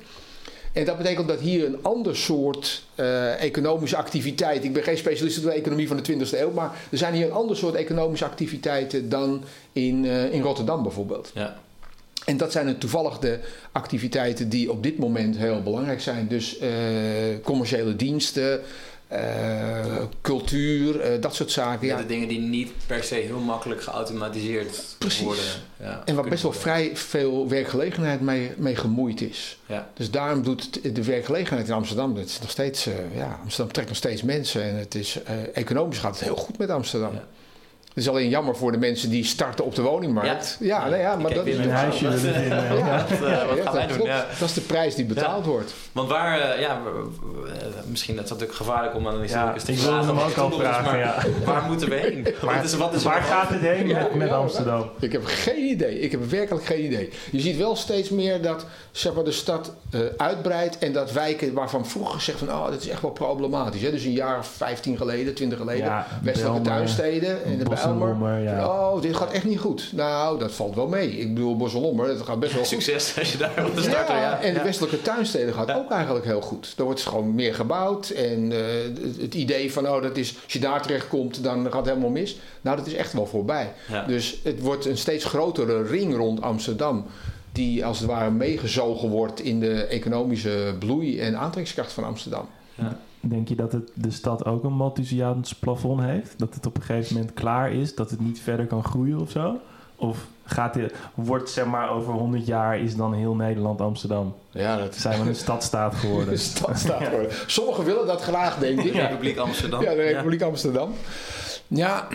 En 0.72 0.84
dat 0.84 0.96
betekent 0.96 1.28
dat 1.28 1.40
hier 1.40 1.66
een 1.66 1.78
ander 1.82 2.16
soort 2.16 2.82
uh, 2.96 3.42
economische 3.42 3.96
activiteit. 3.96 4.64
Ik 4.64 4.72
ben 4.72 4.82
geen 4.82 4.96
specialist 4.96 5.36
in 5.36 5.42
de 5.42 5.52
economie 5.52 5.88
van 5.88 5.96
de 5.96 6.12
20e 6.12 6.38
eeuw, 6.38 6.50
maar 6.50 6.76
er 6.90 6.98
zijn 6.98 7.14
hier 7.14 7.26
een 7.26 7.32
ander 7.32 7.56
soort 7.56 7.74
economische 7.74 8.24
activiteiten 8.24 9.08
dan 9.08 9.44
in, 9.72 10.04
uh, 10.04 10.32
in 10.32 10.42
Rotterdam 10.42 10.82
bijvoorbeeld. 10.82 11.30
Ja. 11.34 11.60
En 12.24 12.36
dat 12.36 12.52
zijn 12.52 12.78
toevallig 12.78 13.18
de 13.18 13.38
activiteiten 13.72 14.48
die 14.48 14.70
op 14.70 14.82
dit 14.82 14.98
moment 14.98 15.36
heel 15.36 15.62
belangrijk 15.62 16.00
zijn. 16.00 16.28
Dus 16.28 16.60
uh, 16.60 16.68
commerciële 17.42 17.96
diensten, 17.96 18.60
uh, 19.12 19.96
cultuur, 20.20 21.12
uh, 21.14 21.22
dat 21.22 21.34
soort 21.34 21.50
zaken. 21.50 21.86
Ja, 21.86 21.96
de 21.96 22.06
dingen 22.06 22.28
die 22.28 22.40
niet 22.40 22.70
per 22.86 23.04
se 23.04 23.14
heel 23.14 23.38
makkelijk 23.38 23.82
geautomatiseerd 23.82 24.82
Precies. 24.98 25.24
worden. 25.24 25.44
Ja, 25.80 26.02
en 26.04 26.14
waar 26.14 26.28
best 26.28 26.42
wel 26.42 26.52
vrij 26.52 26.96
veel 26.96 27.48
werkgelegenheid 27.48 28.20
mee, 28.20 28.50
mee 28.56 28.76
gemoeid 28.76 29.20
is. 29.20 29.58
Ja. 29.66 29.88
Dus 29.94 30.10
daarom 30.10 30.42
doet 30.42 30.94
de 30.94 31.04
werkgelegenheid 31.04 31.68
in 31.68 31.74
Amsterdam, 31.74 32.16
is 32.16 32.38
nog 32.40 32.50
steeds, 32.50 32.88
ja, 33.14 33.38
Amsterdam 33.42 33.72
trekt 33.72 33.88
nog 33.88 33.96
steeds 33.96 34.22
mensen. 34.22 34.62
En 34.62 34.76
het 34.76 34.94
is, 34.94 35.18
economisch 35.52 35.98
gaat 35.98 36.14
het 36.14 36.24
heel 36.24 36.36
goed 36.36 36.58
met 36.58 36.70
Amsterdam. 36.70 37.12
Het 37.94 37.98
is 37.98 38.08
alleen 38.08 38.28
jammer 38.28 38.56
voor 38.56 38.72
de 38.72 38.78
mensen 38.78 39.10
die 39.10 39.24
starten 39.24 39.64
op 39.64 39.74
de 39.74 39.82
woningmarkt. 39.82 40.56
Ja, 40.60 40.66
ja, 40.66 40.88
nou 40.88 41.00
ja 41.00 41.16
maar 41.16 41.34
dat 41.34 41.46
is 41.46 41.56
een 41.56 41.70
huisje. 41.70 42.08
Ja, 42.50 43.06
wat, 43.08 43.28
uh, 43.28 43.46
wat 43.48 43.60
gaan 43.60 43.74
wij 43.74 43.86
doen? 43.86 44.06
Dat 44.38 44.48
is 44.48 44.54
de 44.54 44.60
prijs 44.60 44.94
die 44.94 45.04
betaald 45.04 45.46
wordt. 45.46 45.74
Want 45.92 46.08
waar, 46.08 46.38
uh, 46.38 46.60
ja, 46.60 46.80
misschien 47.86 48.14
dat 48.14 48.24
is 48.24 48.30
natuurlijk 48.30 48.58
gevaarlijk 48.58 48.94
om 48.94 49.08
aan 49.08 49.14
een 49.14 49.20
historicus 49.20 49.64
te 49.64 49.74
vragen. 49.74 49.98
Ik 49.98 50.04
wilde 50.04 50.20
hem 50.20 50.30
ook 50.30 50.36
al 50.36 50.58
vragen, 50.58 50.84
maar 50.84 50.98
ja. 50.98 51.22
waar 51.44 51.62
moeten 51.62 51.88
we 51.88 51.94
heen? 51.94 52.26
Maar, 52.44 52.64
is, 52.64 52.74
wat 52.74 52.94
is 52.94 53.02
waar 53.02 53.22
gaat 53.22 53.48
het 53.48 53.60
heen 53.60 53.86
met, 53.86 54.14
met 54.14 54.30
Amsterdam? 54.30 54.90
Ik 55.00 55.12
heb 55.12 55.22
geen 55.24 55.64
idee. 55.64 56.00
Ik 56.00 56.10
heb 56.10 56.30
werkelijk 56.30 56.64
geen 56.64 56.84
idee. 56.84 57.10
Je 57.30 57.40
ziet 57.40 57.56
wel 57.56 57.76
steeds 57.76 58.10
meer 58.10 58.42
dat 58.42 58.66
zeg 58.90 59.14
maar, 59.14 59.24
de 59.24 59.32
stad 59.32 59.72
uh, 59.94 60.00
uitbreidt 60.16 60.78
en 60.78 60.92
dat 60.92 61.12
wijken 61.12 61.52
waarvan 61.52 61.86
vroeger 61.86 62.14
gezegd 62.14 62.38
van 62.38 62.48
oh, 62.48 62.70
dat 62.70 62.80
is 62.80 62.88
echt 62.88 63.02
wel 63.02 63.10
problematisch. 63.10 63.82
Hè? 63.82 63.90
Dus 63.90 64.04
een 64.04 64.12
jaar 64.12 64.38
of 64.38 64.46
15 64.46 64.96
geleden, 64.96 65.34
20 65.34 65.58
geleden, 65.58 65.84
ja, 65.84 66.06
westelijke 66.22 66.60
tuinsteden 66.60 67.44
en 67.44 67.58
de 67.58 67.64
Bijlmer. 67.84 68.42
Ja. 68.42 68.66
Oh, 68.66 69.02
dit 69.02 69.16
gaat 69.16 69.32
echt 69.32 69.44
niet 69.44 69.58
goed. 69.58 69.90
Nou, 69.92 70.38
dat 70.38 70.52
valt 70.52 70.74
wel 70.74 70.86
mee. 70.86 71.18
Ik 71.18 71.34
bedoel, 71.34 71.56
Bosselommer, 71.56 72.06
dat 72.06 72.26
gaat 72.26 72.40
best 72.40 72.52
wel 72.52 72.64
goed. 72.64 72.70
Succes 72.70 73.18
als 73.18 73.32
je 73.32 73.38
daar 73.38 73.54
wil 73.54 73.82
starten. 73.82 74.14
Ja, 74.14 74.20
ja, 74.20 74.40
en 74.40 74.54
de 74.54 74.62
westelijke 74.62 75.02
tuinsteden 75.02 75.54
gaat 75.54 75.72
ook 75.72 75.90
eigenlijk 75.90 76.24
heel 76.24 76.40
goed. 76.40 76.74
Er 76.78 76.84
wordt 76.84 77.00
gewoon 77.00 77.34
meer 77.34 77.54
gebouwd 77.54 78.08
en 78.08 78.50
uh, 78.50 78.58
het 79.20 79.34
idee 79.34 79.72
van 79.72 79.88
oh, 79.88 80.02
dat 80.02 80.16
is, 80.16 80.34
als 80.44 80.52
je 80.52 80.58
daar 80.58 80.82
terecht 80.82 81.08
komt, 81.08 81.42
dan 81.42 81.64
gaat 81.64 81.74
het 81.74 81.86
helemaal 81.86 82.10
mis. 82.10 82.38
Nou, 82.60 82.76
dat 82.76 82.86
is 82.86 82.94
echt 82.94 83.12
wel 83.12 83.26
voorbij. 83.26 83.72
Dus 84.06 84.40
het 84.44 84.60
wordt 84.60 84.86
een 84.86 84.98
steeds 84.98 85.24
grotere 85.24 85.82
ring 85.82 86.16
rond 86.16 86.42
Amsterdam 86.42 87.06
die 87.52 87.84
als 87.84 87.98
het 87.98 88.08
ware 88.08 88.30
meegezogen 88.30 89.08
wordt 89.08 89.40
in 89.40 89.60
de 89.60 89.84
economische 89.84 90.74
bloei 90.78 91.20
en 91.20 91.36
aantrekkingskracht 91.36 91.92
van 91.92 92.04
Amsterdam. 92.04 92.48
Ja. 92.74 92.98
Denk 93.20 93.48
je 93.48 93.54
dat 93.54 93.72
het, 93.72 93.90
de 93.94 94.10
stad 94.10 94.44
ook 94.44 94.64
een 94.64 94.72
Malthusiaans 94.72 95.54
plafond 95.54 96.00
heeft? 96.00 96.34
Dat 96.38 96.54
het 96.54 96.66
op 96.66 96.76
een 96.76 96.82
gegeven 96.82 97.14
moment 97.14 97.34
klaar 97.34 97.72
is, 97.72 97.94
dat 97.94 98.10
het 98.10 98.20
niet 98.20 98.40
verder 98.40 98.66
kan 98.66 98.84
groeien 98.84 99.20
of 99.20 99.30
zo? 99.30 99.60
Of 99.96 100.26
gaat 100.44 100.74
dit, 100.74 100.94
wordt 101.14 101.50
zeg 101.50 101.66
maar 101.66 101.90
over 101.90 102.12
100 102.12 102.46
jaar 102.46 102.78
is 102.78 102.96
dan 102.96 103.14
heel 103.14 103.34
Nederland 103.34 103.80
Amsterdam? 103.80 104.34
Ja, 104.50 104.76
dat 104.76 104.94
zijn 104.94 105.22
we 105.22 105.28
een 105.28 105.34
stadstaat 105.46 105.94
geworden. 105.94 106.32
een 106.32 106.38
stadstaat 106.38 107.02
geworden. 107.02 107.30
Sommigen 107.46 107.84
willen 107.84 108.06
dat 108.06 108.22
graag, 108.22 108.58
denk 108.58 108.82
ik. 108.82 108.92
De 108.92 109.00
Republiek 109.00 109.36
Amsterdam. 109.36 109.82
Ja, 109.82 109.90
de 109.90 110.02
Republiek 110.02 110.42
Amsterdam. 110.42 110.92
Ja, 111.66 112.08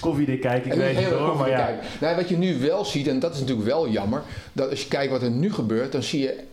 koffiedik 0.00 0.40
kijken, 0.40 0.70
ik 0.72 0.78
weet 0.78 0.96
niet 0.96 1.06
hoor, 1.06 1.36
maar 1.36 1.48
ja. 1.48 1.78
Nou, 2.00 2.16
wat 2.16 2.28
je 2.28 2.36
nu 2.36 2.58
wel 2.58 2.84
ziet, 2.84 3.06
en 3.06 3.18
dat 3.18 3.34
is 3.34 3.40
natuurlijk 3.40 3.66
wel 3.66 3.88
jammer, 3.88 4.22
dat 4.52 4.70
als 4.70 4.82
je 4.82 4.88
kijkt 4.88 5.12
wat 5.12 5.22
er 5.22 5.30
nu 5.30 5.52
gebeurt, 5.52 5.92
dan 5.92 6.02
zie 6.02 6.20
je 6.20 6.44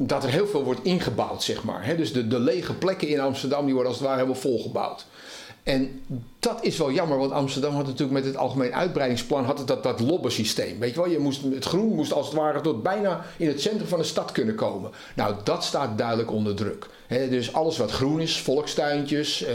dat 0.00 0.24
er 0.24 0.30
heel 0.30 0.46
veel 0.46 0.64
wordt 0.64 0.82
ingebouwd, 0.82 1.42
zeg 1.42 1.64
maar. 1.64 1.96
dus 1.96 2.12
de, 2.12 2.28
de 2.28 2.40
lege 2.40 2.74
plekken 2.74 3.08
in 3.08 3.20
Amsterdam, 3.20 3.64
die 3.64 3.74
worden 3.74 3.90
als 3.90 4.00
het 4.00 4.08
ware 4.08 4.20
helemaal 4.20 4.42
volgebouwd. 4.42 5.06
En 5.62 6.02
dat 6.38 6.58
is 6.64 6.78
wel 6.78 6.92
jammer, 6.92 7.18
want 7.18 7.32
Amsterdam 7.32 7.74
had 7.74 7.84
natuurlijk 7.84 8.12
met 8.12 8.24
het 8.24 8.36
algemeen 8.36 8.74
uitbreidingsplan 8.74 9.44
had 9.44 9.58
het 9.58 9.66
dat, 9.66 9.82
dat 9.82 10.00
lobbensysteem. 10.00 10.78
Weet 10.78 10.94
je 10.94 11.00
wel, 11.00 11.10
je 11.10 11.18
moest, 11.18 11.42
het 11.42 11.64
groen 11.64 11.94
moest 11.94 12.12
als 12.12 12.26
het 12.26 12.36
ware 12.36 12.60
tot 12.60 12.82
bijna 12.82 13.24
in 13.36 13.48
het 13.48 13.60
centrum 13.60 13.88
van 13.88 13.98
de 13.98 14.04
stad 14.04 14.32
kunnen 14.32 14.54
komen. 14.54 14.90
Nou, 15.14 15.34
dat 15.44 15.64
staat 15.64 15.98
duidelijk 15.98 16.30
onder 16.30 16.54
druk. 16.54 16.86
dus 17.08 17.52
alles 17.52 17.78
wat 17.78 17.90
groen 17.90 18.20
is, 18.20 18.40
volkstuintjes, 18.40 19.42
uh, 19.42 19.48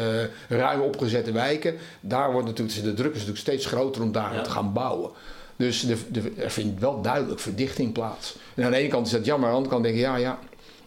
ruim 0.50 0.82
opgezette 0.82 1.32
wijken, 1.32 1.76
daar 2.00 2.32
wordt 2.32 2.48
natuurlijk, 2.48 2.84
de 2.84 2.94
druk 2.94 3.12
is 3.12 3.14
natuurlijk 3.14 3.40
steeds 3.40 3.66
groter 3.66 4.02
om 4.02 4.12
daar 4.12 4.34
ja. 4.34 4.42
te 4.42 4.50
gaan 4.50 4.74
bouwen. 4.74 5.12
Dus 5.56 5.82
de, 5.82 5.98
de, 6.12 6.32
er 6.38 6.52
vindt 6.52 6.80
wel 6.80 7.02
duidelijk 7.02 7.40
verdichting 7.40 7.92
plaats. 7.92 8.36
En 8.56 8.64
aan 8.64 8.72
de 8.72 8.78
ene 8.78 8.88
kant 8.88 9.06
is 9.06 9.12
dat 9.12 9.26
jammer, 9.26 9.50
aan 9.50 9.54
de 9.54 9.58
andere 9.58 9.74
kant 9.74 9.86
denk 9.86 9.96
je, 9.96 10.02
ja, 10.02 10.16
ja, 10.16 10.40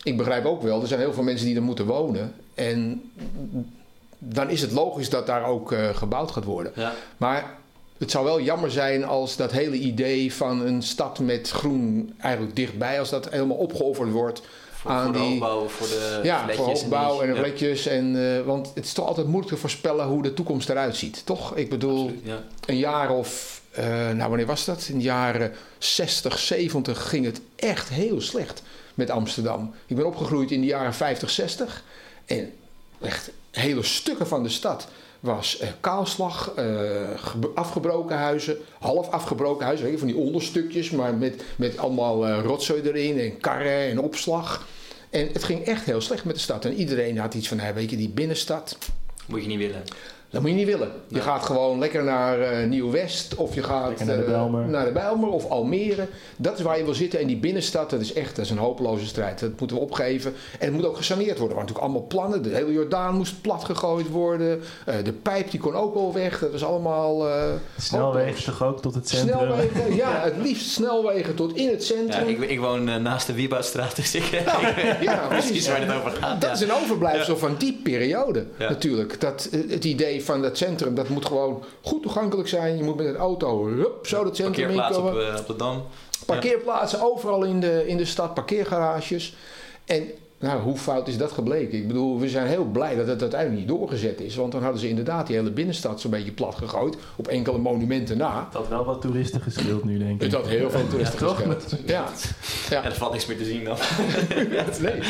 ik 0.02 0.16
begrijp 0.16 0.44
ook 0.44 0.62
wel, 0.62 0.80
er 0.80 0.88
zijn 0.88 1.00
heel 1.00 1.12
veel 1.12 1.22
mensen 1.22 1.46
die 1.46 1.56
er 1.56 1.62
moeten 1.62 1.86
wonen. 1.86 2.34
En 2.54 3.10
dan 4.18 4.50
is 4.50 4.60
het 4.60 4.72
logisch 4.72 5.10
dat 5.10 5.26
daar 5.26 5.44
ook 5.44 5.72
uh, 5.72 5.88
gebouwd 5.94 6.30
gaat 6.30 6.44
worden. 6.44 6.72
Ja. 6.74 6.92
Maar 7.16 7.54
het 7.98 8.10
zou 8.10 8.24
wel 8.24 8.40
jammer 8.40 8.70
zijn 8.70 9.04
als 9.04 9.36
dat 9.36 9.52
hele 9.52 9.76
idee 9.76 10.34
van 10.34 10.60
een 10.60 10.82
stad 10.82 11.18
met 11.18 11.50
groen 11.50 12.14
eigenlijk 12.18 12.56
dichtbij, 12.56 12.98
als 12.98 13.10
dat 13.10 13.30
helemaal 13.30 13.56
opgeofferd 13.56 14.10
wordt. 14.10 14.42
Voor, 14.86 14.94
aan 14.94 15.04
voor 15.04 15.12
de 15.12 15.18
die, 15.18 15.28
hoogbouw, 15.28 15.68
voor 15.68 15.86
de 15.86 16.20
ja, 16.22 16.48
voor 16.48 16.64
hoogbouw 16.64 17.20
en 17.20 17.28
de 17.28 17.34
ja. 17.34 17.42
flatjes. 17.42 17.86
En, 17.86 18.14
uh, 18.14 18.42
want 18.42 18.72
het 18.74 18.84
is 18.84 18.92
toch 18.92 19.06
altijd 19.06 19.26
moeilijk 19.26 19.52
te 19.52 19.60
voorspellen 19.60 20.06
hoe 20.06 20.22
de 20.22 20.34
toekomst 20.34 20.68
eruit 20.68 20.96
ziet. 20.96 21.26
Toch? 21.26 21.56
Ik 21.56 21.70
bedoel, 21.70 22.02
Absoluut, 22.02 22.24
ja. 22.24 22.42
een 22.66 22.78
jaar 22.78 23.10
of, 23.10 23.62
uh, 23.78 23.84
nou 23.86 24.28
wanneer 24.28 24.46
was 24.46 24.64
dat? 24.64 24.86
In 24.88 24.98
de 24.98 25.04
jaren 25.04 25.52
60, 25.78 26.38
70 26.38 27.08
ging 27.08 27.24
het 27.24 27.40
echt 27.56 27.88
heel 27.88 28.20
slecht 28.20 28.62
met 28.94 29.10
Amsterdam. 29.10 29.74
Ik 29.86 29.96
ben 29.96 30.06
opgegroeid 30.06 30.50
in 30.50 30.60
de 30.60 30.66
jaren 30.66 30.94
50, 30.94 31.30
60. 31.30 31.82
En 32.24 32.52
echt 33.00 33.30
hele 33.50 33.82
stukken 33.82 34.26
van 34.26 34.42
de 34.42 34.48
stad 34.48 34.88
was 35.20 35.60
uh, 35.62 35.68
kaalslag, 35.80 36.52
uh, 36.58 36.64
afgebroken 37.54 38.16
huizen, 38.16 38.56
half 38.78 39.10
afgebroken 39.10 39.66
huizen, 39.66 39.98
van 39.98 40.06
die 40.06 40.16
onderstukjes, 40.16 40.90
maar 40.90 41.14
met, 41.14 41.44
met 41.56 41.78
allemaal 41.78 42.28
uh, 42.28 42.38
rotzooi 42.42 42.82
erin 42.82 43.18
en 43.18 43.38
karren 43.38 43.90
en 43.90 44.00
opslag. 44.00 44.66
En 45.10 45.28
het 45.32 45.44
ging 45.44 45.64
echt 45.64 45.84
heel 45.84 46.00
slecht 46.00 46.24
met 46.24 46.34
de 46.34 46.40
stad. 46.40 46.64
En 46.64 46.74
iedereen 46.74 47.18
had 47.18 47.34
iets 47.34 47.48
van, 47.48 47.58
hey, 47.58 47.74
weet 47.74 47.90
je, 47.90 47.96
die 47.96 48.08
binnenstad. 48.08 48.78
Moet 49.26 49.42
je 49.42 49.48
niet 49.48 49.58
willen. 49.58 49.82
Dat 50.30 50.40
moet 50.40 50.50
je 50.50 50.56
niet 50.56 50.66
willen. 50.66 50.90
Je 51.08 51.20
gaat 51.20 51.44
gewoon 51.44 51.78
lekker 51.78 52.04
naar 52.04 52.38
uh, 52.38 52.68
Nieuw-West 52.68 53.34
of 53.34 53.54
je 53.54 53.62
gaat 53.62 54.04
naar 54.04 54.16
de, 54.16 54.22
Bijlmer. 54.22 54.64
Uh, 54.64 54.70
naar 54.70 54.84
de 54.84 54.92
Bijlmer 54.92 55.28
of 55.28 55.50
Almere. 55.50 56.08
Dat 56.36 56.58
is 56.58 56.64
waar 56.64 56.78
je 56.78 56.84
wil 56.84 56.94
zitten. 56.94 57.20
En 57.20 57.26
die 57.26 57.36
binnenstad, 57.36 57.90
dat 57.90 58.00
is 58.00 58.12
echt 58.12 58.36
dat 58.36 58.44
is 58.44 58.50
een 58.50 58.58
hopeloze 58.58 59.06
strijd. 59.06 59.40
Dat 59.40 59.58
moeten 59.58 59.76
we 59.76 59.82
opgeven. 59.82 60.32
En 60.58 60.66
het 60.66 60.74
moet 60.74 60.84
ook 60.84 60.96
gesaneerd 60.96 61.38
worden. 61.38 61.48
Er 61.48 61.54
waren 61.54 61.74
natuurlijk 61.74 61.94
allemaal 61.94 62.06
plannen. 62.08 62.42
De 62.42 62.54
hele 62.54 62.72
Jordaan 62.72 63.14
moest 63.14 63.40
plat 63.40 63.64
gegooid 63.64 64.08
worden. 64.08 64.60
Uh, 64.88 64.94
de 65.04 65.12
pijp 65.12 65.50
die 65.50 65.60
kon 65.60 65.74
ook 65.74 65.94
wel 65.94 66.12
weg. 66.12 66.38
Dat 66.38 66.52
was 66.52 66.64
allemaal... 66.64 67.28
snelwegen 67.78 68.44
toch 68.44 68.62
ook 68.62 68.82
tot 68.82 68.94
het 68.94 69.08
centrum? 69.08 69.38
Snelwegen, 69.38 69.94
ja, 69.94 70.20
het 70.24 70.36
liefst 70.36 70.70
snelwegen 70.70 71.34
tot 71.34 71.56
in 71.56 71.68
het 71.68 71.84
centrum. 71.84 72.28
Ja, 72.28 72.42
ik, 72.42 72.50
ik, 72.50 72.60
woon 72.60 73.02
naast 73.02 73.26
de 73.26 73.32
Wieboudstraat, 73.32 73.96
dus 73.96 74.14
ik, 74.14 74.24
ja, 74.24 74.74
ja, 75.00 75.26
precies 75.28 75.68
waar 75.68 75.80
het 75.80 75.92
over 75.92 76.10
gaat. 76.10 76.40
Dat 76.40 76.52
is 76.52 76.60
een 76.60 76.72
overblijfsel 76.72 77.36
van 77.36 77.54
die 77.58 77.80
periode 77.82 78.46
natuurlijk. 78.58 79.20
Dat, 79.20 79.48
het 79.68 79.84
idee 79.84 80.15
van 80.22 80.42
dat 80.42 80.56
centrum, 80.56 80.94
dat 80.94 81.08
moet 81.08 81.26
gewoon 81.26 81.64
goed 81.82 82.02
toegankelijk 82.02 82.48
zijn. 82.48 82.76
Je 82.76 82.82
moet 82.82 82.96
met 82.96 83.06
een 83.06 83.16
auto 83.16 83.66
hup, 83.66 84.06
zo 84.06 84.24
dat 84.24 84.36
centrum 84.36 84.70
inkomen. 84.70 85.12
op, 85.12 85.18
uh, 85.18 85.34
op 85.38 85.46
de 85.46 85.56
Dam. 85.56 85.82
Parkeerplaatsen 86.26 86.98
ja. 86.98 87.04
overal 87.04 87.42
in 87.44 87.60
de, 87.60 87.86
in 87.86 87.96
de 87.96 88.04
stad, 88.04 88.34
parkeergarages. 88.34 89.34
En 89.84 90.10
nou, 90.38 90.60
hoe 90.60 90.76
fout 90.76 91.08
is 91.08 91.18
dat 91.18 91.32
gebleken? 91.32 91.78
Ik 91.78 91.86
bedoel, 91.86 92.18
we 92.18 92.28
zijn 92.28 92.46
heel 92.46 92.64
blij 92.64 92.96
dat 92.96 93.06
het 93.06 93.20
uiteindelijk 93.20 93.60
niet 93.60 93.68
doorgezet 93.68 94.20
is. 94.20 94.36
Want 94.36 94.52
dan 94.52 94.62
hadden 94.62 94.80
ze 94.80 94.88
inderdaad 94.88 95.26
die 95.26 95.36
hele 95.36 95.50
binnenstad 95.50 96.00
zo'n 96.00 96.10
beetje 96.10 96.32
plat 96.32 96.54
gegooid. 96.54 96.96
Op 97.16 97.28
enkele 97.28 97.58
monumenten 97.58 98.16
na. 98.16 98.44
Het 98.44 98.54
had 98.54 98.68
wel 98.68 98.84
wat 98.84 99.00
toeristen 99.00 99.40
gescheeld 99.40 99.84
nu, 99.84 99.98
denk 99.98 100.14
ik. 100.14 100.20
Het 100.20 100.32
had 100.32 100.46
heel 100.46 100.70
veel 100.70 100.88
toeristen 100.88 101.28
ja. 101.28 101.54
Ja. 101.86 102.04
ja. 102.70 102.82
En 102.82 102.90
er 102.90 102.96
valt 102.96 103.12
niks 103.12 103.26
meer 103.26 103.36
te 103.36 103.44
zien 103.44 103.64
dan. 103.64 103.76
nee. 104.80 105.00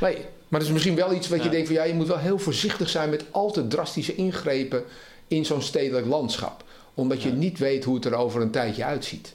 nee. 0.00 0.18
Maar 0.54 0.62
dat 0.62 0.72
is 0.72 0.82
misschien 0.84 0.96
wel 0.96 1.12
iets 1.14 1.28
wat 1.28 1.42
je 1.42 1.48
denkt 1.48 1.66
van 1.66 1.76
ja, 1.76 1.84
je 1.84 1.94
moet 1.94 2.06
wel 2.06 2.18
heel 2.18 2.38
voorzichtig 2.38 2.88
zijn 2.88 3.10
met 3.10 3.24
al 3.30 3.50
te 3.52 3.66
drastische 3.66 4.14
ingrepen 4.14 4.84
in 5.28 5.44
zo'n 5.44 5.62
stedelijk 5.62 6.06
landschap. 6.06 6.64
Omdat 6.94 7.22
je 7.22 7.30
niet 7.32 7.58
weet 7.58 7.84
hoe 7.84 7.94
het 7.94 8.04
er 8.04 8.14
over 8.14 8.40
een 8.40 8.50
tijdje 8.50 8.84
uitziet. 8.84 9.34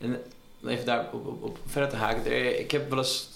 En 0.00 0.20
even 0.66 0.84
daar 0.84 1.08
op, 1.12 1.26
op, 1.26 1.42
op 1.42 1.58
verder 1.66 1.90
te 1.90 1.96
haken. 1.96 2.24
Er- 2.32 2.58
Ik 2.58 2.70
heb 2.70 2.88
wel 2.90 2.98
eens 2.98 3.28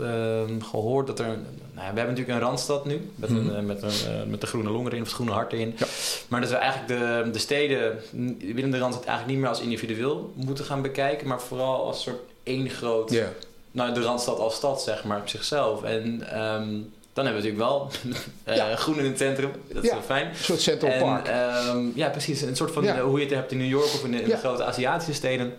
ehm, 0.00 0.60
gehoord 0.60 1.06
dat 1.06 1.18
er... 1.18 1.26
Nou 1.26 1.38
we 1.74 1.80
hebben 1.82 2.04
natuurlijk 2.06 2.28
een 2.28 2.40
Randstad 2.40 2.84
nu. 2.84 3.10
Met, 3.14 3.30
een, 3.30 3.44
Mhm. 3.44 3.54
eh, 3.56 3.62
met, 3.62 3.82
een, 3.82 3.90
eh, 4.20 4.26
met 4.26 4.40
de 4.40 4.46
groene 4.46 4.70
long 4.70 4.86
erin, 4.86 5.00
of 5.00 5.06
het 5.06 5.14
groene 5.14 5.32
hart 5.32 5.52
erin. 5.52 5.74
Ja. 5.78 5.86
Maar 6.28 6.40
dat 6.40 6.50
we 6.50 6.56
eigenlijk 6.56 7.00
de, 7.24 7.30
de 7.30 7.38
steden 7.38 7.98
binnen 8.38 8.70
de 8.70 8.78
Randstad 8.78 9.04
eigenlijk 9.04 9.26
niet 9.26 9.38
meer 9.38 9.48
als 9.48 9.60
individueel 9.60 10.32
moeten 10.34 10.64
gaan 10.64 10.82
bekijken. 10.82 11.26
Maar 11.28 11.40
vooral 11.40 11.84
als 11.84 12.02
soort 12.02 12.20
één 12.42 12.70
groot... 12.70 13.10
Ja. 13.10 13.32
Nou, 13.76 13.94
de 13.94 14.00
Randstad 14.02 14.38
als 14.38 14.54
stad, 14.54 14.82
zeg 14.82 15.04
maar, 15.04 15.20
op 15.20 15.28
zichzelf. 15.28 15.82
En 15.82 16.22
ehm, 16.30 16.68
dan 17.12 17.24
hebben 17.26 17.42
we 17.42 17.48
natuurlijk 17.48 17.56
wel 17.58 17.90
eh, 18.44 18.56
Ja. 18.56 18.76
groen 18.76 18.98
in 18.98 19.04
het 19.04 19.18
centrum. 19.18 19.50
Dat 19.72 19.82
is 19.84 19.88
Ja. 19.88 19.94
wel 19.94 20.04
fijn. 20.04 20.26
Een 20.28 20.34
soort 20.36 20.60
Central 20.60 20.90
En, 20.90 21.00
Park. 21.00 21.26
ehm, 21.28 21.86
ja, 21.94 22.08
precies. 22.08 22.40
Een 22.42 22.56
soort 22.56 22.72
van 22.72 22.84
Ja. 22.84 23.00
hoe 23.00 23.18
je 23.18 23.24
het 23.24 23.34
hebt 23.34 23.52
in 23.52 23.58
New 23.58 23.68
York 23.68 23.84
of 23.84 24.04
in 24.04 24.10
de, 24.10 24.22
in 24.22 24.38
grote 24.38 24.64
Aziatische 24.64 25.14
steden. 25.14 25.54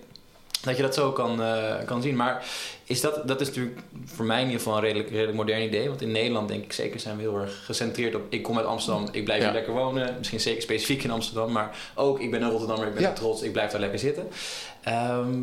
Dat 0.61 0.75
je 0.75 0.81
dat 0.81 0.93
zo 0.93 1.11
kan, 1.11 1.41
eh, 1.41 1.75
kan 1.85 2.01
zien. 2.01 2.15
Maar 2.15 2.45
is 2.83 3.01
dat, 3.01 3.27
dat 3.27 3.41
is 3.41 3.47
natuurlijk 3.47 3.79
voor 4.05 4.25
mij 4.25 4.37
in 4.39 4.45
ieder 4.45 4.59
geval 4.61 4.75
een 4.77 4.83
redelijk, 4.83 5.09
redelijk 5.09 5.37
modern 5.37 5.61
idee. 5.61 5.87
Want 5.87 6.01
in 6.01 6.11
Nederland 6.11 6.47
denk 6.47 6.63
ik 6.63 6.73
zeker 6.73 6.99
zijn 6.99 7.15
we 7.15 7.21
heel 7.21 7.37
erg 7.39 7.65
gecentreerd 7.65 8.15
op... 8.15 8.21
ik 8.29 8.43
kom 8.43 8.57
uit 8.57 8.65
Amsterdam, 8.65 9.07
ik 9.11 9.23
blijf 9.23 9.39
Ja. 9.39 9.45
hier 9.45 9.55
lekker 9.55 9.73
wonen. 9.73 10.15
Misschien 10.17 10.39
zeker 10.39 10.61
specifiek 10.61 11.03
in 11.03 11.11
Amsterdam. 11.11 11.51
Maar 11.51 11.75
ook, 11.95 12.19
ik 12.19 12.31
ben 12.31 12.41
een 12.41 12.49
Rotterdammer, 12.49 12.87
ik 12.87 12.93
ben 12.93 13.03
Ja. 13.03 13.13
trots, 13.13 13.41
ik 13.41 13.51
blijf 13.51 13.71
daar 13.71 13.79
lekker 13.81 13.99
zitten. 13.99 14.27
Ehm, 14.83 15.33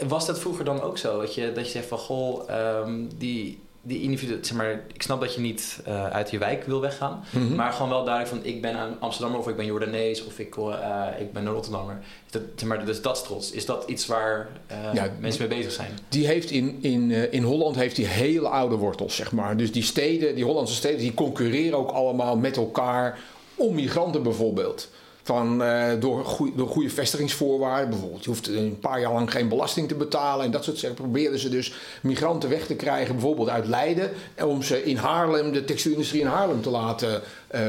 was 0.00 0.26
dat 0.26 0.38
vroeger 0.38 0.64
dan 0.64 0.82
ook 0.82 0.98
zo? 0.98 1.20
Dat 1.20 1.34
je, 1.34 1.52
dat 1.52 1.64
je 1.64 1.70
zegt 1.70 1.86
van, 1.86 1.98
goh, 1.98 2.50
ehm, 2.50 3.04
die, 3.16 3.58
die 3.82 4.02
individu... 4.02 4.38
Zeg 4.40 4.56
maar, 4.56 4.84
ik 4.92 5.02
snap 5.02 5.20
dat 5.20 5.34
je 5.34 5.40
niet 5.40 5.80
eh, 5.84 6.06
uit 6.06 6.30
je 6.30 6.38
wijk 6.38 6.64
wil 6.64 6.80
weggaan. 6.80 7.24
Mhm. 7.30 7.54
Maar 7.54 7.72
gewoon 7.72 7.88
wel 7.88 8.04
duidelijk 8.04 8.34
van 8.34 8.44
ik 8.52 8.62
ben 8.62 8.80
een 8.80 9.00
Amsterdammer 9.00 9.40
of 9.40 9.48
ik 9.48 9.56
ben 9.56 9.66
Jordanees 9.66 10.24
of 10.24 10.38
ik, 10.38 10.56
eh, 10.56 11.06
ik 11.18 11.32
ben 11.32 11.46
een 11.46 11.52
Rotterdammer. 11.52 11.98
Dat, 12.30 12.42
zeg 12.56 12.68
maar, 12.68 12.84
dus 12.84 13.02
dat 13.02 13.16
is 13.16 13.22
trots. 13.22 13.50
Is 13.50 13.66
dat 13.66 13.84
iets 13.86 14.06
waar 14.06 14.48
eh, 14.66 14.76
Ja, 14.92 15.10
mensen 15.20 15.48
mee 15.48 15.58
bezig 15.58 15.72
zijn? 15.72 15.98
Die 16.08 16.26
heeft 16.26 16.50
in, 16.50 16.78
in, 16.80 17.10
in 17.32 17.42
Holland 17.42 17.76
heeft 17.76 17.96
die 17.96 18.06
hele 18.06 18.48
oude 18.48 18.76
wortels, 18.76 19.16
zeg 19.16 19.32
maar. 19.32 19.56
Dus 19.56 19.72
die 19.72 19.82
steden, 19.82 20.34
die 20.34 20.44
Hollandse 20.44 20.74
steden, 20.74 20.98
die 20.98 21.14
concurreren 21.14 21.78
ook 21.78 21.90
allemaal 21.90 22.36
met 22.36 22.56
elkaar 22.56 23.18
om 23.54 23.74
migranten 23.74 24.22
bijvoorbeeld. 24.22 24.88
Van, 25.22 25.62
eh, 25.62 26.00
door, 26.00 26.24
goede 26.68 26.90
vestigingsvoorwaarden. 26.90 27.90
Bijvoorbeeld, 27.90 28.24
je 28.24 28.30
hoeft 28.30 28.48
een 28.48 28.78
paar 28.80 29.00
jaar 29.00 29.12
lang 29.12 29.30
geen 29.30 29.48
belasting 29.48 29.88
te 29.88 29.94
betalen. 29.94 30.44
En 30.44 30.50
dat 30.50 30.64
soort 30.64 30.78
zaken. 30.78 30.96
Probeerden 30.96 31.38
ze 31.38 31.48
dus 31.48 31.74
migranten 32.00 32.48
weg 32.48 32.66
te 32.66 32.74
krijgen, 32.74 33.14
bijvoorbeeld 33.14 33.48
uit 33.48 33.66
Leiden. 33.66 34.10
En 34.34 34.46
om 34.46 34.62
ze 34.62 34.84
in 34.84 34.96
Haarlem, 34.96 35.52
de 35.52 35.64
textielindustrie 35.64 36.20
in 36.20 36.26
Haarlem 36.26 36.62
te 36.62 36.70
laten 36.70 37.14
eh, 37.14 37.20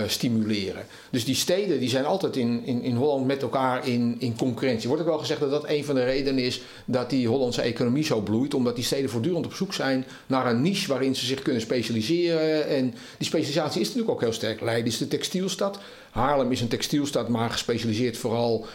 stimuleren. 0.07 0.85
Dus 1.09 1.25
die 1.25 1.35
steden 1.35 1.79
die 1.79 1.89
zijn 1.89 2.05
altijd 2.05 2.35
in, 2.35 2.61
in, 2.65 2.81
in 2.81 2.95
Holland 2.95 3.25
met 3.25 3.41
elkaar 3.41 3.87
in, 3.87 4.15
in 4.19 4.35
concurrentie. 4.35 4.87
Wordt 4.87 5.03
ook 5.03 5.09
wel 5.09 5.19
gezegd 5.19 5.39
dat 5.39 5.49
dat 5.49 5.69
een 5.69 5.85
van 5.85 5.95
de 5.95 6.03
redenen 6.03 6.43
is 6.43 6.61
dat 6.85 7.09
die 7.09 7.27
Hollandse 7.27 7.61
economie 7.61 8.03
zo 8.03 8.21
bloeit. 8.21 8.53
Omdat 8.53 8.75
die 8.75 8.83
steden 8.83 9.09
voortdurend 9.09 9.45
op 9.45 9.53
zoek 9.53 9.73
zijn 9.73 10.05
naar 10.27 10.45
een 10.45 10.61
niche 10.61 10.87
waarin 10.87 11.15
ze 11.15 11.25
zich 11.25 11.41
kunnen 11.41 11.61
specialiseren. 11.61 12.67
En 12.67 12.93
die 13.17 13.27
specialisatie 13.27 13.81
is 13.81 13.87
natuurlijk 13.87 14.13
ook 14.13 14.21
heel 14.21 14.33
sterk. 14.33 14.61
Leiden 14.61 14.91
is 14.91 14.97
de 14.97 15.07
textielstad. 15.07 15.79
Haarlem 16.11 16.51
is 16.51 16.61
een 16.61 16.67
textielstad, 16.67 17.29
maar 17.29 17.49
gespecialiseerd 17.49 18.17
vooral 18.17 18.65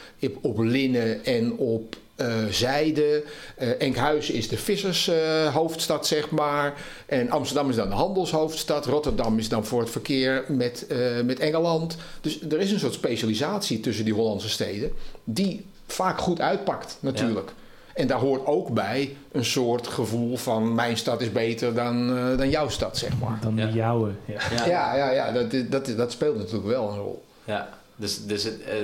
op, 0.40 0.58
linnen 0.58 1.24
en 1.24 1.56
op 1.56 1.94
eh, 1.94 2.07
zijde. 2.50 3.22
Eh, 3.56 3.68
Enkhuizen 3.82 4.34
is 4.34 4.48
de 4.48 4.56
vissershoofdstad, 4.56 6.06
zeg 6.06 6.30
maar. 6.30 6.74
En 7.06 7.30
Amsterdam 7.30 7.68
is 7.70 7.76
dan 7.76 7.88
de 7.88 7.94
handelshoofdstad. 7.94 8.86
Rotterdam 8.86 9.38
is 9.38 9.48
dan 9.48 9.64
voor 9.64 9.80
het 9.80 9.90
verkeer 9.90 10.44
met, 10.48 10.86
eh, 10.86 10.98
met 11.24 11.38
Engeland. 11.38 11.96
Dus 12.20 12.40
er 12.42 12.60
is 12.60 12.70
een 12.72 12.78
soort 12.78 12.92
specialisatie 12.92 13.80
tussen 13.80 14.04
die 14.04 14.14
Hollandse 14.14 14.48
steden, 14.48 14.90
die 15.24 15.66
vaak 15.86 16.20
goed 16.20 16.40
uitpakt, 16.40 16.96
natuurlijk. 17.00 17.50
En 17.94 18.06
daar 18.06 18.18
hoort 18.18 18.46
ook 18.46 18.68
bij 18.74 19.16
een 19.32 19.44
soort 19.44 19.86
gevoel 19.86 20.36
van 20.36 20.74
mijn 20.74 20.96
stad 20.96 21.20
is 21.20 21.32
beter 21.32 21.74
dan, 21.74 22.16
eh, 22.16 22.36
dan 22.38 22.50
jouw 22.50 22.68
stad, 22.68 22.96
zeg 22.98 23.10
maar. 23.20 23.38
Dan 23.42 23.56
Ja. 23.56 23.66
de 23.66 23.72
jouwe. 23.72 24.10
Ja. 24.24 24.40
Ja, 24.56 24.66
Ja, 24.66 24.96
ja, 24.96 25.10
ja 25.10 25.32
dat, 25.32 25.50
dat, 25.70 25.96
dat 25.96 26.12
speelt 26.12 26.36
natuurlijk 26.36 26.66
wel 26.68 26.88
een 26.90 26.98
rol. 26.98 27.24
ja. 27.44 27.68
Dus, 28.00 28.24
dus 28.26 28.44
het, 28.44 28.60
eh, 28.62 28.76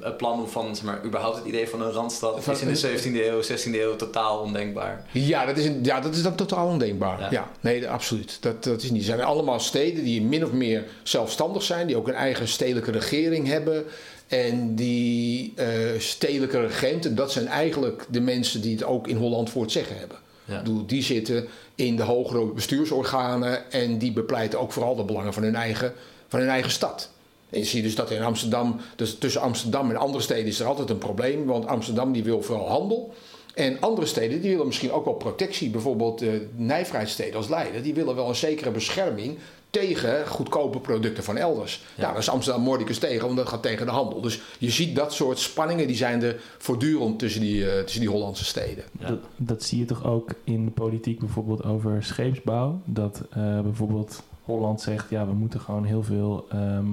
het, 0.00 0.16
plan 0.16 0.48
van, 0.48 0.76
zeg 0.76 0.84
maar, 0.84 1.04
überhaupt 1.04 1.36
het 1.36 1.46
idee 1.46 1.68
van 1.68 1.82
een 1.82 1.90
randstad 1.90 2.44
Van- 2.44 2.54
is 2.54 2.60
in 2.60 2.68
de 2.68 2.76
17e 2.76 3.26
eeuw, 3.26 3.42
16e 3.42 3.80
eeuw 3.80 3.96
totaal 3.96 4.38
ondenkbaar. 4.38 5.06
Ja, 5.12 5.46
dat 5.46 5.56
is, 5.56 5.64
een, 5.64 5.84
ja, 5.84 6.00
dat 6.00 6.14
is 6.14 6.22
dan 6.22 6.34
totaal 6.34 6.66
ondenkbaar. 6.66 7.20
Ja. 7.20 7.28
Ja, 7.30 7.50
nee, 7.60 7.88
absoluut. 7.88 8.38
Dat, 8.40 8.64
dat 8.64 8.82
is 8.82 8.90
niet. 8.90 9.06
Het 9.06 9.10
zijn 9.14 9.26
allemaal 9.26 9.60
steden 9.60 10.04
die 10.04 10.22
min 10.22 10.44
of 10.44 10.52
meer 10.52 10.84
zelfstandig 11.02 11.62
zijn, 11.62 11.86
die 11.86 11.96
ook 11.96 12.08
een 12.08 12.14
eigen 12.14 12.48
stedelijke 12.48 12.90
regering 12.90 13.46
hebben. 13.46 13.84
En 14.26 14.74
die 14.74 15.52
eh, 15.56 15.68
stedelijke 15.98 16.60
regenten, 16.60 17.14
dat 17.14 17.32
zijn 17.32 17.46
eigenlijk 17.46 18.06
de 18.10 18.20
mensen 18.20 18.60
die 18.60 18.74
het 18.74 18.84
ook 18.84 19.08
in 19.08 19.16
Holland 19.16 19.50
voor 19.50 19.62
het 19.62 19.72
zeggen 19.72 19.98
hebben. 19.98 20.18
Ja. 20.44 20.62
Die 20.86 21.02
zitten 21.02 21.48
in 21.74 21.96
de 21.96 22.02
hogere 22.02 22.46
bestuursorganen 22.46 23.70
en 23.70 23.98
die 23.98 24.12
bepleiten 24.12 24.60
ook 24.60 24.72
vooral 24.72 24.96
de 24.96 25.04
belangen 25.04 25.32
van 25.32 25.42
hun 25.42 25.54
eigen, 25.54 25.92
van 26.28 26.40
hun 26.40 26.48
eigen 26.48 26.70
stad. 26.70 27.10
En 27.50 27.58
je 27.58 27.64
ziet 27.64 27.82
dus 27.82 27.94
dat 27.94 28.10
in 28.10 28.22
Amsterdam, 28.22 28.80
dus 28.96 29.18
tussen 29.18 29.40
Amsterdam 29.40 29.90
en 29.90 29.96
andere 29.96 30.22
steden 30.22 30.46
is 30.46 30.60
er 30.60 30.66
altijd 30.66 30.90
een 30.90 30.98
probleem, 30.98 31.46
want 31.46 31.66
Amsterdam 31.66 32.12
die 32.12 32.24
wil 32.24 32.42
vooral 32.42 32.68
handel. 32.68 33.14
En 33.54 33.80
andere 33.80 34.06
steden 34.06 34.40
die 34.40 34.50
willen 34.50 34.66
misschien 34.66 34.92
ook 34.92 35.04
wel 35.04 35.14
protectie. 35.14 35.70
Bijvoorbeeld 35.70 36.18
de 36.18 36.48
nijverheidssteden 36.56 37.36
als 37.36 37.48
Leiden, 37.48 37.82
die 37.82 37.94
willen 37.94 38.14
wel 38.14 38.28
een 38.28 38.34
zekere 38.34 38.70
bescherming 38.70 39.38
tegen 39.70 40.26
goedkope 40.26 40.80
producten 40.80 41.24
van 41.24 41.36
elders. 41.36 41.74
Ja. 41.94 42.00
Nou, 42.00 42.12
daar 42.12 42.22
is 42.22 42.28
Amsterdam 42.28 42.62
mordicus 42.62 42.98
tegen, 42.98 43.24
want 43.24 43.36
dat 43.36 43.48
gaat 43.48 43.62
tegen 43.62 43.86
de 43.86 43.92
handel. 43.92 44.20
Dus 44.20 44.40
je 44.58 44.70
ziet 44.70 44.96
dat 44.96 45.12
soort 45.12 45.38
spanningen, 45.38 45.86
die 45.86 45.96
zijn 45.96 46.22
er 46.22 46.40
voortdurend 46.58 47.18
tussen 47.18 47.40
die, 47.40 47.70
eh, 47.70 47.82
tussen 47.82 48.00
die 48.00 48.10
Hollandse 48.10 48.44
steden. 48.44 48.84
Ja. 49.00 49.08
Dat, 49.08 49.18
dat 49.36 49.62
zie 49.62 49.78
je 49.78 49.84
toch 49.84 50.04
ook 50.04 50.30
in 50.44 50.64
de 50.64 50.70
politiek 50.70 51.18
bijvoorbeeld 51.18 51.64
over 51.64 52.02
scheepsbouw. 52.04 52.80
Dat 52.84 53.22
eh, 53.30 53.60
bijvoorbeeld 53.60 54.22
Holland 54.42 54.80
zegt, 54.80 55.10
ja, 55.10 55.26
we 55.26 55.32
moeten 55.32 55.60
gewoon 55.60 55.84
heel 55.84 56.02
veel 56.02 56.46
ehm, 56.50 56.86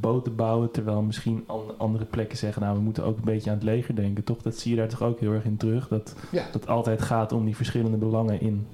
boten 0.00 0.36
bouwen. 0.36 0.70
Terwijl 0.70 1.02
misschien 1.02 1.44
an- 1.46 1.74
andere 1.78 2.04
plekken 2.04 2.38
zeggen, 2.38 2.62
nou, 2.62 2.74
we 2.76 2.82
moeten 2.82 3.04
ook 3.04 3.16
een 3.16 3.24
beetje 3.24 3.50
aan 3.50 3.56
het 3.56 3.64
leger 3.64 3.94
denken. 3.96 4.24
Toch? 4.24 4.42
Dat 4.42 4.56
zie 4.58 4.70
je 4.70 4.76
daar 4.76 4.88
toch 4.88 5.02
ook 5.02 5.20
heel 5.20 5.32
erg 5.32 5.44
in 5.44 5.56
terug. 5.56 5.88
Dat 5.88 6.14
Ja. 6.30 6.46
het 6.52 6.66
altijd 6.66 7.02
gaat 7.02 7.32
om 7.32 7.44
die 7.44 7.56
verschillende 7.56 7.96
belangen 7.96 8.40
in 8.40 8.66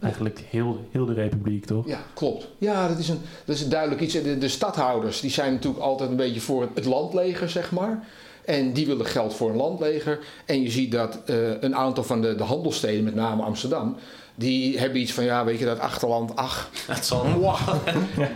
eigenlijk 0.00 0.44
heel, 0.50 0.78
heel 0.90 1.06
de 1.06 1.12
republiek, 1.12 1.64
toch? 1.64 1.86
Ja, 1.86 1.98
klopt. 2.14 2.48
Ja, 2.58 2.88
dat 2.88 2.98
is 2.98 3.08
een, 3.08 3.18
dat 3.44 3.56
is 3.56 3.68
duidelijk 3.68 4.00
iets. 4.00 4.12
De, 4.14 4.38
de 4.38 4.48
stadhouders 4.48 5.20
die 5.20 5.30
zijn 5.30 5.52
natuurlijk 5.52 5.82
altijd 5.82 6.10
een 6.10 6.16
beetje 6.16 6.40
voor 6.40 6.68
het, 6.74 6.84
landleger, 6.84 7.48
zeg 7.48 7.72
maar. 7.72 8.06
En 8.44 8.72
die 8.72 8.86
willen 8.86 9.06
geld 9.06 9.34
voor 9.34 9.50
een 9.50 9.56
landleger. 9.56 10.18
En 10.46 10.62
je 10.62 10.70
ziet 10.70 10.92
dat 10.92 11.18
eh, 11.26 11.60
een 11.62 11.76
aantal 11.76 12.04
van 12.04 12.20
de, 12.20 12.34
de 12.34 12.42
handelssteden, 12.42 13.04
met 13.04 13.14
name 13.14 13.42
Amsterdam, 13.42 13.96
die 14.34 14.78
hebben 14.78 15.00
iets 15.00 15.12
van, 15.12 15.24
ja, 15.24 15.44
weet 15.44 15.58
je, 15.58 15.64
dat 15.64 15.78
achterland, 15.78 16.36
ach, 16.36 16.70
Het 16.86 17.06
zal 17.06 17.24
Mwah. 17.24 17.68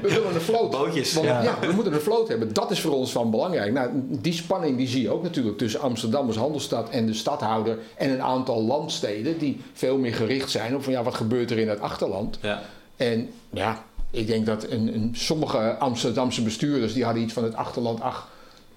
we 0.02 0.08
willen 0.08 0.34
een 0.34 0.40
vloot. 0.40 0.70
bootjes. 0.70 1.12
Want, 1.12 1.26
Ja. 1.26 1.42
ja. 1.42 1.58
we 1.60 1.72
moeten 1.72 1.92
een 1.92 2.00
vloot 2.00 2.28
hebben. 2.28 2.52
Dat 2.52 2.70
is 2.70 2.80
voor 2.80 2.92
ons 2.92 3.12
van 3.12 3.30
belangrijk. 3.30 3.72
Nou, 3.72 3.90
die 4.08 4.32
spanning 4.32 4.76
die 4.76 4.88
zie 4.88 5.02
je 5.02 5.10
ook 5.10 5.22
natuurlijk 5.22 5.58
tussen 5.58 5.80
Amsterdam 5.80 6.26
als 6.26 6.36
handelsstad 6.36 6.90
en 6.90 7.06
de 7.06 7.14
stadhouder 7.14 7.78
en 7.96 8.10
een 8.10 8.22
aantal 8.22 8.62
landsteden 8.62 9.38
die 9.38 9.60
veel 9.72 9.98
meer 9.98 10.14
gericht 10.14 10.50
zijn 10.50 10.74
op 10.74 10.82
van 10.82 10.92
ja, 10.92 11.02
wat 11.02 11.14
gebeurt 11.14 11.50
er 11.50 11.58
in 11.58 11.68
het 11.68 11.80
achterland. 11.80 12.38
Ja. 12.42 12.62
En 12.96 13.28
ja, 13.50 13.84
ik 14.10 14.26
denk 14.26 14.46
dat 14.46 14.64
een, 14.70 14.94
een, 14.94 15.10
sommige 15.16 15.76
Amsterdamse 15.76 16.42
bestuurders 16.42 16.92
die 16.92 17.04
hadden 17.04 17.22
iets 17.22 17.32
van 17.32 17.44
het 17.44 17.54
achterland. 17.54 18.00
Ach, 18.00 18.28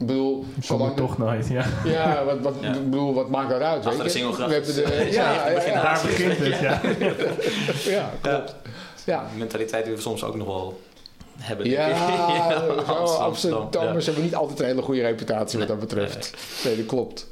ik 0.02 0.08
bedoel, 0.08 0.40
Kom 0.54 0.64
zolang 0.64 0.96
toch 0.96 1.18
nooit, 1.18 1.48
ja. 1.48 1.66
ja, 1.84 2.24
wat, 2.26 2.40
wat, 2.40 2.54
Ja. 2.62 2.72
bedoel, 2.72 3.14
wat 3.14 3.30
maakt 3.30 3.50
dat 3.50 3.62
uit? 3.62 3.86
Weet 3.86 4.14
de 4.14 4.20
je? 4.20 4.36
We 4.36 4.54
hebben 4.54 4.76
de, 4.76 5.08
Ja, 5.12 5.34
ja, 5.34 5.50
ja, 5.50 5.66
ja, 5.66 5.82
Daar 5.82 6.02
begint 6.06 6.38
het, 6.38 6.60
ja. 6.60 6.82
ja, 7.92 8.12
klopt. 8.22 8.56
Ja. 9.06 9.26
mentaliteit 9.38 9.86
die 9.86 9.94
we 9.96 10.02
soms 10.02 10.24
ook 10.24 10.36
nog 10.36 10.48
wel 10.48 10.82
hebben. 11.38 11.70
Ja, 11.70 11.88
denk 11.88 11.98
ik. 12.80 12.86
zo, 12.86 12.94
Amsterdam, 12.94 13.60
Amsterdammers 13.62 14.06
hebben 14.06 14.24
niet 14.24 14.36
altijd 14.36 14.60
een 14.60 14.66
hele 14.66 14.82
goede 14.82 15.02
reputatie 15.02 15.60
wat 15.60 15.68
dat 15.68 15.78
Nee, 15.78 15.86
betreft. 15.88 16.34
Nee, 16.64 16.78
dat 16.78 16.86
klopt. 16.86 17.28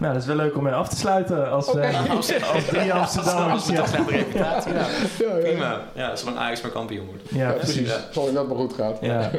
Nou, 0.00 0.12
dat 0.12 0.22
is 0.22 0.28
wel 0.28 0.36
leuk 0.36 0.56
om 0.56 0.62
mee 0.62 0.72
af 0.72 0.88
te 0.88 0.96
sluiten 0.96 1.50
als, 1.50 1.68
Oké. 1.68 1.80
eh, 1.80 2.10
als 2.10 2.26
drie 2.66 2.92
Amsterdammers. 2.92 3.52
Amsterdam 3.52 4.04
Ja. 4.10 4.16
reputatie. 4.16 4.72
Ja. 4.72 4.78
Ja, 5.18 5.36
ja. 5.36 5.40
Prima. 5.42 5.80
Ja, 5.94 6.16
zolang 6.16 6.36
Ajax 6.38 6.60
maar 6.60 6.70
kampioen 6.70 7.06
wordt. 7.06 7.22
Ja, 7.28 7.38
Ja, 7.48 7.52
precies. 7.52 7.92
Zolang 8.10 8.34
dat 8.34 8.48
maar 8.48 8.56
goed 8.56 8.72
gaat. 8.72 8.98
Ja, 9.00 9.30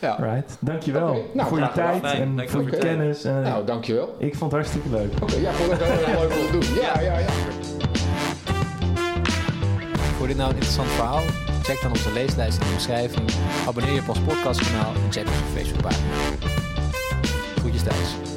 Ja. 0.00 0.16
right. 0.20 0.56
Dankjewel 0.60 1.30
nou, 1.34 1.48
voor 1.48 1.58
je 1.58 1.68
tijd 1.74 2.02
Nee, 2.02 2.12
en 2.12 2.48
voor 2.50 2.62
je 2.62 2.76
kennis. 2.76 3.24
En, 3.24 3.42
Nou, 3.42 3.64
dankjewel. 3.64 4.14
ik 4.18 4.34
vond 4.36 4.52
het 4.52 4.60
hartstikke 4.60 4.88
leuk. 4.96 5.12
Oké, 5.22 5.34
ja, 5.36 5.50
ik 5.50 5.56
vond 5.56 5.70
het 5.70 5.80
heel 5.82 5.90
erg 5.92 6.20
leuk 6.20 6.30
om 6.40 6.46
te 6.46 6.52
doen. 6.52 6.74
Ja, 6.82 7.00
ja, 7.00 7.18
ja. 7.18 7.26
Vond 10.16 10.20
je 10.20 10.26
dit 10.26 10.36
nou 10.36 10.48
een 10.48 10.54
interessant 10.54 10.88
verhaal? 10.88 11.20
Check 11.62 11.82
dan 11.82 11.90
onze 11.90 12.12
leeslijst 12.12 12.60
in 12.60 12.66
de 12.68 12.74
beschrijving. 12.74 13.30
Abonneer 13.66 13.92
je 13.94 14.00
op 14.00 14.08
ons 14.08 14.18
podcastkanaal 14.20 14.92
en 14.94 15.12
check 15.12 15.26
onze 15.26 15.44
Facebookpagina. 15.54 16.06
Groetjes 17.60 17.82
thuis. 17.82 18.31